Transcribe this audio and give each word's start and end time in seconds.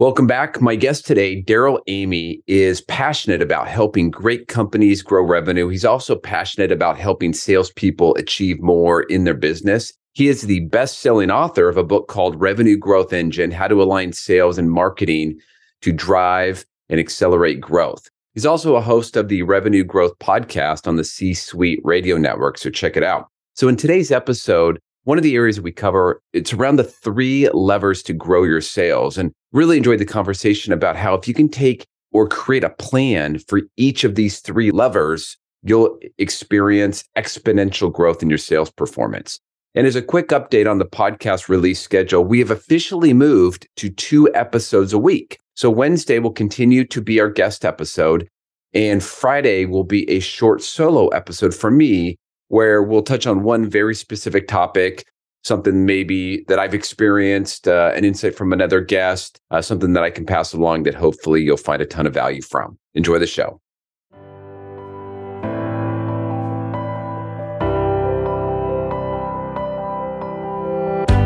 Welcome 0.00 0.26
back. 0.26 0.60
My 0.60 0.74
guest 0.74 1.06
today, 1.06 1.40
Darrell 1.40 1.80
Amy, 1.86 2.42
is 2.48 2.80
passionate 2.80 3.40
about 3.40 3.68
helping 3.68 4.10
great 4.10 4.48
companies 4.48 5.02
grow 5.02 5.22
revenue. 5.22 5.68
He's 5.68 5.84
also 5.84 6.16
passionate 6.16 6.72
about 6.72 6.98
helping 6.98 7.32
salespeople 7.32 8.16
achieve 8.16 8.60
more 8.60 9.04
in 9.04 9.22
their 9.22 9.34
business. 9.34 9.92
He 10.14 10.26
is 10.26 10.42
the 10.42 10.66
best 10.66 10.98
selling 10.98 11.30
author 11.30 11.68
of 11.68 11.76
a 11.76 11.84
book 11.84 12.08
called 12.08 12.40
Revenue 12.40 12.76
Growth 12.76 13.12
Engine 13.12 13.52
How 13.52 13.68
to 13.68 13.80
Align 13.80 14.12
Sales 14.12 14.58
and 14.58 14.68
Marketing 14.68 15.38
to 15.82 15.92
Drive 15.92 16.66
and 16.88 16.98
Accelerate 16.98 17.60
Growth. 17.60 18.08
He's 18.32 18.46
also 18.46 18.74
a 18.74 18.80
host 18.80 19.16
of 19.16 19.28
the 19.28 19.44
Revenue 19.44 19.84
Growth 19.84 20.18
podcast 20.18 20.88
on 20.88 20.96
the 20.96 21.04
C 21.04 21.34
Suite 21.34 21.78
Radio 21.84 22.18
Network. 22.18 22.58
So 22.58 22.68
check 22.68 22.96
it 22.96 23.04
out. 23.04 23.28
So 23.54 23.68
in 23.68 23.76
today's 23.76 24.10
episode, 24.10 24.80
one 25.04 25.18
of 25.18 25.24
the 25.24 25.34
areas 25.34 25.56
that 25.56 25.62
we 25.62 25.72
cover 25.72 26.20
it's 26.32 26.52
around 26.52 26.76
the 26.76 26.84
three 26.84 27.48
levers 27.50 28.02
to 28.02 28.12
grow 28.12 28.42
your 28.42 28.60
sales. 28.60 29.16
And 29.16 29.32
really 29.52 29.76
enjoyed 29.76 30.00
the 30.00 30.04
conversation 30.04 30.72
about 30.72 30.96
how 30.96 31.14
if 31.14 31.28
you 31.28 31.34
can 31.34 31.48
take 31.48 31.86
or 32.12 32.28
create 32.28 32.64
a 32.64 32.70
plan 32.70 33.38
for 33.38 33.60
each 33.76 34.04
of 34.04 34.16
these 34.16 34.40
three 34.40 34.70
levers 34.70 35.36
you'll 35.66 35.98
experience 36.18 37.04
exponential 37.16 37.90
growth 37.90 38.22
in 38.22 38.28
your 38.28 38.38
sales 38.38 38.70
performance. 38.70 39.40
And 39.74 39.86
as 39.86 39.96
a 39.96 40.02
quick 40.02 40.28
update 40.28 40.70
on 40.70 40.78
the 40.78 40.84
podcast 40.84 41.48
release 41.48 41.80
schedule 41.80 42.24
we 42.24 42.38
have 42.40 42.50
officially 42.50 43.12
moved 43.12 43.68
to 43.76 43.90
two 43.90 44.32
episodes 44.34 44.92
a 44.92 44.98
week. 44.98 45.38
So 45.54 45.70
wednesday 45.70 46.18
will 46.18 46.32
continue 46.32 46.84
to 46.86 47.00
be 47.00 47.20
our 47.20 47.30
guest 47.30 47.64
episode 47.64 48.28
and 48.72 49.02
friday 49.02 49.66
will 49.66 49.84
be 49.84 50.08
a 50.10 50.18
short 50.18 50.62
solo 50.62 51.08
episode 51.08 51.54
for 51.54 51.70
me 51.70 52.16
where 52.48 52.82
we'll 52.82 53.02
touch 53.02 53.26
on 53.26 53.42
one 53.42 53.68
very 53.68 53.94
specific 53.94 54.48
topic, 54.48 55.06
something 55.42 55.86
maybe 55.86 56.44
that 56.48 56.58
I've 56.58 56.74
experienced, 56.74 57.68
uh, 57.68 57.92
an 57.94 58.04
insight 58.04 58.34
from 58.34 58.52
another 58.52 58.80
guest, 58.80 59.40
uh, 59.50 59.62
something 59.62 59.92
that 59.94 60.02
I 60.02 60.10
can 60.10 60.26
pass 60.26 60.52
along 60.52 60.84
that 60.84 60.94
hopefully 60.94 61.42
you'll 61.42 61.56
find 61.56 61.82
a 61.82 61.86
ton 61.86 62.06
of 62.06 62.14
value 62.14 62.42
from. 62.42 62.78
Enjoy 62.94 63.18
the 63.18 63.26
show. 63.26 63.60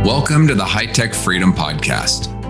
Welcome 0.05 0.49
to 0.49 0.55
the 0.55 0.65
High 0.65 0.87
Tech 0.87 1.13
Freedom 1.13 1.53
Podcast. 1.53 2.38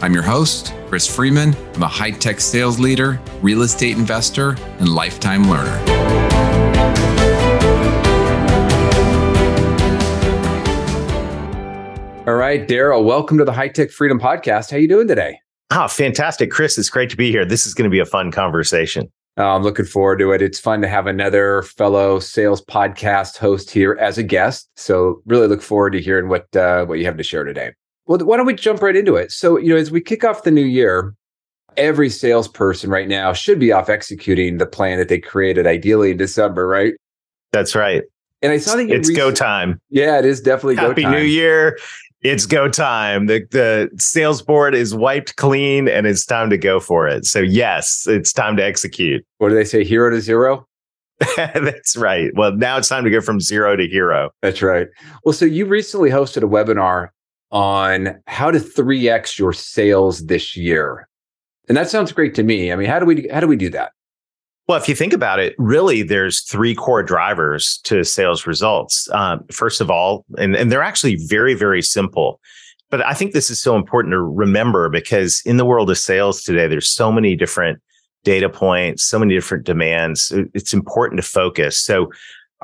I'm 0.00 0.12
your 0.12 0.22
host, 0.22 0.74
Chris 0.88 1.06
Freeman. 1.06 1.54
I'm 1.74 1.82
a 1.82 1.88
high 1.88 2.10
tech 2.10 2.40
sales 2.40 2.78
leader, 2.78 3.20
real 3.42 3.62
estate 3.62 3.96
investor, 3.96 4.56
and 4.78 4.88
lifetime 4.88 5.48
learner. 5.48 5.78
All 12.26 12.34
right, 12.34 12.66
Darrell, 12.66 13.04
welcome 13.04 13.38
to 13.38 13.44
the 13.44 13.52
High 13.52 13.68
Tech 13.68 13.90
Freedom 13.90 14.18
Podcast. 14.18 14.70
How 14.70 14.78
you 14.78 14.88
doing 14.88 15.06
today? 15.06 15.38
Oh, 15.70 15.88
fantastic. 15.88 16.50
Chris, 16.50 16.76
it's 16.78 16.88
great 16.88 17.10
to 17.10 17.16
be 17.16 17.30
here. 17.30 17.44
This 17.44 17.66
is 17.66 17.74
going 17.74 17.84
to 17.84 17.90
be 17.90 18.00
a 18.00 18.06
fun 18.06 18.32
conversation. 18.32 19.10
Oh, 19.36 19.44
I'm 19.44 19.62
looking 19.62 19.84
forward 19.84 20.20
to 20.20 20.32
it. 20.32 20.40
It's 20.40 20.58
fun 20.58 20.80
to 20.82 20.88
have 20.88 21.06
another 21.06 21.62
fellow 21.62 22.20
sales 22.20 22.64
podcast 22.64 23.36
host 23.36 23.70
here 23.70 23.96
as 24.00 24.16
a 24.16 24.22
guest. 24.22 24.70
So 24.76 25.22
really 25.26 25.48
look 25.48 25.60
forward 25.62 25.90
to 25.90 26.00
hearing 26.00 26.28
what 26.28 26.54
uh, 26.56 26.84
what 26.86 26.98
you 26.98 27.04
have 27.04 27.16
to 27.16 27.22
share 27.22 27.44
today. 27.44 27.72
Well, 28.06 28.18
why 28.18 28.36
don't 28.36 28.46
we 28.46 28.54
jump 28.54 28.82
right 28.82 28.96
into 28.96 29.16
it? 29.16 29.32
So, 29.32 29.58
you 29.58 29.70
know, 29.70 29.76
as 29.76 29.90
we 29.90 30.00
kick 30.00 30.24
off 30.24 30.42
the 30.42 30.50
new 30.50 30.64
year, 30.64 31.14
every 31.76 32.10
salesperson 32.10 32.90
right 32.90 33.08
now 33.08 33.32
should 33.32 33.58
be 33.58 33.72
off 33.72 33.88
executing 33.88 34.58
the 34.58 34.66
plan 34.66 34.98
that 34.98 35.08
they 35.08 35.18
created 35.18 35.66
ideally 35.66 36.10
in 36.10 36.16
December, 36.16 36.66
right? 36.66 36.94
That's 37.52 37.74
right. 37.74 38.02
And 38.42 38.52
I 38.52 38.58
saw 38.58 38.76
that 38.76 38.90
it's 38.90 39.10
go 39.10 39.30
time. 39.32 39.80
Yeah, 39.88 40.18
it 40.18 40.26
is 40.26 40.40
definitely 40.40 40.76
Happy 40.76 41.02
go 41.02 41.02
time. 41.02 41.12
Happy 41.12 41.22
New 41.22 41.26
Year. 41.26 41.78
It's 42.20 42.46
go 42.46 42.68
time. 42.68 43.26
The 43.26 43.46
the 43.50 43.90
sales 43.98 44.42
board 44.42 44.74
is 44.74 44.94
wiped 44.94 45.36
clean 45.36 45.88
and 45.88 46.06
it's 46.06 46.26
time 46.26 46.50
to 46.50 46.58
go 46.58 46.80
for 46.80 47.08
it. 47.08 47.24
So 47.24 47.40
yes, 47.40 48.06
it's 48.06 48.32
time 48.32 48.56
to 48.56 48.64
execute. 48.64 49.24
What 49.38 49.48
do 49.50 49.54
they 49.54 49.64
say? 49.64 49.84
Hero 49.84 50.10
to 50.10 50.20
zero? 50.20 50.66
That's 51.36 51.96
right. 51.96 52.30
Well, 52.34 52.52
now 52.52 52.76
it's 52.76 52.88
time 52.88 53.04
to 53.04 53.10
go 53.10 53.20
from 53.20 53.40
zero 53.40 53.76
to 53.76 53.86
hero. 53.86 54.30
That's 54.42 54.60
right. 54.62 54.88
Well, 55.24 55.32
so 55.32 55.44
you 55.44 55.64
recently 55.64 56.10
hosted 56.10 56.42
a 56.42 56.48
webinar 56.48 57.10
on 57.50 58.20
how 58.26 58.50
to 58.50 58.58
3x 58.58 59.38
your 59.38 59.52
sales 59.52 60.26
this 60.26 60.56
year. 60.56 61.08
And 61.68 61.76
that 61.76 61.88
sounds 61.88 62.12
great 62.12 62.34
to 62.34 62.42
me. 62.42 62.72
I 62.72 62.76
mean, 62.76 62.88
how 62.88 62.98
do 62.98 63.06
we 63.06 63.28
how 63.32 63.40
do 63.40 63.46
we 63.46 63.56
do 63.56 63.70
that? 63.70 63.92
Well, 64.66 64.78
if 64.78 64.88
you 64.88 64.94
think 64.94 65.12
about 65.12 65.40
it, 65.40 65.54
really, 65.58 66.02
there's 66.02 66.40
three 66.42 66.74
core 66.74 67.02
drivers 67.02 67.78
to 67.84 68.02
sales 68.02 68.46
results. 68.46 69.08
Um, 69.12 69.44
first 69.50 69.82
of 69.82 69.90
all, 69.90 70.24
and, 70.38 70.56
and 70.56 70.72
they're 70.72 70.82
actually 70.82 71.16
very, 71.16 71.52
very 71.52 71.82
simple. 71.82 72.40
But 72.90 73.04
I 73.04 73.12
think 73.12 73.32
this 73.32 73.50
is 73.50 73.60
so 73.60 73.76
important 73.76 74.12
to 74.12 74.20
remember 74.20 74.88
because 74.88 75.42
in 75.44 75.58
the 75.58 75.66
world 75.66 75.90
of 75.90 75.98
sales 75.98 76.42
today, 76.42 76.66
there's 76.66 76.88
so 76.88 77.12
many 77.12 77.36
different 77.36 77.78
data 78.24 78.48
points, 78.48 79.04
so 79.04 79.18
many 79.18 79.34
different 79.34 79.64
demands. 79.64 80.32
It's 80.54 80.72
important 80.72 81.20
to 81.20 81.26
focus. 81.26 81.78
So 81.78 82.10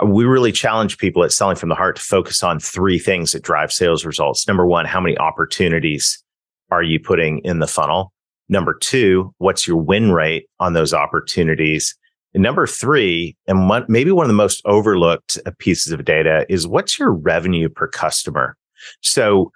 we 0.05 0.25
really 0.25 0.53
challenge 0.53 0.99
people 0.99 1.25
at 1.25 1.33
selling 1.33 1.57
from 1.57 1.69
the 1.69 1.75
heart 1.75 1.97
to 1.97 2.03
focus 2.03 2.43
on 2.43 2.61
three 2.61 2.99
things 2.99 3.33
that 3.33 3.43
drive 3.43 3.73
sales 3.73 4.05
results. 4.05 4.47
Number 4.47 4.67
one, 4.67 4.87
how 4.87 5.01
many 5.01 5.17
opportunities 5.19 6.23
are 6.71 6.83
you 6.83 7.01
putting 7.01 7.41
in 7.41 7.59
the 7.59 7.67
funnel? 7.67 8.13
Number 8.49 8.75
two, 8.75 9.35
what's 9.39 9.67
your 9.67 9.77
win 9.77 10.13
rate 10.13 10.47
on 10.59 10.73
those 10.73 10.93
opportunities? 10.93 11.97
And 12.35 12.43
number 12.43 12.67
three, 12.67 13.37
and 13.47 13.69
one, 13.69 13.85
maybe 13.89 14.13
one 14.13 14.25
of 14.25 14.29
the 14.29 14.35
most 14.35 14.63
overlooked 14.65 15.39
pieces 15.59 15.93
of 15.93 16.05
data 16.05 16.47
is 16.49 16.67
what's 16.67 16.99
your 16.99 17.13
revenue 17.13 17.69
per 17.69 17.89
customer? 17.89 18.57
So 19.03 19.53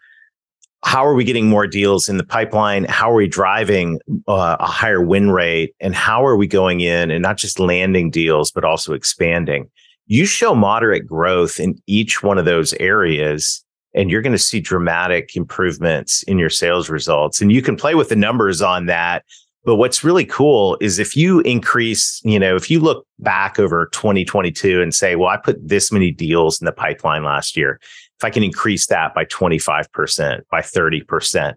how 0.85 1.07
are 1.07 1.15
we 1.15 1.25
getting 1.25 1.49
more 1.49 1.67
deals 1.67 2.09
in 2.09 2.19
the 2.19 2.25
pipeline? 2.25 2.85
How 2.85 3.11
are 3.11 3.15
we 3.15 3.27
driving 3.27 4.01
uh, 4.29 4.57
a 4.61 4.67
higher 4.67 5.03
win 5.03 5.31
rate? 5.31 5.75
And 5.81 5.95
how 5.95 6.27
are 6.27 6.37
we 6.37 6.47
going 6.47 6.81
in 6.81 7.11
and 7.11 7.23
not 7.23 7.39
just 7.39 7.59
landing 7.59 8.11
deals, 8.11 8.51
but 8.51 8.65
also 8.65 8.93
expanding? 8.93 9.71
You 10.07 10.27
show 10.27 10.55
moderate 10.55 11.07
growth 11.07 11.59
in 11.59 11.77
each 11.87 12.23
one 12.23 12.39
of 12.39 12.45
those 12.45 12.73
areas 12.75 13.65
and 13.95 14.11
you're 14.11 14.23
going 14.23 14.33
to 14.33 14.39
see 14.39 14.61
dramatic 14.61 15.37
improvements 15.37 16.23
in 16.25 16.39
your 16.39 16.51
sales 16.51 16.91
results 16.91 17.41
and 17.41 17.53
you 17.53 17.63
can 17.63 17.77
play 17.77 17.95
with 17.95 18.09
the 18.09 18.17
numbers 18.17 18.61
on 18.61 18.87
that. 18.87 19.25
But 19.65 19.77
what's 19.77 20.05
really 20.05 20.27
cool 20.27 20.77
is 20.81 20.99
if 20.99 21.17
you 21.17 21.41
increase 21.41 22.21
you 22.25 22.39
know 22.39 22.55
if 22.55 22.71
you 22.71 22.81
look 22.81 23.07
back 23.19 23.59
over 23.59 23.87
2022 23.93 24.83
and 24.83 24.95
say 24.95 25.17
well 25.17 25.31
i 25.31 25.39
put 25.39 25.57
this 25.67 25.91
many 25.91 26.11
deals 26.11 26.61
in 26.61 26.67
the 26.67 26.73
pipeline 26.73 27.25
last 27.25 27.57
year. 27.57 27.81
If 28.19 28.25
i 28.25 28.31
can 28.31 28.43
increase 28.43 28.87
that 28.89 29.15
by 29.15 29.25
25% 29.25 30.43
by 30.51 30.61
30% 30.61 31.55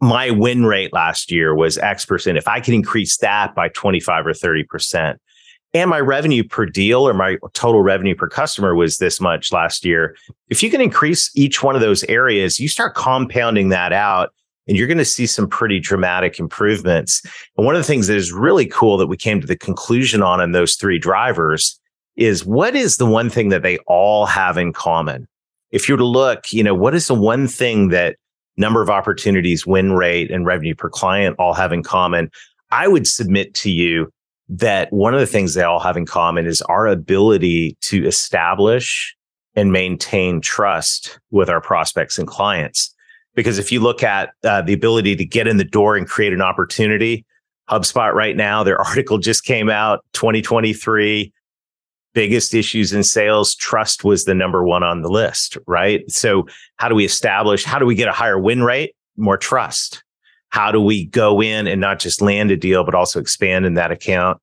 my 0.00 0.30
win 0.30 0.66
rate 0.66 0.92
last 0.92 1.30
year 1.30 1.54
was 1.54 1.78
x 1.78 2.04
percent. 2.04 2.38
If 2.38 2.48
i 2.48 2.58
can 2.58 2.74
increase 2.74 3.18
that 3.18 3.54
by 3.54 3.68
25 3.68 4.26
or 4.26 4.32
30% 4.32 5.16
and 5.74 5.88
my 5.88 6.00
revenue 6.00 6.44
per 6.44 6.66
deal 6.66 7.06
or 7.08 7.14
my 7.14 7.38
total 7.54 7.82
revenue 7.82 8.14
per 8.14 8.28
customer 8.28 8.74
was 8.74 8.98
this 8.98 9.20
much 9.20 9.52
last 9.52 9.84
year. 9.84 10.16
If 10.48 10.62
you 10.62 10.70
can 10.70 10.80
increase 10.80 11.30
each 11.34 11.62
one 11.62 11.74
of 11.74 11.80
those 11.80 12.04
areas, 12.04 12.60
you 12.60 12.68
start 12.68 12.94
compounding 12.94 13.70
that 13.70 13.92
out 13.92 14.32
and 14.68 14.76
you're 14.76 14.86
going 14.86 14.98
to 14.98 15.04
see 15.04 15.26
some 15.26 15.48
pretty 15.48 15.80
dramatic 15.80 16.38
improvements. 16.38 17.22
And 17.56 17.66
one 17.66 17.74
of 17.74 17.80
the 17.80 17.86
things 17.86 18.06
that 18.06 18.16
is 18.16 18.32
really 18.32 18.66
cool 18.66 18.96
that 18.98 19.06
we 19.06 19.16
came 19.16 19.40
to 19.40 19.46
the 19.46 19.56
conclusion 19.56 20.22
on 20.22 20.40
in 20.40 20.52
those 20.52 20.76
three 20.76 20.98
drivers 20.98 21.78
is 22.16 22.44
what 22.44 22.76
is 22.76 22.98
the 22.98 23.06
one 23.06 23.30
thing 23.30 23.48
that 23.48 23.62
they 23.62 23.78
all 23.86 24.26
have 24.26 24.58
in 24.58 24.72
common? 24.72 25.26
If 25.70 25.88
you 25.88 25.94
were 25.94 25.98
to 25.98 26.04
look, 26.04 26.52
you 26.52 26.62
know, 26.62 26.74
what 26.74 26.94
is 26.94 27.06
the 27.06 27.14
one 27.14 27.48
thing 27.48 27.88
that 27.88 28.16
number 28.58 28.82
of 28.82 28.90
opportunities, 28.90 29.66
win 29.66 29.92
rate, 29.94 30.30
and 30.30 30.44
revenue 30.44 30.74
per 30.74 30.90
client 30.90 31.34
all 31.38 31.54
have 31.54 31.72
in 31.72 31.82
common? 31.82 32.30
I 32.70 32.88
would 32.88 33.06
submit 33.06 33.54
to 33.54 33.70
you 33.70 34.12
that 34.54 34.92
one 34.92 35.14
of 35.14 35.20
the 35.20 35.26
things 35.26 35.54
they 35.54 35.62
all 35.62 35.80
have 35.80 35.96
in 35.96 36.04
common 36.04 36.46
is 36.46 36.60
our 36.62 36.86
ability 36.86 37.76
to 37.80 38.06
establish 38.06 39.16
and 39.54 39.72
maintain 39.72 40.42
trust 40.42 41.18
with 41.30 41.48
our 41.48 41.60
prospects 41.60 42.18
and 42.18 42.28
clients. 42.28 42.94
Because 43.34 43.58
if 43.58 43.72
you 43.72 43.80
look 43.80 44.02
at 44.02 44.30
uh, 44.44 44.60
the 44.60 44.74
ability 44.74 45.16
to 45.16 45.24
get 45.24 45.46
in 45.46 45.56
the 45.56 45.64
door 45.64 45.96
and 45.96 46.06
create 46.06 46.34
an 46.34 46.42
opportunity, 46.42 47.24
HubSpot 47.70 48.12
right 48.12 48.36
now, 48.36 48.62
their 48.62 48.80
article 48.86 49.16
just 49.16 49.44
came 49.44 49.70
out 49.70 50.04
2023. 50.12 51.32
Biggest 52.14 52.52
issues 52.52 52.92
in 52.92 53.02
sales, 53.02 53.54
trust 53.54 54.04
was 54.04 54.26
the 54.26 54.34
number 54.34 54.62
one 54.62 54.82
on 54.82 55.00
the 55.00 55.08
list, 55.08 55.56
right? 55.66 56.02
So, 56.10 56.46
how 56.76 56.90
do 56.90 56.94
we 56.94 57.06
establish, 57.06 57.64
how 57.64 57.78
do 57.78 57.86
we 57.86 57.94
get 57.94 58.08
a 58.08 58.12
higher 58.12 58.38
win 58.38 58.62
rate? 58.62 58.94
More 59.16 59.38
trust. 59.38 60.04
How 60.52 60.70
do 60.70 60.82
we 60.82 61.06
go 61.06 61.42
in 61.42 61.66
and 61.66 61.80
not 61.80 61.98
just 61.98 62.20
land 62.20 62.50
a 62.50 62.58
deal, 62.58 62.84
but 62.84 62.94
also 62.94 63.18
expand 63.18 63.64
in 63.64 63.72
that 63.74 63.90
account? 63.90 64.38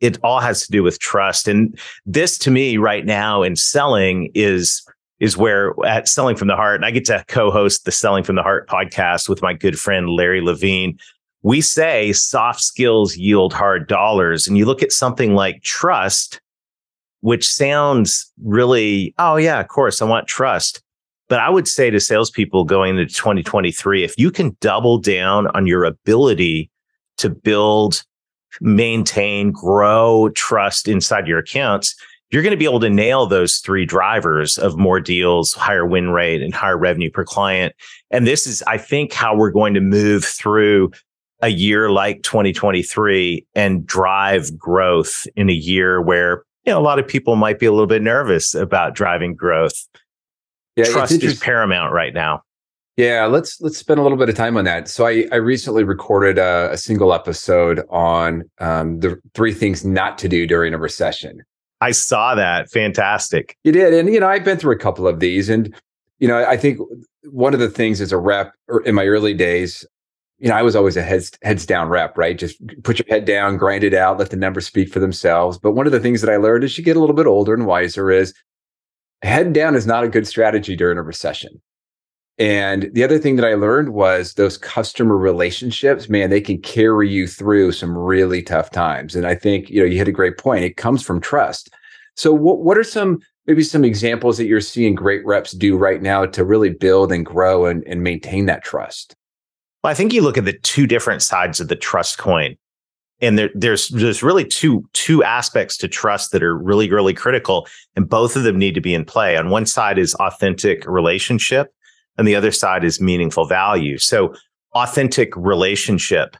It 0.00 0.18
all 0.24 0.40
has 0.40 0.64
to 0.64 0.72
do 0.72 0.82
with 0.82 0.98
trust. 1.00 1.46
And 1.46 1.78
this 2.06 2.38
to 2.38 2.50
me 2.50 2.78
right 2.78 3.04
now 3.04 3.42
in 3.42 3.54
selling 3.54 4.30
is 4.34 4.82
is 5.20 5.36
where 5.36 5.74
at 5.84 6.08
Selling 6.08 6.36
from 6.36 6.48
the 6.48 6.56
Heart, 6.56 6.76
and 6.76 6.84
I 6.86 6.92
get 6.92 7.04
to 7.06 7.24
co-host 7.28 7.84
the 7.84 7.92
Selling 7.92 8.24
from 8.24 8.36
the 8.36 8.42
Heart 8.42 8.68
podcast 8.68 9.28
with 9.28 9.42
my 9.42 9.52
good 9.52 9.78
friend 9.78 10.08
Larry 10.08 10.40
Levine. 10.40 10.96
We 11.42 11.60
say 11.60 12.12
soft 12.12 12.62
skills 12.62 13.16
yield 13.16 13.52
hard 13.52 13.86
dollars. 13.86 14.48
And 14.48 14.56
you 14.56 14.64
look 14.64 14.82
at 14.82 14.92
something 14.92 15.34
like 15.34 15.62
trust, 15.62 16.40
which 17.20 17.46
sounds 17.46 18.32
really, 18.42 19.14
oh 19.18 19.36
yeah, 19.36 19.60
of 19.60 19.68
course, 19.68 20.00
I 20.00 20.06
want 20.06 20.26
trust. 20.26 20.80
But 21.28 21.40
I 21.40 21.50
would 21.50 21.68
say 21.68 21.90
to 21.90 22.00
salespeople 22.00 22.64
going 22.64 22.98
into 22.98 23.14
2023, 23.14 24.02
if 24.02 24.18
you 24.18 24.30
can 24.30 24.56
double 24.60 24.98
down 24.98 25.46
on 25.48 25.66
your 25.66 25.84
ability 25.84 26.70
to 27.18 27.28
build, 27.28 28.04
maintain, 28.60 29.52
grow 29.52 30.30
trust 30.34 30.88
inside 30.88 31.26
your 31.26 31.38
accounts, 31.38 31.94
you're 32.30 32.42
going 32.42 32.52
to 32.52 32.58
be 32.58 32.64
able 32.64 32.80
to 32.80 32.90
nail 32.90 33.26
those 33.26 33.58
three 33.58 33.86
drivers 33.86 34.58
of 34.58 34.76
more 34.76 35.00
deals, 35.00 35.52
higher 35.54 35.86
win 35.86 36.10
rate, 36.10 36.42
and 36.42 36.54
higher 36.54 36.76
revenue 36.76 37.10
per 37.10 37.24
client. 37.24 37.74
And 38.10 38.26
this 38.26 38.46
is, 38.46 38.62
I 38.66 38.78
think, 38.78 39.12
how 39.12 39.34
we're 39.36 39.50
going 39.50 39.74
to 39.74 39.80
move 39.80 40.24
through 40.24 40.92
a 41.40 41.48
year 41.48 41.90
like 41.90 42.22
2023 42.22 43.46
and 43.54 43.86
drive 43.86 44.56
growth 44.58 45.26
in 45.36 45.48
a 45.48 45.54
year 45.54 46.02
where 46.02 46.42
you 46.64 46.72
know 46.72 46.78
a 46.78 46.82
lot 46.82 46.98
of 46.98 47.06
people 47.06 47.36
might 47.36 47.58
be 47.58 47.66
a 47.66 47.70
little 47.70 47.86
bit 47.86 48.02
nervous 48.02 48.54
about 48.54 48.94
driving 48.94 49.34
growth 49.34 49.86
yeah, 50.78 50.84
trust 50.84 51.22
is 51.22 51.38
paramount 51.38 51.92
right 51.92 52.14
now. 52.14 52.42
Yeah, 52.96 53.26
let's 53.26 53.60
let's 53.60 53.78
spend 53.78 54.00
a 54.00 54.02
little 54.02 54.18
bit 54.18 54.28
of 54.28 54.34
time 54.34 54.56
on 54.56 54.64
that. 54.64 54.88
So 54.88 55.06
I 55.06 55.26
I 55.32 55.36
recently 55.36 55.84
recorded 55.84 56.38
a, 56.38 56.70
a 56.72 56.76
single 56.76 57.12
episode 57.12 57.84
on 57.90 58.42
um, 58.58 59.00
the 59.00 59.20
three 59.34 59.52
things 59.52 59.84
not 59.84 60.18
to 60.18 60.28
do 60.28 60.46
during 60.46 60.74
a 60.74 60.78
recession. 60.78 61.42
I 61.80 61.92
saw 61.92 62.34
that. 62.34 62.70
Fantastic. 62.70 63.56
You 63.62 63.72
did, 63.72 63.94
and 63.94 64.12
you 64.12 64.20
know 64.20 64.28
I've 64.28 64.44
been 64.44 64.58
through 64.58 64.74
a 64.74 64.78
couple 64.78 65.06
of 65.06 65.20
these, 65.20 65.48
and 65.48 65.74
you 66.18 66.28
know 66.28 66.44
I 66.44 66.56
think 66.56 66.78
one 67.30 67.54
of 67.54 67.60
the 67.60 67.70
things 67.70 68.00
as 68.00 68.12
a 68.12 68.18
rep 68.18 68.52
er, 68.70 68.80
in 68.80 68.94
my 68.94 69.06
early 69.06 69.34
days, 69.34 69.84
you 70.38 70.48
know 70.48 70.56
I 70.56 70.62
was 70.62 70.74
always 70.74 70.96
a 70.96 71.02
heads 71.02 71.30
heads 71.42 71.66
down 71.66 71.88
rep, 71.88 72.18
right? 72.18 72.38
Just 72.38 72.60
put 72.82 72.98
your 72.98 73.06
head 73.08 73.24
down, 73.24 73.58
grind 73.58 73.84
it 73.84 73.94
out, 73.94 74.18
let 74.18 74.30
the 74.30 74.36
numbers 74.36 74.66
speak 74.66 74.92
for 74.92 74.98
themselves. 74.98 75.58
But 75.58 75.72
one 75.72 75.86
of 75.86 75.92
the 75.92 76.00
things 76.00 76.20
that 76.20 76.32
I 76.32 76.36
learned 76.36 76.64
as 76.64 76.76
you 76.78 76.82
get 76.82 76.96
a 76.96 77.00
little 77.00 77.16
bit 77.16 77.26
older 77.26 77.54
and 77.54 77.66
wiser 77.66 78.10
is 78.10 78.34
head 79.22 79.52
down 79.52 79.74
is 79.74 79.86
not 79.86 80.04
a 80.04 80.08
good 80.08 80.26
strategy 80.26 80.76
during 80.76 80.98
a 80.98 81.02
recession. 81.02 81.60
And 82.38 82.88
the 82.92 83.02
other 83.02 83.18
thing 83.18 83.34
that 83.36 83.44
I 83.44 83.54
learned 83.54 83.88
was 83.88 84.34
those 84.34 84.56
customer 84.56 85.16
relationships, 85.16 86.08
man, 86.08 86.30
they 86.30 86.40
can 86.40 86.60
carry 86.62 87.10
you 87.10 87.26
through 87.26 87.72
some 87.72 87.98
really 87.98 88.42
tough 88.42 88.70
times. 88.70 89.16
And 89.16 89.26
I 89.26 89.34
think, 89.34 89.68
you 89.70 89.80
know, 89.80 89.86
you 89.86 89.98
hit 89.98 90.06
a 90.06 90.12
great 90.12 90.38
point. 90.38 90.64
It 90.64 90.76
comes 90.76 91.02
from 91.02 91.20
trust. 91.20 91.70
So 92.14 92.32
what 92.32 92.60
what 92.60 92.78
are 92.78 92.84
some 92.84 93.18
maybe 93.46 93.62
some 93.62 93.84
examples 93.84 94.38
that 94.38 94.46
you're 94.46 94.60
seeing 94.60 94.94
great 94.94 95.24
reps 95.26 95.52
do 95.52 95.76
right 95.76 96.00
now 96.00 96.26
to 96.26 96.44
really 96.44 96.70
build 96.70 97.10
and 97.10 97.26
grow 97.26 97.66
and, 97.66 97.82
and 97.88 98.02
maintain 98.02 98.46
that 98.46 98.62
trust? 98.62 99.16
Well, 99.82 99.90
I 99.90 99.94
think 99.94 100.12
you 100.12 100.22
look 100.22 100.38
at 100.38 100.44
the 100.44 100.58
two 100.58 100.86
different 100.86 101.22
sides 101.22 101.60
of 101.60 101.68
the 101.68 101.76
trust 101.76 102.18
coin 102.18 102.56
and 103.20 103.38
there, 103.38 103.50
there's 103.54 103.88
there's 103.88 104.22
really 104.22 104.44
two 104.44 104.88
two 104.92 105.22
aspects 105.24 105.76
to 105.78 105.88
trust 105.88 106.32
that 106.32 106.42
are 106.42 106.56
really 106.56 106.90
really 106.90 107.14
critical 107.14 107.66
and 107.96 108.08
both 108.08 108.36
of 108.36 108.44
them 108.44 108.58
need 108.58 108.74
to 108.74 108.80
be 108.80 108.94
in 108.94 109.04
play. 109.04 109.36
On 109.36 109.50
one 109.50 109.66
side 109.66 109.98
is 109.98 110.14
authentic 110.14 110.86
relationship 110.86 111.72
and 112.16 112.26
the 112.26 112.36
other 112.36 112.52
side 112.52 112.84
is 112.84 113.00
meaningful 113.00 113.46
value. 113.46 113.98
So 113.98 114.34
authentic 114.74 115.36
relationship. 115.36 116.36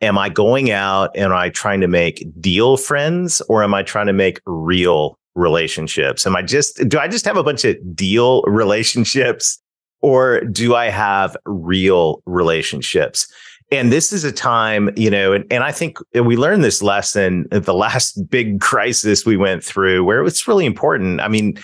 Am 0.00 0.16
i 0.16 0.30
going 0.30 0.70
out 0.70 1.10
and 1.14 1.26
am 1.26 1.32
i 1.32 1.50
trying 1.50 1.80
to 1.82 1.88
make 1.88 2.24
deal 2.40 2.76
friends 2.76 3.42
or 3.48 3.62
am 3.62 3.74
i 3.74 3.82
trying 3.82 4.06
to 4.06 4.14
make 4.14 4.40
real 4.46 5.18
relationships? 5.34 6.26
Am 6.26 6.34
i 6.34 6.42
just 6.42 6.88
do 6.88 6.98
i 6.98 7.08
just 7.08 7.26
have 7.26 7.36
a 7.36 7.44
bunch 7.44 7.64
of 7.64 7.76
deal 7.94 8.42
relationships 8.46 9.60
or 10.00 10.40
do 10.40 10.74
i 10.74 10.88
have 10.88 11.36
real 11.44 12.22
relationships 12.24 13.30
and 13.70 13.92
this 13.92 14.12
is 14.12 14.24
a 14.24 14.32
time, 14.32 14.90
you 14.96 15.10
know, 15.10 15.32
and, 15.32 15.44
and 15.50 15.62
I 15.62 15.70
think 15.70 15.98
we 16.14 16.36
learned 16.36 16.64
this 16.64 16.82
lesson 16.82 17.46
at 17.52 17.64
the 17.64 17.74
last 17.74 18.14
big 18.30 18.60
crisis 18.60 19.24
we 19.24 19.36
went 19.36 19.64
through 19.64 20.04
where 20.04 20.24
it's 20.24 20.48
really 20.48 20.66
important. 20.66 21.20
I 21.20 21.28
mean, 21.28 21.58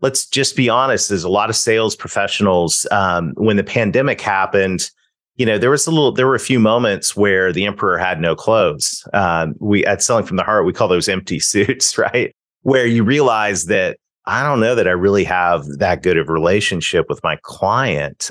let's 0.00 0.26
just 0.26 0.56
be 0.56 0.68
honest, 0.68 1.08
there's 1.08 1.24
a 1.24 1.28
lot 1.28 1.50
of 1.50 1.56
sales 1.56 1.96
professionals. 1.96 2.86
Um, 2.90 3.32
when 3.36 3.56
the 3.56 3.64
pandemic 3.64 4.20
happened, 4.20 4.90
you 5.36 5.46
know, 5.46 5.58
there 5.58 5.70
was 5.70 5.86
a 5.86 5.90
little, 5.90 6.12
there 6.12 6.26
were 6.26 6.34
a 6.34 6.40
few 6.40 6.60
moments 6.60 7.16
where 7.16 7.52
the 7.52 7.66
emperor 7.66 7.98
had 7.98 8.20
no 8.20 8.34
clothes. 8.34 9.06
Um, 9.12 9.54
we 9.60 9.84
at 9.84 10.02
Selling 10.02 10.26
from 10.26 10.36
the 10.36 10.44
Heart, 10.44 10.64
we 10.64 10.72
call 10.72 10.88
those 10.88 11.08
empty 11.08 11.40
suits, 11.40 11.98
right? 11.98 12.34
Where 12.62 12.86
you 12.86 13.02
realize 13.04 13.64
that 13.66 13.98
I 14.26 14.42
don't 14.42 14.60
know 14.60 14.74
that 14.74 14.86
I 14.86 14.92
really 14.92 15.24
have 15.24 15.64
that 15.78 16.02
good 16.02 16.18
of 16.18 16.28
relationship 16.28 17.06
with 17.08 17.22
my 17.22 17.38
client 17.42 18.30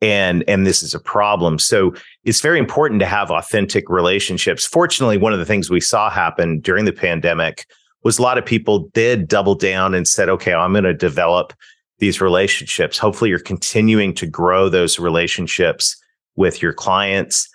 and 0.00 0.44
and 0.48 0.66
this 0.66 0.82
is 0.82 0.94
a 0.94 1.00
problem. 1.00 1.58
So 1.58 1.94
it's 2.24 2.40
very 2.40 2.58
important 2.58 3.00
to 3.00 3.06
have 3.06 3.30
authentic 3.30 3.88
relationships. 3.88 4.66
Fortunately 4.66 5.18
one 5.18 5.32
of 5.32 5.38
the 5.38 5.44
things 5.44 5.70
we 5.70 5.80
saw 5.80 6.10
happen 6.10 6.60
during 6.60 6.84
the 6.84 6.92
pandemic 6.92 7.66
was 8.04 8.18
a 8.18 8.22
lot 8.22 8.38
of 8.38 8.46
people 8.46 8.90
did 8.94 9.26
double 9.26 9.54
down 9.54 9.92
and 9.92 10.06
said 10.06 10.28
okay 10.28 10.54
i'm 10.54 10.72
going 10.72 10.84
to 10.84 10.94
develop 10.94 11.52
these 11.98 12.20
relationships. 12.20 12.96
Hopefully 12.96 13.30
you're 13.30 13.40
continuing 13.40 14.14
to 14.14 14.26
grow 14.26 14.68
those 14.68 15.00
relationships 15.00 15.96
with 16.36 16.62
your 16.62 16.72
clients 16.72 17.48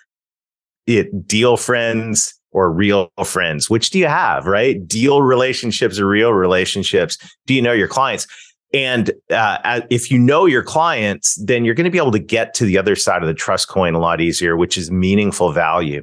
it 0.86 1.26
deal 1.26 1.56
friends 1.56 2.38
or 2.52 2.70
real 2.70 3.10
friends 3.24 3.70
which 3.70 3.88
do 3.88 3.98
you 3.98 4.06
have 4.06 4.46
right? 4.46 4.86
Deal 4.86 5.22
relationships 5.22 5.98
or 5.98 6.06
real 6.06 6.34
relationships. 6.34 7.16
Do 7.46 7.54
you 7.54 7.62
know 7.62 7.72
your 7.72 7.88
clients 7.88 8.26
and 8.74 9.12
uh, 9.30 9.82
if 9.88 10.10
you 10.10 10.18
know 10.18 10.46
your 10.46 10.64
clients, 10.64 11.40
then 11.44 11.64
you're 11.64 11.76
going 11.76 11.84
to 11.84 11.90
be 11.90 11.98
able 11.98 12.10
to 12.10 12.18
get 12.18 12.54
to 12.54 12.64
the 12.64 12.76
other 12.76 12.96
side 12.96 13.22
of 13.22 13.28
the 13.28 13.34
trust 13.34 13.68
coin 13.68 13.94
a 13.94 14.00
lot 14.00 14.20
easier, 14.20 14.56
which 14.56 14.76
is 14.76 14.90
meaningful 14.90 15.52
value. 15.52 16.02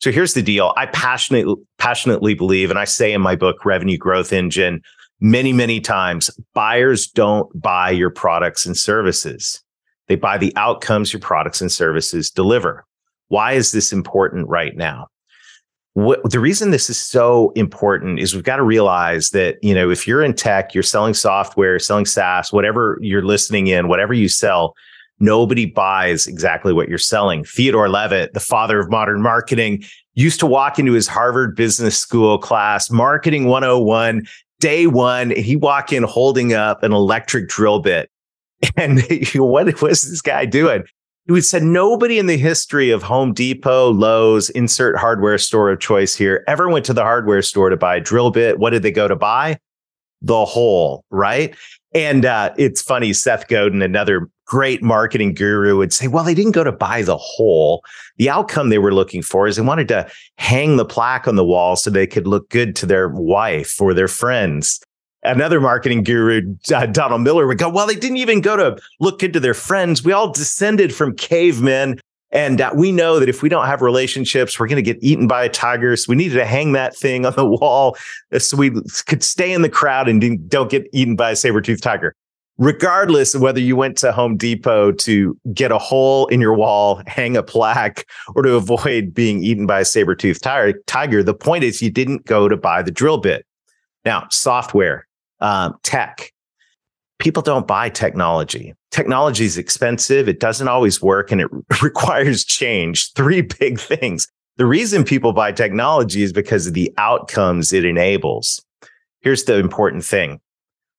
So 0.00 0.10
here's 0.10 0.34
the 0.34 0.42
deal. 0.42 0.74
I 0.76 0.86
passionately, 0.86 1.54
passionately 1.78 2.34
believe, 2.34 2.70
and 2.70 2.78
I 2.78 2.84
say 2.84 3.12
in 3.12 3.20
my 3.20 3.36
book, 3.36 3.64
Revenue 3.64 3.96
Growth 3.96 4.32
Engine, 4.32 4.82
many, 5.20 5.52
many 5.52 5.80
times, 5.80 6.28
buyers 6.54 7.06
don't 7.06 7.48
buy 7.60 7.90
your 7.90 8.10
products 8.10 8.66
and 8.66 8.76
services. 8.76 9.62
They 10.08 10.16
buy 10.16 10.38
the 10.38 10.52
outcomes 10.56 11.12
your 11.12 11.20
products 11.20 11.60
and 11.60 11.70
services 11.70 12.30
deliver. 12.30 12.84
Why 13.28 13.52
is 13.52 13.70
this 13.70 13.92
important 13.92 14.48
right 14.48 14.76
now? 14.76 15.06
What, 15.98 16.30
the 16.30 16.38
reason 16.38 16.70
this 16.70 16.88
is 16.88 16.96
so 16.96 17.50
important 17.56 18.20
is 18.20 18.32
we've 18.32 18.44
got 18.44 18.56
to 18.56 18.62
realize 18.62 19.30
that 19.30 19.58
you 19.62 19.74
know 19.74 19.90
if 19.90 20.06
you're 20.06 20.22
in 20.22 20.32
tech 20.32 20.72
you're 20.72 20.82
selling 20.82 21.12
software 21.12 21.80
selling 21.80 22.06
saas 22.06 22.52
whatever 22.52 22.98
you're 23.00 23.24
listening 23.24 23.66
in 23.66 23.88
whatever 23.88 24.14
you 24.14 24.28
sell 24.28 24.76
nobody 25.18 25.66
buys 25.66 26.28
exactly 26.28 26.72
what 26.72 26.88
you're 26.88 26.98
selling. 26.98 27.42
Theodore 27.42 27.88
levitt 27.88 28.32
the 28.32 28.38
father 28.38 28.78
of 28.78 28.88
modern 28.88 29.20
marketing 29.22 29.82
used 30.14 30.38
to 30.38 30.46
walk 30.46 30.78
into 30.78 30.92
his 30.92 31.08
harvard 31.08 31.56
business 31.56 31.98
school 31.98 32.38
class 32.38 32.90
marketing 32.90 33.46
101 33.46 34.24
day 34.60 34.86
one 34.86 35.30
he 35.30 35.56
walk 35.56 35.92
in 35.92 36.04
holding 36.04 36.52
up 36.52 36.84
an 36.84 36.92
electric 36.92 37.48
drill 37.48 37.80
bit. 37.80 38.08
And 38.76 39.02
what 39.34 39.82
was 39.82 40.08
this 40.08 40.22
guy 40.22 40.44
doing 40.44 40.84
we 41.28 41.42
said 41.42 41.62
nobody 41.62 42.18
in 42.18 42.26
the 42.26 42.38
history 42.38 42.90
of 42.90 43.02
Home 43.02 43.34
Depot, 43.34 43.90
Lowe's, 43.90 44.48
insert 44.50 44.96
hardware 44.96 45.36
store 45.36 45.70
of 45.70 45.78
choice 45.78 46.14
here, 46.14 46.42
ever 46.48 46.70
went 46.70 46.86
to 46.86 46.94
the 46.94 47.02
hardware 47.02 47.42
store 47.42 47.68
to 47.68 47.76
buy 47.76 47.96
a 47.96 48.00
drill 48.00 48.30
bit. 48.30 48.58
What 48.58 48.70
did 48.70 48.82
they 48.82 48.90
go 48.90 49.06
to 49.06 49.16
buy? 49.16 49.58
The 50.22 50.46
hole, 50.46 51.04
right? 51.10 51.54
And 51.94 52.24
uh, 52.24 52.54
it's 52.56 52.80
funny, 52.80 53.12
Seth 53.12 53.46
Godin, 53.48 53.82
another 53.82 54.30
great 54.46 54.82
marketing 54.82 55.34
guru, 55.34 55.76
would 55.76 55.92
say, 55.92 56.08
well, 56.08 56.24
they 56.24 56.34
didn't 56.34 56.52
go 56.52 56.64
to 56.64 56.72
buy 56.72 57.02
the 57.02 57.18
hole. 57.18 57.84
The 58.16 58.30
outcome 58.30 58.70
they 58.70 58.78
were 58.78 58.94
looking 58.94 59.22
for 59.22 59.46
is 59.46 59.56
they 59.56 59.62
wanted 59.62 59.88
to 59.88 60.10
hang 60.38 60.78
the 60.78 60.86
plaque 60.86 61.28
on 61.28 61.36
the 61.36 61.44
wall 61.44 61.76
so 61.76 61.90
they 61.90 62.06
could 62.06 62.26
look 62.26 62.48
good 62.48 62.74
to 62.76 62.86
their 62.86 63.08
wife 63.08 63.80
or 63.80 63.92
their 63.92 64.08
friends 64.08 64.80
another 65.22 65.60
marketing 65.60 66.02
guru, 66.02 66.54
uh, 66.74 66.86
Donald 66.86 67.22
Miller, 67.22 67.46
would 67.46 67.58
go, 67.58 67.68
Well, 67.68 67.86
they 67.86 67.94
didn't 67.94 68.18
even 68.18 68.40
go 68.40 68.56
to 68.56 68.78
look 69.00 69.22
into 69.22 69.40
their 69.40 69.54
friends. 69.54 70.04
We 70.04 70.12
all 70.12 70.32
descended 70.32 70.94
from 70.94 71.14
cavemen. 71.16 72.00
And 72.30 72.60
uh, 72.60 72.72
we 72.74 72.92
know 72.92 73.18
that 73.20 73.28
if 73.28 73.42
we 73.42 73.48
don't 73.48 73.66
have 73.66 73.80
relationships, 73.80 74.60
we're 74.60 74.66
going 74.66 74.76
to 74.76 74.82
get 74.82 75.02
eaten 75.02 75.26
by 75.26 75.44
a 75.44 75.48
tiger. 75.48 75.96
So 75.96 76.10
we 76.10 76.16
needed 76.16 76.34
to 76.34 76.44
hang 76.44 76.72
that 76.72 76.94
thing 76.94 77.24
on 77.24 77.34
the 77.34 77.46
wall 77.46 77.96
so 78.36 78.56
we 78.56 78.70
could 79.06 79.22
stay 79.22 79.52
in 79.52 79.62
the 79.62 79.70
crowd 79.70 80.08
and 80.08 80.48
don't 80.50 80.70
get 80.70 80.86
eaten 80.92 81.16
by 81.16 81.30
a 81.30 81.36
saber 81.36 81.62
toothed 81.62 81.82
tiger. 81.82 82.14
Regardless 82.58 83.34
of 83.34 83.40
whether 83.40 83.60
you 83.60 83.76
went 83.76 83.96
to 83.98 84.12
Home 84.12 84.36
Depot 84.36 84.92
to 84.92 85.38
get 85.54 85.70
a 85.70 85.78
hole 85.78 86.26
in 86.26 86.40
your 86.40 86.54
wall, 86.54 87.00
hang 87.06 87.36
a 87.36 87.42
plaque, 87.42 88.04
or 88.34 88.42
to 88.42 88.56
avoid 88.56 89.14
being 89.14 89.42
eaten 89.42 89.64
by 89.64 89.80
a 89.80 89.84
saber 89.84 90.14
toothed 90.14 90.42
tiger, 90.42 91.22
the 91.22 91.34
point 91.34 91.64
is 91.64 91.80
you 91.80 91.90
didn't 91.90 92.26
go 92.26 92.48
to 92.48 92.56
buy 92.56 92.82
the 92.82 92.90
drill 92.90 93.18
bit. 93.18 93.46
Now, 94.04 94.26
software, 94.30 95.07
um, 95.40 95.74
tech. 95.82 96.32
People 97.18 97.42
don't 97.42 97.66
buy 97.66 97.88
technology. 97.88 98.74
technology 98.90 99.44
is 99.44 99.58
expensive. 99.58 100.28
It 100.28 100.40
doesn't 100.40 100.68
always 100.68 101.02
work 101.02 101.32
and 101.32 101.40
it 101.40 101.48
requires 101.82 102.44
change. 102.44 103.12
Three 103.12 103.42
big 103.42 103.78
things. 103.78 104.28
The 104.56 104.66
reason 104.66 105.04
people 105.04 105.32
buy 105.32 105.52
technology 105.52 106.22
is 106.22 106.32
because 106.32 106.66
of 106.66 106.74
the 106.74 106.92
outcomes 106.98 107.72
it 107.72 107.84
enables. 107.84 108.60
Here's 109.20 109.44
the 109.44 109.56
important 109.56 110.04
thing. 110.04 110.40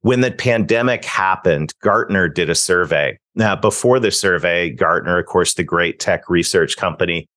When 0.02 0.22
the 0.22 0.32
pandemic 0.32 1.04
happened, 1.04 1.74
Gartner 1.82 2.30
did 2.30 2.50
a 2.50 2.56
survey. 2.56 3.18
Now, 3.36 3.56
before 3.58 4.00
the 4.00 4.12
survey, 4.12 4.70
Gartner, 4.70 5.20
of 5.20 5.26
course, 5.26 5.56
the 5.56 5.64
great 5.64 6.00
tech 6.00 6.30
research 6.30 6.78
company, 6.78 7.28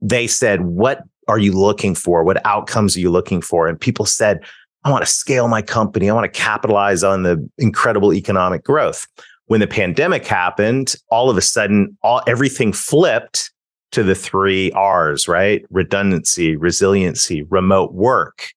they 0.00 0.28
said, 0.28 0.62
What 0.62 1.02
are 1.26 1.38
you 1.38 1.52
looking 1.52 1.96
for? 1.96 2.22
What 2.22 2.44
outcomes 2.46 2.96
are 2.96 3.00
you 3.00 3.10
looking 3.10 3.42
for? 3.42 3.66
And 3.66 3.80
people 3.80 4.06
said, 4.06 4.44
I 4.84 4.90
want 4.90 5.04
to 5.04 5.10
scale 5.10 5.48
my 5.48 5.62
company. 5.62 6.08
I 6.08 6.14
want 6.14 6.32
to 6.32 6.40
capitalize 6.40 7.04
on 7.04 7.22
the 7.22 7.48
incredible 7.58 8.14
economic 8.14 8.64
growth. 8.64 9.06
When 9.46 9.60
the 9.60 9.66
pandemic 9.66 10.26
happened, 10.26 10.94
all 11.10 11.28
of 11.28 11.36
a 11.36 11.42
sudden, 11.42 11.96
all 12.02 12.22
everything 12.26 12.72
flipped 12.72 13.52
to 13.92 14.02
the 14.02 14.14
three 14.14 14.70
R's, 14.72 15.26
right? 15.26 15.64
Redundancy, 15.70 16.56
resiliency, 16.56 17.42
remote 17.42 17.92
work. 17.92 18.52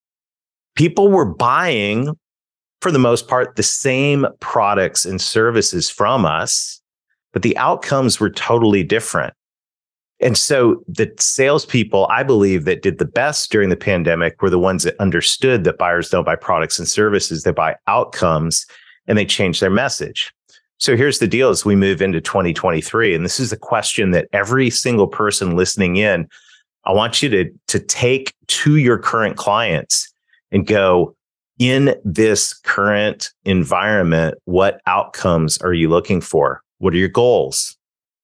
People 0.76 1.10
were 1.10 1.26
buying, 1.26 2.16
for 2.82 2.92
the 2.92 3.00
most 3.00 3.28
part, 3.28 3.56
the 3.56 3.64
same 3.64 4.28
products 4.40 5.06
and 5.06 5.20
services 5.20 5.90
from 5.90 6.26
us, 6.26 6.82
but 7.32 7.42
the 7.42 7.58
outcomes 7.58 8.20
were 8.20 8.30
totally 8.30 8.84
different. 8.84 9.34
And 10.24 10.38
so 10.38 10.82
the 10.88 11.14
salespeople, 11.20 12.08
I 12.10 12.24
believe, 12.24 12.64
that 12.64 12.82
did 12.82 12.98
the 12.98 13.06
best 13.06 13.52
during 13.52 13.70
the 13.70 13.76
pandemic 13.76 14.42
were 14.42 14.50
the 14.50 14.58
ones 14.58 14.84
that 14.84 15.00
understood 15.00 15.66
that 15.66 15.78
buyers 15.78 16.10
don't 16.10 16.24
buy 16.24 16.38
products 16.38 16.80
and 16.80 16.88
services, 16.88 17.44
they 17.44 17.52
buy 17.52 17.76
outcomes, 17.88 18.66
and 19.06 19.18
they 19.18 19.26
change 19.26 19.60
their 19.60 19.70
message. 19.70 20.34
So 20.78 20.96
here's 20.96 21.20
the 21.20 21.28
deal 21.28 21.50
as 21.50 21.66
we 21.66 21.76
move 21.76 22.02
into 22.02 22.22
2023. 22.22 23.14
And 23.14 23.26
this 23.26 23.40
is 23.40 23.52
a 23.52 23.58
question 23.58 24.12
that 24.12 24.28
every 24.32 24.70
single 24.70 25.08
person 25.08 25.58
listening 25.58 25.98
in, 25.98 26.28
I 26.86 26.94
want 26.94 27.22
you 27.22 27.30
to, 27.30 27.50
to 27.68 27.80
take 27.80 28.34
to 28.48 28.78
your 28.78 28.98
current 28.98 29.36
clients 29.38 30.12
and 30.52 30.66
go, 30.66 31.16
in 31.60 31.96
this 32.04 32.54
current 32.54 33.30
environment, 33.46 34.36
what 34.46 34.82
outcomes 34.88 35.58
are 35.60 35.74
you 35.74 35.88
looking 35.88 36.20
for? 36.20 36.62
What 36.80 36.94
are 36.94 36.98
your 36.98 37.10
goals? 37.10 37.78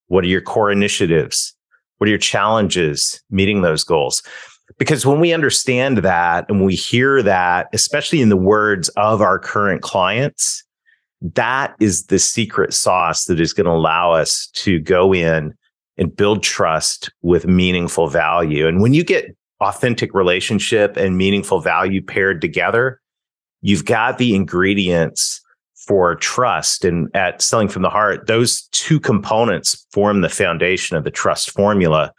What 0.08 0.24
are 0.24 0.28
your 0.28 0.42
core 0.42 0.72
initiatives? 0.72 1.56
What 2.00 2.08
are 2.08 2.10
your 2.10 2.18
challenges 2.18 3.22
meeting 3.30 3.62
those 3.62 3.84
goals? 3.84 4.24
Because 4.78 5.06
when 5.06 5.20
we 5.20 5.34
understand 5.34 6.00
that 6.00 6.46
and 6.50 6.66
we 6.66 6.76
hear 6.76 7.22
that, 7.22 7.68
especially 7.74 8.22
in 8.22 8.30
the 8.30 8.38
words 8.38 8.90
of 8.90 9.22
our 9.22 9.38
current 9.38 9.82
clients, 9.82 10.64
that 11.22 11.76
is 11.80 12.06
the 12.06 12.20
secret 12.20 12.74
sauce 12.74 13.26
that 13.26 13.40
is 13.40 13.54
going 13.54 13.66
to 13.66 13.72
allow 13.72 14.12
us 14.12 14.48
to 14.54 14.80
go 14.80 15.14
in 15.14 15.54
and 15.98 16.16
build 16.16 16.44
trust 16.44 17.12
with 17.22 17.46
meaningful 17.46 18.08
value. 18.08 18.68
And 18.68 18.82
when 18.82 18.94
you 18.94 19.04
get 19.04 19.36
authentic 19.60 20.14
relationship 20.14 20.96
and 20.96 21.18
meaningful 21.18 21.60
value 21.60 22.02
paired 22.02 22.40
together, 22.40 23.02
you've 23.62 23.86
got 23.86 24.18
the 24.18 24.34
ingredients 24.34 25.42
for 25.90 26.16
trust. 26.16 26.86
And 26.86 27.10
at 27.16 27.42
selling 27.42 27.68
from 27.68 27.82
the 27.82 27.90
heart, 27.90 28.28
those 28.28 28.62
two 28.72 29.00
components 29.00 29.88
form 29.92 30.22
the 30.22 30.30
foundation 30.30 30.96
of 30.96 31.04
the 31.04 31.10
trust 31.10 31.50
formula, 31.50 32.14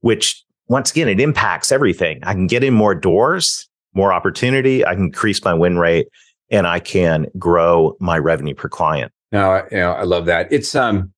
which 0.00 0.42
once 0.66 0.90
again, 0.90 1.08
it 1.08 1.20
impacts 1.20 1.70
everything. 1.70 2.18
I 2.24 2.34
can 2.34 2.48
get 2.48 2.64
in 2.64 2.74
more 2.74 2.96
doors, 2.96 3.68
more 3.94 4.12
opportunity. 4.12 4.84
I 4.84 4.94
can 4.94 5.04
increase 5.04 5.44
my 5.44 5.54
win 5.54 5.78
rate 5.78 6.08
and 6.50 6.66
I 6.66 6.80
can 6.80 7.28
grow 7.38 7.96
my 8.00 8.18
revenue 8.18 8.54
per 8.54 8.68
client. 8.68 9.12
No, 9.30 9.64
you 9.70 9.76
know, 9.78 9.92
I 9.92 10.02
love 10.02 10.26
that. 10.26 10.52
It's 10.52 10.74
um, 10.74 11.12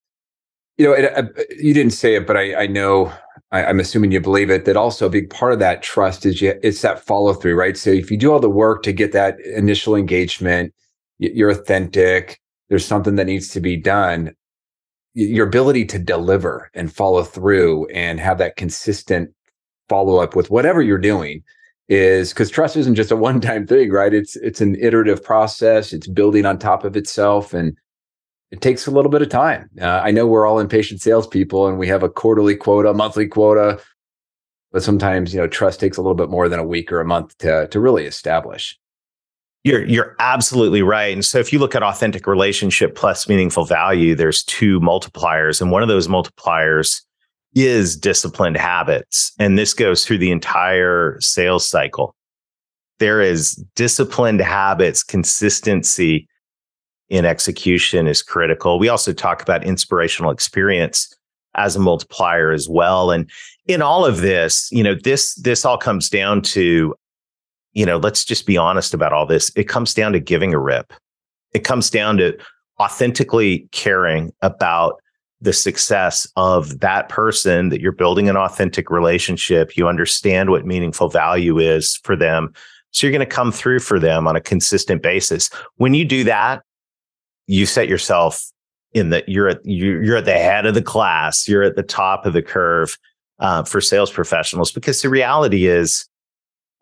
you 0.77 0.87
know, 0.87 0.93
it, 0.93 1.17
uh, 1.17 1.23
you 1.59 1.73
didn't 1.73 1.93
say 1.93 2.17
it, 2.17 2.27
but 2.27 2.37
I, 2.37 2.65
I 2.65 2.67
know 2.67 3.13
I, 3.51 3.63
am 3.63 3.81
assuming 3.81 4.13
you 4.13 4.21
believe 4.21 4.51
it. 4.51 4.67
That 4.67 4.77
also 4.77 5.07
a 5.07 5.11
big 5.11 5.31
part 5.31 5.55
of 5.55 5.59
that 5.61 5.83
trust 5.83 6.27
is 6.27 6.43
you, 6.43 6.55
it's 6.63 6.83
that 6.83 7.01
follow 7.01 7.33
through, 7.33 7.55
right? 7.55 7.79
So 7.79 7.91
if 7.91 8.11
you 8.11 8.19
do 8.19 8.31
all 8.31 8.41
the 8.41 8.51
work 8.51 8.83
to 8.83 8.93
get 8.93 9.13
that 9.13 9.41
initial 9.41 9.97
engagement, 9.97 10.75
you're 11.19 11.51
authentic. 11.51 12.41
There's 12.69 12.87
something 12.87 13.17
that 13.17 13.27
needs 13.27 13.49
to 13.51 13.61
be 13.61 13.77
done. 13.77 14.35
Your 15.15 15.47
ability 15.47 15.85
to 15.87 15.99
deliver 15.99 16.71
and 16.75 16.93
follow 16.93 17.23
through 17.23 17.87
and 17.89 18.19
have 18.19 18.39
that 18.39 18.57
consistent 18.57 19.31
follow 19.89 20.17
up 20.17 20.35
with 20.35 20.51
whatever 20.51 20.83
you're 20.83 20.99
doing 20.99 21.43
is 21.89 22.31
because 22.33 22.51
trust 22.51 22.77
isn't 22.77 22.95
just 22.95 23.11
a 23.11 23.17
one 23.17 23.41
time 23.41 23.67
thing, 23.67 23.91
right? 23.91 24.15
It's 24.15 24.37
it's 24.37 24.61
an 24.61 24.77
iterative 24.81 25.23
process. 25.23 25.93
It's 25.93 26.07
building 26.07 26.47
on 26.47 26.59
top 26.59 26.85
of 26.85 26.97
itself, 26.97 27.53
and 27.53 27.77
it 28.51 28.61
takes 28.61 28.87
a 28.87 28.91
little 28.91 29.11
bit 29.11 29.23
of 29.23 29.29
time. 29.29 29.69
Uh, 29.81 30.01
I 30.03 30.11
know 30.11 30.27
we're 30.27 30.47
all 30.47 30.59
impatient 30.59 31.03
salespeople, 31.03 31.69
and 31.69 31.79
we 31.79 31.89
have 31.89 32.03
a 32.03 32.09
quarterly 32.09 32.57
quota, 32.57 32.95
monthly 32.95 33.27
quota, 33.27 33.81
but 34.73 34.83
sometimes 34.83 35.35
you 35.35 35.41
know 35.41 35.47
trust 35.47 35.81
takes 35.81 35.97
a 35.97 36.03
little 36.03 36.15
bit 36.15 36.31
more 36.31 36.49
than 36.49 36.59
a 36.59 36.67
week 36.67 36.91
or 36.91 37.01
a 37.01 37.05
month 37.05 37.37
to 37.39 37.69
to 37.69 37.81
really 37.81 38.07
establish. 38.07 38.79
You're 39.65 39.85
you're 39.87 40.15
absolutely 40.19 40.83
right. 40.83 41.13
And 41.13 41.25
so 41.25 41.39
if 41.39 41.53
you 41.53 41.59
look 41.59 41.75
at 41.75 41.83
authentic 41.83 42.27
relationship 42.27 42.95
plus 42.95 43.29
meaningful 43.29 43.65
value, 43.65 44.15
there's 44.15 44.45
two 44.45 44.79
multipliers, 44.81 45.61
and 45.61 45.71
one 45.71 45.83
of 45.83 45.89
those 45.89 46.07
multipliers 46.07 47.01
is 47.55 47.97
disciplined 47.97 48.57
habits. 48.57 49.33
And 49.39 49.59
this 49.59 49.75
goes 49.75 50.05
through 50.05 50.19
the 50.19 50.31
entire 50.31 51.17
sales 51.21 51.67
cycle. 51.67 52.15
There 52.99 53.21
is 53.21 53.55
disciplined 53.75 54.41
habits, 54.41 55.03
consistency 55.03 56.29
in 57.09 57.25
execution 57.25 58.07
is 58.07 58.23
critical. 58.23 58.79
We 58.79 58.89
also 58.89 59.13
talk 59.13 59.41
about 59.41 59.65
inspirational 59.65 60.31
experience 60.31 61.15
as 61.55 61.77
a 61.77 61.81
multiplier 61.81 62.51
as 62.51 62.69
well. 62.69 63.11
And 63.11 63.31
in 63.67 63.83
all 63.83 64.05
of 64.05 64.21
this, 64.21 64.69
you 64.73 64.83
know, 64.83 64.95
this 64.95 65.35
this 65.37 65.65
all 65.65 65.79
comes 65.79 66.09
down 66.09 66.43
to, 66.43 66.95
you 67.75 67.85
know, 67.85 67.99
let's 67.99 68.25
just 68.25 68.47
be 68.47 68.57
honest 68.57 68.95
about 68.95 69.13
all 69.13 69.27
this. 69.27 69.51
It 69.57 69.65
comes 69.65 69.95
down 69.95 70.13
to 70.13 70.21
giving 70.21 70.55
a 70.55 70.59
rip. 70.59 70.93
It 71.53 71.65
comes 71.65 71.91
down 71.91 72.17
to 72.19 72.37
authentically 72.81 73.69
caring 73.73 74.33
about 74.43 75.01
the 75.41 75.53
success 75.53 76.27
of 76.37 76.81
that 76.81 77.09
person 77.09 77.69
that 77.69 77.81
you're 77.81 77.93
building 77.93 78.29
an 78.29 78.37
authentic 78.37 78.91
relationship. 78.91 79.77
You 79.77 79.89
understand 79.89 80.51
what 80.51 80.65
meaningful 80.65 81.09
value 81.09 81.59
is 81.59 82.01
for 82.03 82.17
them. 82.17 82.53
So 82.93 83.07
you're 83.07 83.13
going 83.13 83.29
to 83.29 83.35
come 83.35 83.53
through 83.53 83.81
for 83.81 83.99
them 83.99 84.27
on 84.27 84.37
a 84.37 84.41
consistent 84.41 85.03
basis. 85.03 85.51
When 85.77 85.95
you 85.95 86.05
do 86.05 86.25
that, 86.25 86.63
you 87.47 87.67
set 87.67 87.89
yourself 87.89 88.43
in 88.95 89.11
the 89.11 89.25
you're 89.27 89.49
at 89.49 89.61
you're 89.65 90.17
at 90.17 90.25
the 90.25 90.33
head 90.33 90.65
of 90.67 90.75
the 90.75 90.83
class. 90.83 91.47
You're 91.49 91.65
at 91.65 91.77
the 91.77 91.83
top 91.83 92.25
of 92.25 92.33
the 92.33 92.43
curve 92.43 92.97
uh, 93.41 93.65
for 93.65 93.81
sales 93.81 94.11
professionals 94.11 94.71
because 94.73 95.03
the 95.03 95.11
reality 95.11 95.67
is, 95.67 96.09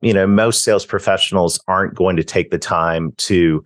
you 0.02 0.12
know, 0.12 0.26
most 0.26 0.62
sales 0.62 0.84
professionals 0.84 1.60
aren't 1.68 1.94
going 1.94 2.16
to 2.16 2.24
take 2.24 2.50
the 2.50 2.58
time 2.58 3.12
to 3.18 3.64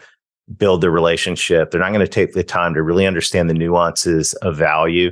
build 0.56 0.80
the 0.80 0.90
relationship. 0.90 1.70
They're 1.70 1.80
not 1.80 1.92
going 1.92 2.00
to 2.00 2.08
take 2.08 2.32
the 2.32 2.44
time 2.44 2.74
to 2.74 2.82
really 2.82 3.06
understand 3.06 3.50
the 3.50 3.54
nuances 3.54 4.32
of 4.34 4.56
value 4.56 5.10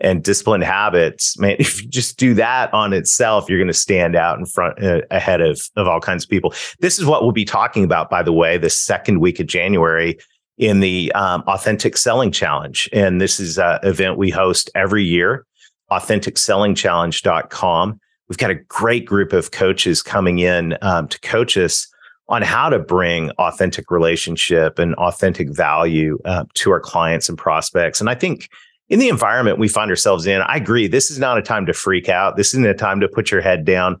and 0.00 0.22
disciplined 0.22 0.62
habits. 0.62 1.36
Man, 1.38 1.56
if 1.58 1.82
you 1.82 1.88
just 1.88 2.18
do 2.18 2.34
that 2.34 2.72
on 2.72 2.92
itself, 2.92 3.48
you're 3.48 3.58
going 3.58 3.66
to 3.66 3.74
stand 3.74 4.14
out 4.14 4.38
in 4.38 4.46
front 4.46 4.80
uh, 4.82 5.00
ahead 5.10 5.40
of 5.40 5.60
of 5.76 5.88
all 5.88 6.00
kinds 6.00 6.24
of 6.24 6.30
people. 6.30 6.54
This 6.80 6.98
is 6.98 7.06
what 7.06 7.22
we'll 7.22 7.32
be 7.32 7.44
talking 7.44 7.84
about, 7.84 8.10
by 8.10 8.22
the 8.22 8.32
way, 8.32 8.58
the 8.58 8.70
second 8.70 9.20
week 9.20 9.40
of 9.40 9.46
January 9.46 10.18
in 10.58 10.80
the 10.80 11.10
um, 11.12 11.42
Authentic 11.46 11.96
Selling 11.96 12.32
Challenge, 12.32 12.88
and 12.92 13.20
this 13.20 13.38
is 13.38 13.58
an 13.58 13.78
event 13.84 14.18
we 14.18 14.30
host 14.30 14.68
every 14.74 15.04
year. 15.04 15.44
AuthenticSellingChallenge.com. 15.90 18.00
We've 18.28 18.38
got 18.38 18.50
a 18.50 18.54
great 18.54 19.06
group 19.06 19.32
of 19.32 19.50
coaches 19.50 20.02
coming 20.02 20.38
in 20.38 20.76
um, 20.82 21.08
to 21.08 21.20
coach 21.20 21.56
us 21.56 21.88
on 22.28 22.42
how 22.42 22.68
to 22.68 22.78
bring 22.78 23.30
authentic 23.32 23.90
relationship 23.90 24.78
and 24.78 24.94
authentic 24.96 25.50
value 25.50 26.18
uh, 26.24 26.44
to 26.54 26.70
our 26.70 26.80
clients 26.80 27.28
and 27.28 27.38
prospects. 27.38 28.00
And 28.00 28.10
I 28.10 28.14
think 28.14 28.50
in 28.90 28.98
the 28.98 29.08
environment 29.08 29.58
we 29.58 29.68
find 29.68 29.90
ourselves 29.90 30.26
in, 30.26 30.42
I 30.42 30.56
agree, 30.56 30.88
this 30.88 31.10
is 31.10 31.18
not 31.18 31.38
a 31.38 31.42
time 31.42 31.64
to 31.66 31.72
freak 31.72 32.08
out. 32.08 32.36
This 32.36 32.48
isn't 32.48 32.66
a 32.66 32.74
time 32.74 33.00
to 33.00 33.08
put 33.08 33.30
your 33.30 33.40
head 33.40 33.64
down. 33.64 33.96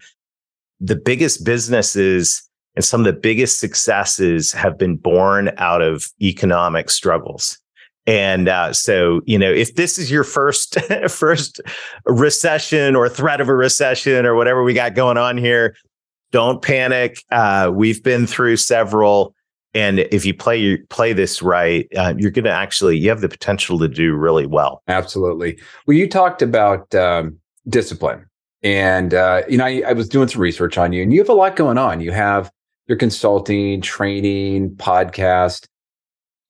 The 0.80 0.96
biggest 0.96 1.44
businesses 1.44 2.42
and 2.76 2.84
some 2.84 3.00
of 3.00 3.06
the 3.06 3.18
biggest 3.20 3.58
successes 3.58 4.52
have 4.52 4.78
been 4.78 4.96
born 4.96 5.50
out 5.56 5.82
of 5.82 6.08
economic 6.20 6.90
struggles. 6.90 7.58
And 8.08 8.48
uh, 8.48 8.72
so, 8.72 9.20
you 9.26 9.38
know, 9.38 9.52
if 9.52 9.74
this 9.74 9.98
is 9.98 10.10
your 10.10 10.24
first 10.24 10.80
first 11.10 11.60
recession 12.06 12.96
or 12.96 13.06
threat 13.06 13.38
of 13.42 13.50
a 13.50 13.54
recession 13.54 14.24
or 14.24 14.34
whatever 14.34 14.62
we 14.62 14.72
got 14.72 14.94
going 14.94 15.18
on 15.18 15.36
here, 15.36 15.76
don't 16.32 16.62
panic. 16.62 17.22
Uh, 17.30 17.70
we've 17.72 18.02
been 18.02 18.26
through 18.26 18.56
several, 18.56 19.34
and 19.74 19.98
if 19.98 20.24
you 20.24 20.32
play 20.32 20.78
play 20.88 21.12
this 21.12 21.42
right, 21.42 21.86
uh, 21.98 22.14
you're 22.16 22.30
going 22.30 22.46
to 22.46 22.50
actually 22.50 22.96
you 22.96 23.10
have 23.10 23.20
the 23.20 23.28
potential 23.28 23.78
to 23.78 23.88
do 23.88 24.14
really 24.14 24.46
well. 24.46 24.82
Absolutely. 24.88 25.58
Well, 25.86 25.94
you 25.94 26.08
talked 26.08 26.40
about 26.40 26.94
um, 26.94 27.36
discipline, 27.68 28.24
and 28.62 29.12
uh, 29.12 29.42
you 29.50 29.58
know, 29.58 29.66
I, 29.66 29.82
I 29.86 29.92
was 29.92 30.08
doing 30.08 30.28
some 30.28 30.40
research 30.40 30.78
on 30.78 30.94
you, 30.94 31.02
and 31.02 31.12
you 31.12 31.20
have 31.20 31.28
a 31.28 31.34
lot 31.34 31.56
going 31.56 31.76
on. 31.76 32.00
You 32.00 32.12
have 32.12 32.50
your 32.86 32.96
consulting, 32.96 33.82
training, 33.82 34.76
podcast. 34.76 35.66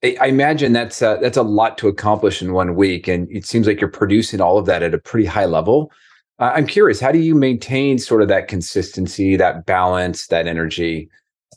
I 0.03 0.27
imagine 0.27 0.73
that's 0.73 1.03
a, 1.03 1.19
that's 1.21 1.37
a 1.37 1.43
lot 1.43 1.77
to 1.79 1.89
accomplish 1.89 2.41
in 2.41 2.53
one 2.53 2.77
week, 2.77 3.09
and 3.09 3.29
it 3.31 3.45
seems 3.45 3.67
like 3.67 3.81
you're 3.81 3.91
producing 3.91 4.41
all 4.41 4.57
of 4.57 4.67
that 4.67 4.83
at 4.83 4.95
a 4.95 4.99
pretty 4.99 5.27
high 5.27 5.47
level. 5.47 5.91
Uh, 6.39 6.53
I'm 6.55 6.69
curious, 6.69 7.01
how 7.01 7.11
do 7.11 7.19
you 7.19 7.35
maintain 7.35 7.99
sort 7.99 8.23
of 8.23 8.29
that 8.29 8.47
consistency, 8.47 9.37
that 9.37 9.67
balance, 9.67 10.29
that 10.29 10.47
energy 10.47 11.11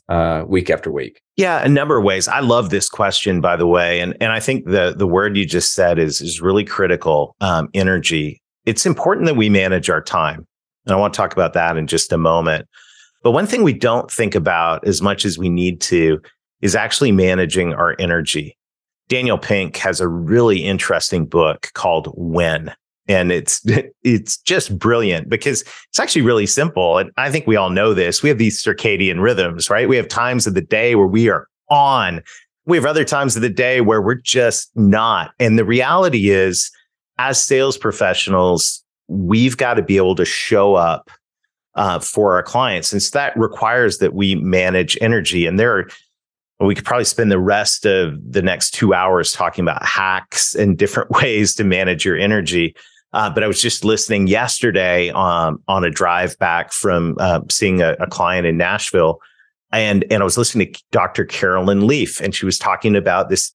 uh, 0.08 0.42
week 0.46 0.70
after 0.70 0.90
week? 0.90 1.20
Yeah, 1.36 1.64
a 1.64 1.68
number 1.68 1.96
of 1.96 2.04
ways. 2.04 2.26
I 2.26 2.40
love 2.40 2.70
this 2.70 2.88
question, 2.88 3.40
by 3.40 3.56
the 3.56 3.66
way, 3.66 4.00
and 4.00 4.16
and 4.20 4.32
I 4.32 4.40
think 4.40 4.64
the 4.64 4.92
the 4.96 5.06
word 5.06 5.36
you 5.36 5.46
just 5.46 5.74
said 5.74 5.98
is 5.98 6.20
is 6.20 6.40
really 6.40 6.64
critical. 6.64 7.36
Um, 7.40 7.68
energy. 7.74 8.42
It's 8.66 8.86
important 8.86 9.26
that 9.26 9.36
we 9.36 9.48
manage 9.48 9.88
our 9.88 10.02
time, 10.02 10.46
and 10.84 10.94
I 10.94 10.98
want 10.98 11.14
to 11.14 11.16
talk 11.16 11.32
about 11.32 11.52
that 11.52 11.76
in 11.76 11.86
just 11.86 12.12
a 12.12 12.18
moment. 12.18 12.66
But 13.22 13.30
one 13.30 13.46
thing 13.46 13.62
we 13.62 13.72
don't 13.72 14.10
think 14.10 14.34
about 14.34 14.86
as 14.86 15.00
much 15.00 15.24
as 15.24 15.38
we 15.38 15.48
need 15.48 15.80
to 15.82 16.20
is 16.62 16.74
actually 16.74 17.12
managing 17.12 17.74
our 17.74 17.94
energy. 17.98 18.56
Daniel 19.08 19.36
Pink 19.36 19.76
has 19.76 20.00
a 20.00 20.08
really 20.08 20.64
interesting 20.64 21.26
book 21.26 21.70
called 21.74 22.12
When. 22.16 22.72
And 23.08 23.32
it's 23.32 23.60
it's 24.02 24.38
just 24.38 24.78
brilliant 24.78 25.28
because 25.28 25.62
it's 25.62 26.00
actually 26.00 26.22
really 26.22 26.46
simple. 26.46 26.98
And 26.98 27.10
I 27.16 27.30
think 27.30 27.46
we 27.46 27.56
all 27.56 27.70
know 27.70 27.92
this. 27.92 28.22
We 28.22 28.28
have 28.28 28.38
these 28.38 28.62
circadian 28.62 29.20
rhythms, 29.20 29.68
right? 29.68 29.88
We 29.88 29.96
have 29.96 30.08
times 30.08 30.46
of 30.46 30.54
the 30.54 30.62
day 30.62 30.94
where 30.94 31.06
we 31.06 31.28
are 31.28 31.48
on. 31.68 32.22
We 32.64 32.76
have 32.76 32.86
other 32.86 33.04
times 33.04 33.34
of 33.34 33.42
the 33.42 33.50
day 33.50 33.80
where 33.80 34.00
we're 34.00 34.14
just 34.14 34.70
not. 34.76 35.32
And 35.40 35.58
the 35.58 35.64
reality 35.64 36.30
is, 36.30 36.70
as 37.18 37.42
sales 37.42 37.76
professionals, 37.76 38.84
we've 39.08 39.56
got 39.56 39.74
to 39.74 39.82
be 39.82 39.96
able 39.96 40.14
to 40.14 40.24
show 40.24 40.74
up 40.74 41.10
uh, 41.74 41.98
for 41.98 42.34
our 42.34 42.42
clients. 42.42 42.92
And 42.92 43.02
so 43.02 43.18
that 43.18 43.36
requires 43.36 43.98
that 43.98 44.14
we 44.14 44.36
manage 44.36 44.96
energy. 45.00 45.46
And 45.46 45.58
there 45.58 45.76
are 45.76 45.88
we 46.66 46.74
could 46.74 46.84
probably 46.84 47.04
spend 47.04 47.30
the 47.30 47.38
rest 47.38 47.86
of 47.86 48.18
the 48.30 48.42
next 48.42 48.70
two 48.72 48.94
hours 48.94 49.32
talking 49.32 49.62
about 49.62 49.84
hacks 49.84 50.54
and 50.54 50.78
different 50.78 51.10
ways 51.22 51.54
to 51.56 51.64
manage 51.64 52.04
your 52.04 52.16
energy. 52.16 52.74
Uh, 53.12 53.28
but 53.28 53.44
I 53.44 53.46
was 53.46 53.60
just 53.60 53.84
listening 53.84 54.26
yesterday 54.26 55.10
um, 55.10 55.62
on 55.68 55.84
a 55.84 55.90
drive 55.90 56.38
back 56.38 56.72
from 56.72 57.16
uh, 57.20 57.40
seeing 57.50 57.82
a, 57.82 57.92
a, 58.00 58.06
client 58.06 58.46
in 58.46 58.56
Nashville, 58.56 59.20
and 59.70 60.04
and 60.10 60.22
I 60.22 60.24
was 60.24 60.38
listening 60.38 60.72
to 60.72 60.82
Dr. 60.92 61.26
Caroline 61.26 61.86
Leaf, 61.86 62.20
and 62.20 62.34
she 62.34 62.46
was 62.46 62.58
talking 62.58 62.96
about 62.96 63.28
this 63.28 63.52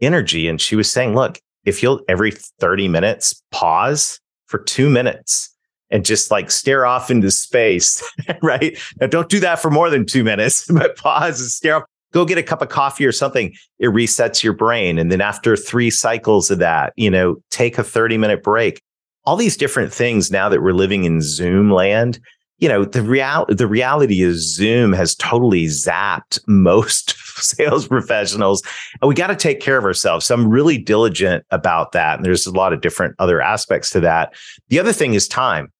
energy, 0.00 0.46
and 0.46 0.60
she 0.60 0.76
was 0.76 0.88
saying, 0.92 1.16
"Look, 1.16 1.40
if 1.64 1.82
you'll 1.82 2.02
every 2.08 2.30
thirty 2.60 2.86
minutes 2.86 3.42
pause 3.50 4.20
for 4.46 4.60
two 4.60 4.88
minutes 4.88 5.50
and 5.90 6.04
just 6.04 6.30
like 6.30 6.50
stare 6.50 6.86
off 6.86 7.10
into 7.10 7.32
space, 7.32 8.02
right? 8.42 8.78
Now, 9.00 9.08
don't 9.08 9.28
do 9.28 9.40
that 9.40 9.58
for 9.58 9.70
more 9.70 9.90
than 9.90 10.06
two 10.06 10.22
minutes, 10.22 10.66
but 10.70 10.96
pause 10.96 11.40
and 11.40 11.50
stare 11.50 11.76
off 11.76 11.84
go 12.12 12.24
get 12.24 12.38
a 12.38 12.42
cup 12.42 12.62
of 12.62 12.68
coffee 12.68 13.06
or 13.06 13.12
something. 13.12 13.54
It 13.78 13.86
resets 13.86 14.42
your 14.42 14.52
brain. 14.52 14.98
And 14.98 15.10
then 15.10 15.20
after 15.20 15.56
three 15.56 15.90
cycles 15.90 16.50
of 16.50 16.58
that, 16.58 16.92
you 16.96 17.10
know, 17.10 17.36
take 17.50 17.78
a 17.78 17.84
30 17.84 18.18
minute 18.18 18.42
break. 18.42 18.80
All 19.24 19.36
these 19.36 19.56
different 19.56 19.92
things 19.92 20.30
now 20.30 20.48
that 20.48 20.62
we're 20.62 20.72
living 20.72 21.04
in 21.04 21.20
Zoom 21.20 21.70
land, 21.70 22.18
you 22.58 22.68
know, 22.68 22.84
the 22.84 23.02
real 23.02 23.46
the 23.48 23.66
reality 23.66 24.22
is 24.22 24.54
Zoom 24.54 24.92
has 24.92 25.14
totally 25.14 25.66
zapped 25.66 26.40
most 26.46 27.16
sales 27.36 27.86
professionals. 27.86 28.62
And 29.00 29.08
we 29.08 29.14
got 29.14 29.28
to 29.28 29.36
take 29.36 29.60
care 29.60 29.78
of 29.78 29.84
ourselves. 29.84 30.26
So 30.26 30.34
I'm 30.34 30.48
really 30.48 30.78
diligent 30.78 31.44
about 31.50 31.92
that. 31.92 32.16
And 32.16 32.24
there's 32.24 32.46
a 32.46 32.52
lot 32.52 32.72
of 32.72 32.80
different 32.80 33.14
other 33.18 33.40
aspects 33.40 33.90
to 33.90 34.00
that. 34.00 34.34
The 34.68 34.78
other 34.78 34.92
thing 34.92 35.14
is 35.14 35.28
time. 35.28 35.72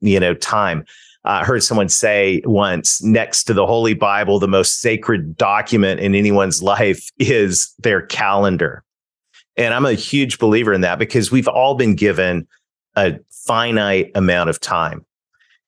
You 0.00 0.20
know, 0.20 0.34
time 0.34 0.84
uh, 1.26 1.44
heard 1.44 1.62
someone 1.62 1.88
say 1.88 2.40
once 2.44 3.02
next 3.02 3.44
to 3.44 3.54
the 3.54 3.66
Holy 3.66 3.94
Bible, 3.94 4.38
the 4.38 4.48
most 4.48 4.80
sacred 4.80 5.36
document 5.36 6.00
in 6.00 6.14
anyone's 6.14 6.62
life 6.62 7.10
is 7.18 7.74
their 7.80 8.00
calendar. 8.00 8.84
And 9.56 9.74
I'm 9.74 9.86
a 9.86 9.94
huge 9.94 10.38
believer 10.38 10.72
in 10.72 10.82
that 10.82 10.98
because 10.98 11.32
we've 11.32 11.48
all 11.48 11.74
been 11.74 11.96
given 11.96 12.46
a 12.94 13.18
finite 13.30 14.12
amount 14.14 14.50
of 14.50 14.60
time. 14.60 15.04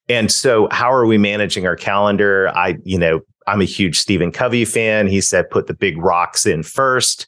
And 0.08 0.30
so, 0.32 0.68
how 0.70 0.92
are 0.92 1.06
we 1.06 1.18
managing 1.18 1.66
our 1.66 1.76
calendar? 1.76 2.48
I, 2.56 2.78
you 2.84 2.98
know, 2.98 3.20
I'm 3.46 3.60
a 3.60 3.66
huge 3.66 3.98
Stephen 3.98 4.30
Covey 4.30 4.64
fan. 4.64 5.06
He 5.06 5.20
said, 5.20 5.50
put 5.50 5.66
the 5.66 5.74
big 5.74 5.98
rocks 5.98 6.46
in 6.46 6.62
first. 6.62 7.26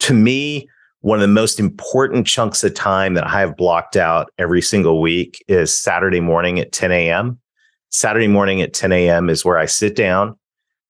To 0.00 0.14
me, 0.14 0.68
one 1.00 1.18
of 1.18 1.22
the 1.22 1.28
most 1.28 1.58
important 1.58 2.26
chunks 2.26 2.62
of 2.62 2.74
time 2.74 3.14
that 3.14 3.26
I 3.26 3.40
have 3.40 3.56
blocked 3.56 3.96
out 3.96 4.32
every 4.38 4.62
single 4.62 5.00
week 5.00 5.44
is 5.48 5.76
Saturday 5.76 6.20
morning 6.20 6.60
at 6.60 6.72
10 6.72 6.92
a.m. 6.92 7.40
Saturday 7.92 8.26
morning 8.26 8.62
at 8.62 8.72
10 8.72 8.90
a.m. 8.90 9.28
is 9.28 9.44
where 9.44 9.58
I 9.58 9.66
sit 9.66 9.94
down 9.94 10.36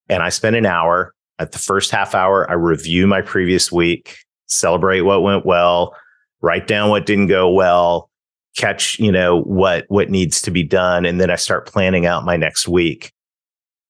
and 0.09 0.23
I 0.23 0.29
spend 0.29 0.57
an 0.57 0.67
hour. 0.67 1.15
At 1.39 1.53
the 1.53 1.59
first 1.59 1.91
half 1.91 2.15
hour, 2.15 2.49
I 2.49 2.55
review 2.55 3.07
my 3.09 3.21
previous 3.21 3.73
week, 3.73 4.17
celebrate 4.47 5.01
what 5.01 5.23
went 5.23 5.45
well, 5.45 5.97
write 6.41 6.69
down 6.69 6.91
what 6.91 7.07
didn't 7.07 7.27
go 7.27 7.51
well, 7.51 8.09
catch, 8.57 8.99
you 9.01 9.11
know, 9.11 9.41
what 9.43 9.85
what 9.89 10.11
needs 10.11 10.41
to 10.43 10.53
be 10.53 10.63
done, 10.63 11.05
and 11.05 11.21
then 11.21 11.31
I 11.31 11.37
start 11.37 11.67
planning 11.67 12.07
out 12.07 12.25
my 12.25 12.37
next 12.37 12.69
week. 12.69 13.13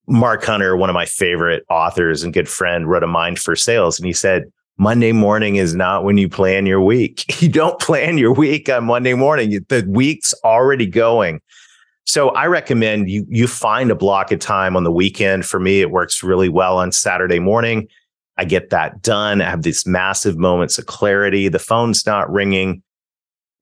Mark 0.09 0.43
Hunter, 0.45 0.77
one 0.77 0.89
of 0.89 0.95
my 0.95 1.05
favorite 1.05 1.65
authors 1.69 2.23
and 2.23 2.33
good 2.33 2.49
friend, 2.49 2.89
wrote 2.89 3.03
a 3.03 3.09
mind 3.09 3.39
for 3.39 3.55
sales, 3.55 3.99
and 3.99 4.07
he 4.07 4.13
said, 4.15 4.51
Monday 4.79 5.13
morning 5.13 5.57
is 5.57 5.75
not 5.75 6.05
when 6.05 6.17
you 6.17 6.29
plan 6.29 6.65
your 6.67 6.81
week. 6.81 7.25
You 7.43 7.49
don't 7.49 7.81
plan 7.81 8.19
your 8.19 8.33
week 8.33 8.69
on 8.69 8.85
Monday 8.85 9.15
morning. 9.15 9.51
The 9.69 9.85
week's 9.89 10.33
already 10.45 10.87
going. 10.87 11.41
So 12.05 12.31
I 12.31 12.47
recommend 12.47 13.09
you 13.09 13.27
you 13.29 13.47
find 13.47 13.91
a 13.91 13.95
block 13.95 14.33
of 14.33 14.41
time 14.41 14.77
on 14.77 14.85
the 14.85 14.93
weekend. 14.93 15.47
For 15.47 15.61
me, 15.61 15.81
it 15.81 15.91
works 15.91 16.23
really 16.23 16.49
well 16.49 16.79
on 16.79 16.93
Saturday 16.93 17.39
morning. 17.39 17.89
I 18.39 18.45
get 18.45 18.71
that 18.71 19.03
done. 19.03 19.41
I 19.41 19.51
have 19.51 19.63
these 19.63 19.87
massive 19.87 20.37
moments 20.37 20.79
of 20.79 20.87
clarity. 20.87 21.49
The 21.49 21.59
phone's 21.59 22.07
not 22.07 22.31
ringing, 22.31 22.83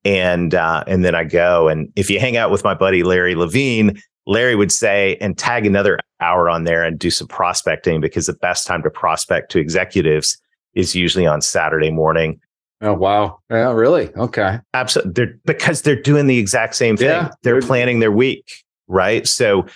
and 0.05 0.55
uh, 0.55 0.85
and 0.87 1.05
then 1.05 1.15
I 1.15 1.25
go. 1.25 1.69
And 1.69 1.93
if 1.97 2.09
you 2.09 2.19
hang 2.19 2.37
out 2.37 2.51
with 2.51 2.65
my 2.65 2.75
buddy 2.75 3.03
Larry 3.03 3.35
Levine, 3.35 4.01
Larry 4.27 4.55
would 4.55 4.73
say, 4.73 5.17
and 5.21 5.37
tag 5.37 5.67
another 5.67 5.99
hour 6.21 6.49
on 6.49 6.65
there 6.65 6.83
and 6.83 6.99
do 6.99 7.11
some 7.11 7.27
prospecting 7.27 8.01
because 8.01 8.27
the 8.27 8.33
best 8.35 8.67
time 8.67 8.83
to 8.83 8.91
prospect 8.91 9.51
to 9.53 9.59
executives 9.59 10.41
is 10.75 10.95
usually 10.95 11.27
on 11.27 11.41
Saturday 11.41 11.91
morning. 11.91 12.41
Oh 12.83 12.95
wow! 12.95 13.39
Yeah, 13.51 13.73
really? 13.73 14.15
Okay. 14.15 14.59
Absolutely. 14.73 15.13
They're 15.13 15.35
because 15.45 15.83
they're 15.83 16.01
doing 16.01 16.27
the 16.27 16.39
exact 16.39 16.75
same 16.77 16.97
thing. 16.97 17.09
Yeah, 17.09 17.31
they're 17.43 17.61
planning 17.61 18.01
their 18.01 18.13
week, 18.13 18.51
right? 18.89 19.27
So 19.27 19.67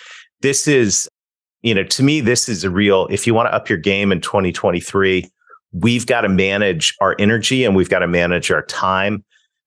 this 0.40 0.67
is, 0.67 1.09
you 1.62 1.75
know, 1.75 1.85
to 1.85 2.03
me, 2.03 2.21
this 2.21 2.49
is 2.49 2.64
a 2.64 2.71
real. 2.71 3.07
If 3.11 3.27
you 3.27 3.35
want 3.35 3.49
to 3.49 3.55
up 3.55 3.69
your 3.69 3.79
game 3.79 4.11
in 4.11 4.23
2023, 4.23 5.31
we've 5.73 6.07
got 6.07 6.23
to 6.23 6.31
manage 6.31 6.95
our 7.01 7.14
energy 7.19 7.64
and 7.64 7.77
we've 7.77 7.90
got 7.90 7.99
to 7.99 8.09
manage 8.09 8.51
our 8.51 8.64
time. 8.64 9.23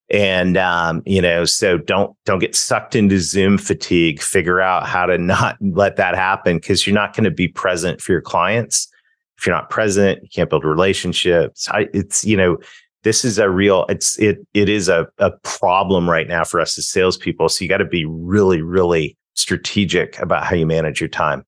And 0.09 0.57
um, 0.57 1.03
you 1.05 1.21
know, 1.21 1.45
so 1.45 1.77
don't 1.77 2.15
don't 2.25 2.39
get 2.39 2.55
sucked 2.55 2.95
into 2.95 3.19
Zoom 3.19 3.59
fatigue. 3.59 4.19
Figure 4.19 4.61
out 4.61 4.87
how 4.87 5.05
to 5.05 5.17
not 5.19 5.57
let 5.61 5.97
that 5.97 6.15
happen 6.15 6.57
because 6.57 6.87
you're 6.87 6.95
not 6.95 7.15
going 7.15 7.25
to 7.25 7.31
be 7.31 7.47
present 7.47 8.01
for 8.01 8.13
your 8.13 8.21
clients 8.21 8.91
if 9.37 9.45
you're 9.45 9.55
not 9.55 9.69
present, 9.69 10.23
you 10.23 10.29
can't 10.33 10.49
build 10.49 10.63
relationships. 10.63 11.67
I, 11.69 11.87
it's, 11.93 12.25
you 12.25 12.35
know, 12.35 12.57
this 13.07 13.23
is 13.23 13.39
a 13.39 13.49
real, 13.49 13.85
it's, 13.87 14.19
it, 14.19 14.45
it 14.53 14.67
is 14.67 14.89
a, 14.89 15.07
a 15.19 15.31
problem 15.43 16.09
right 16.09 16.27
now 16.27 16.43
for 16.43 16.59
us 16.59 16.77
as 16.77 16.89
salespeople. 16.89 17.47
So 17.47 17.63
you 17.63 17.69
got 17.69 17.77
to 17.77 17.85
be 17.85 18.03
really, 18.03 18.61
really 18.61 19.15
strategic 19.33 20.19
about 20.19 20.43
how 20.43 20.57
you 20.57 20.65
manage 20.65 20.99
your 20.99 21.07
time. 21.07 21.45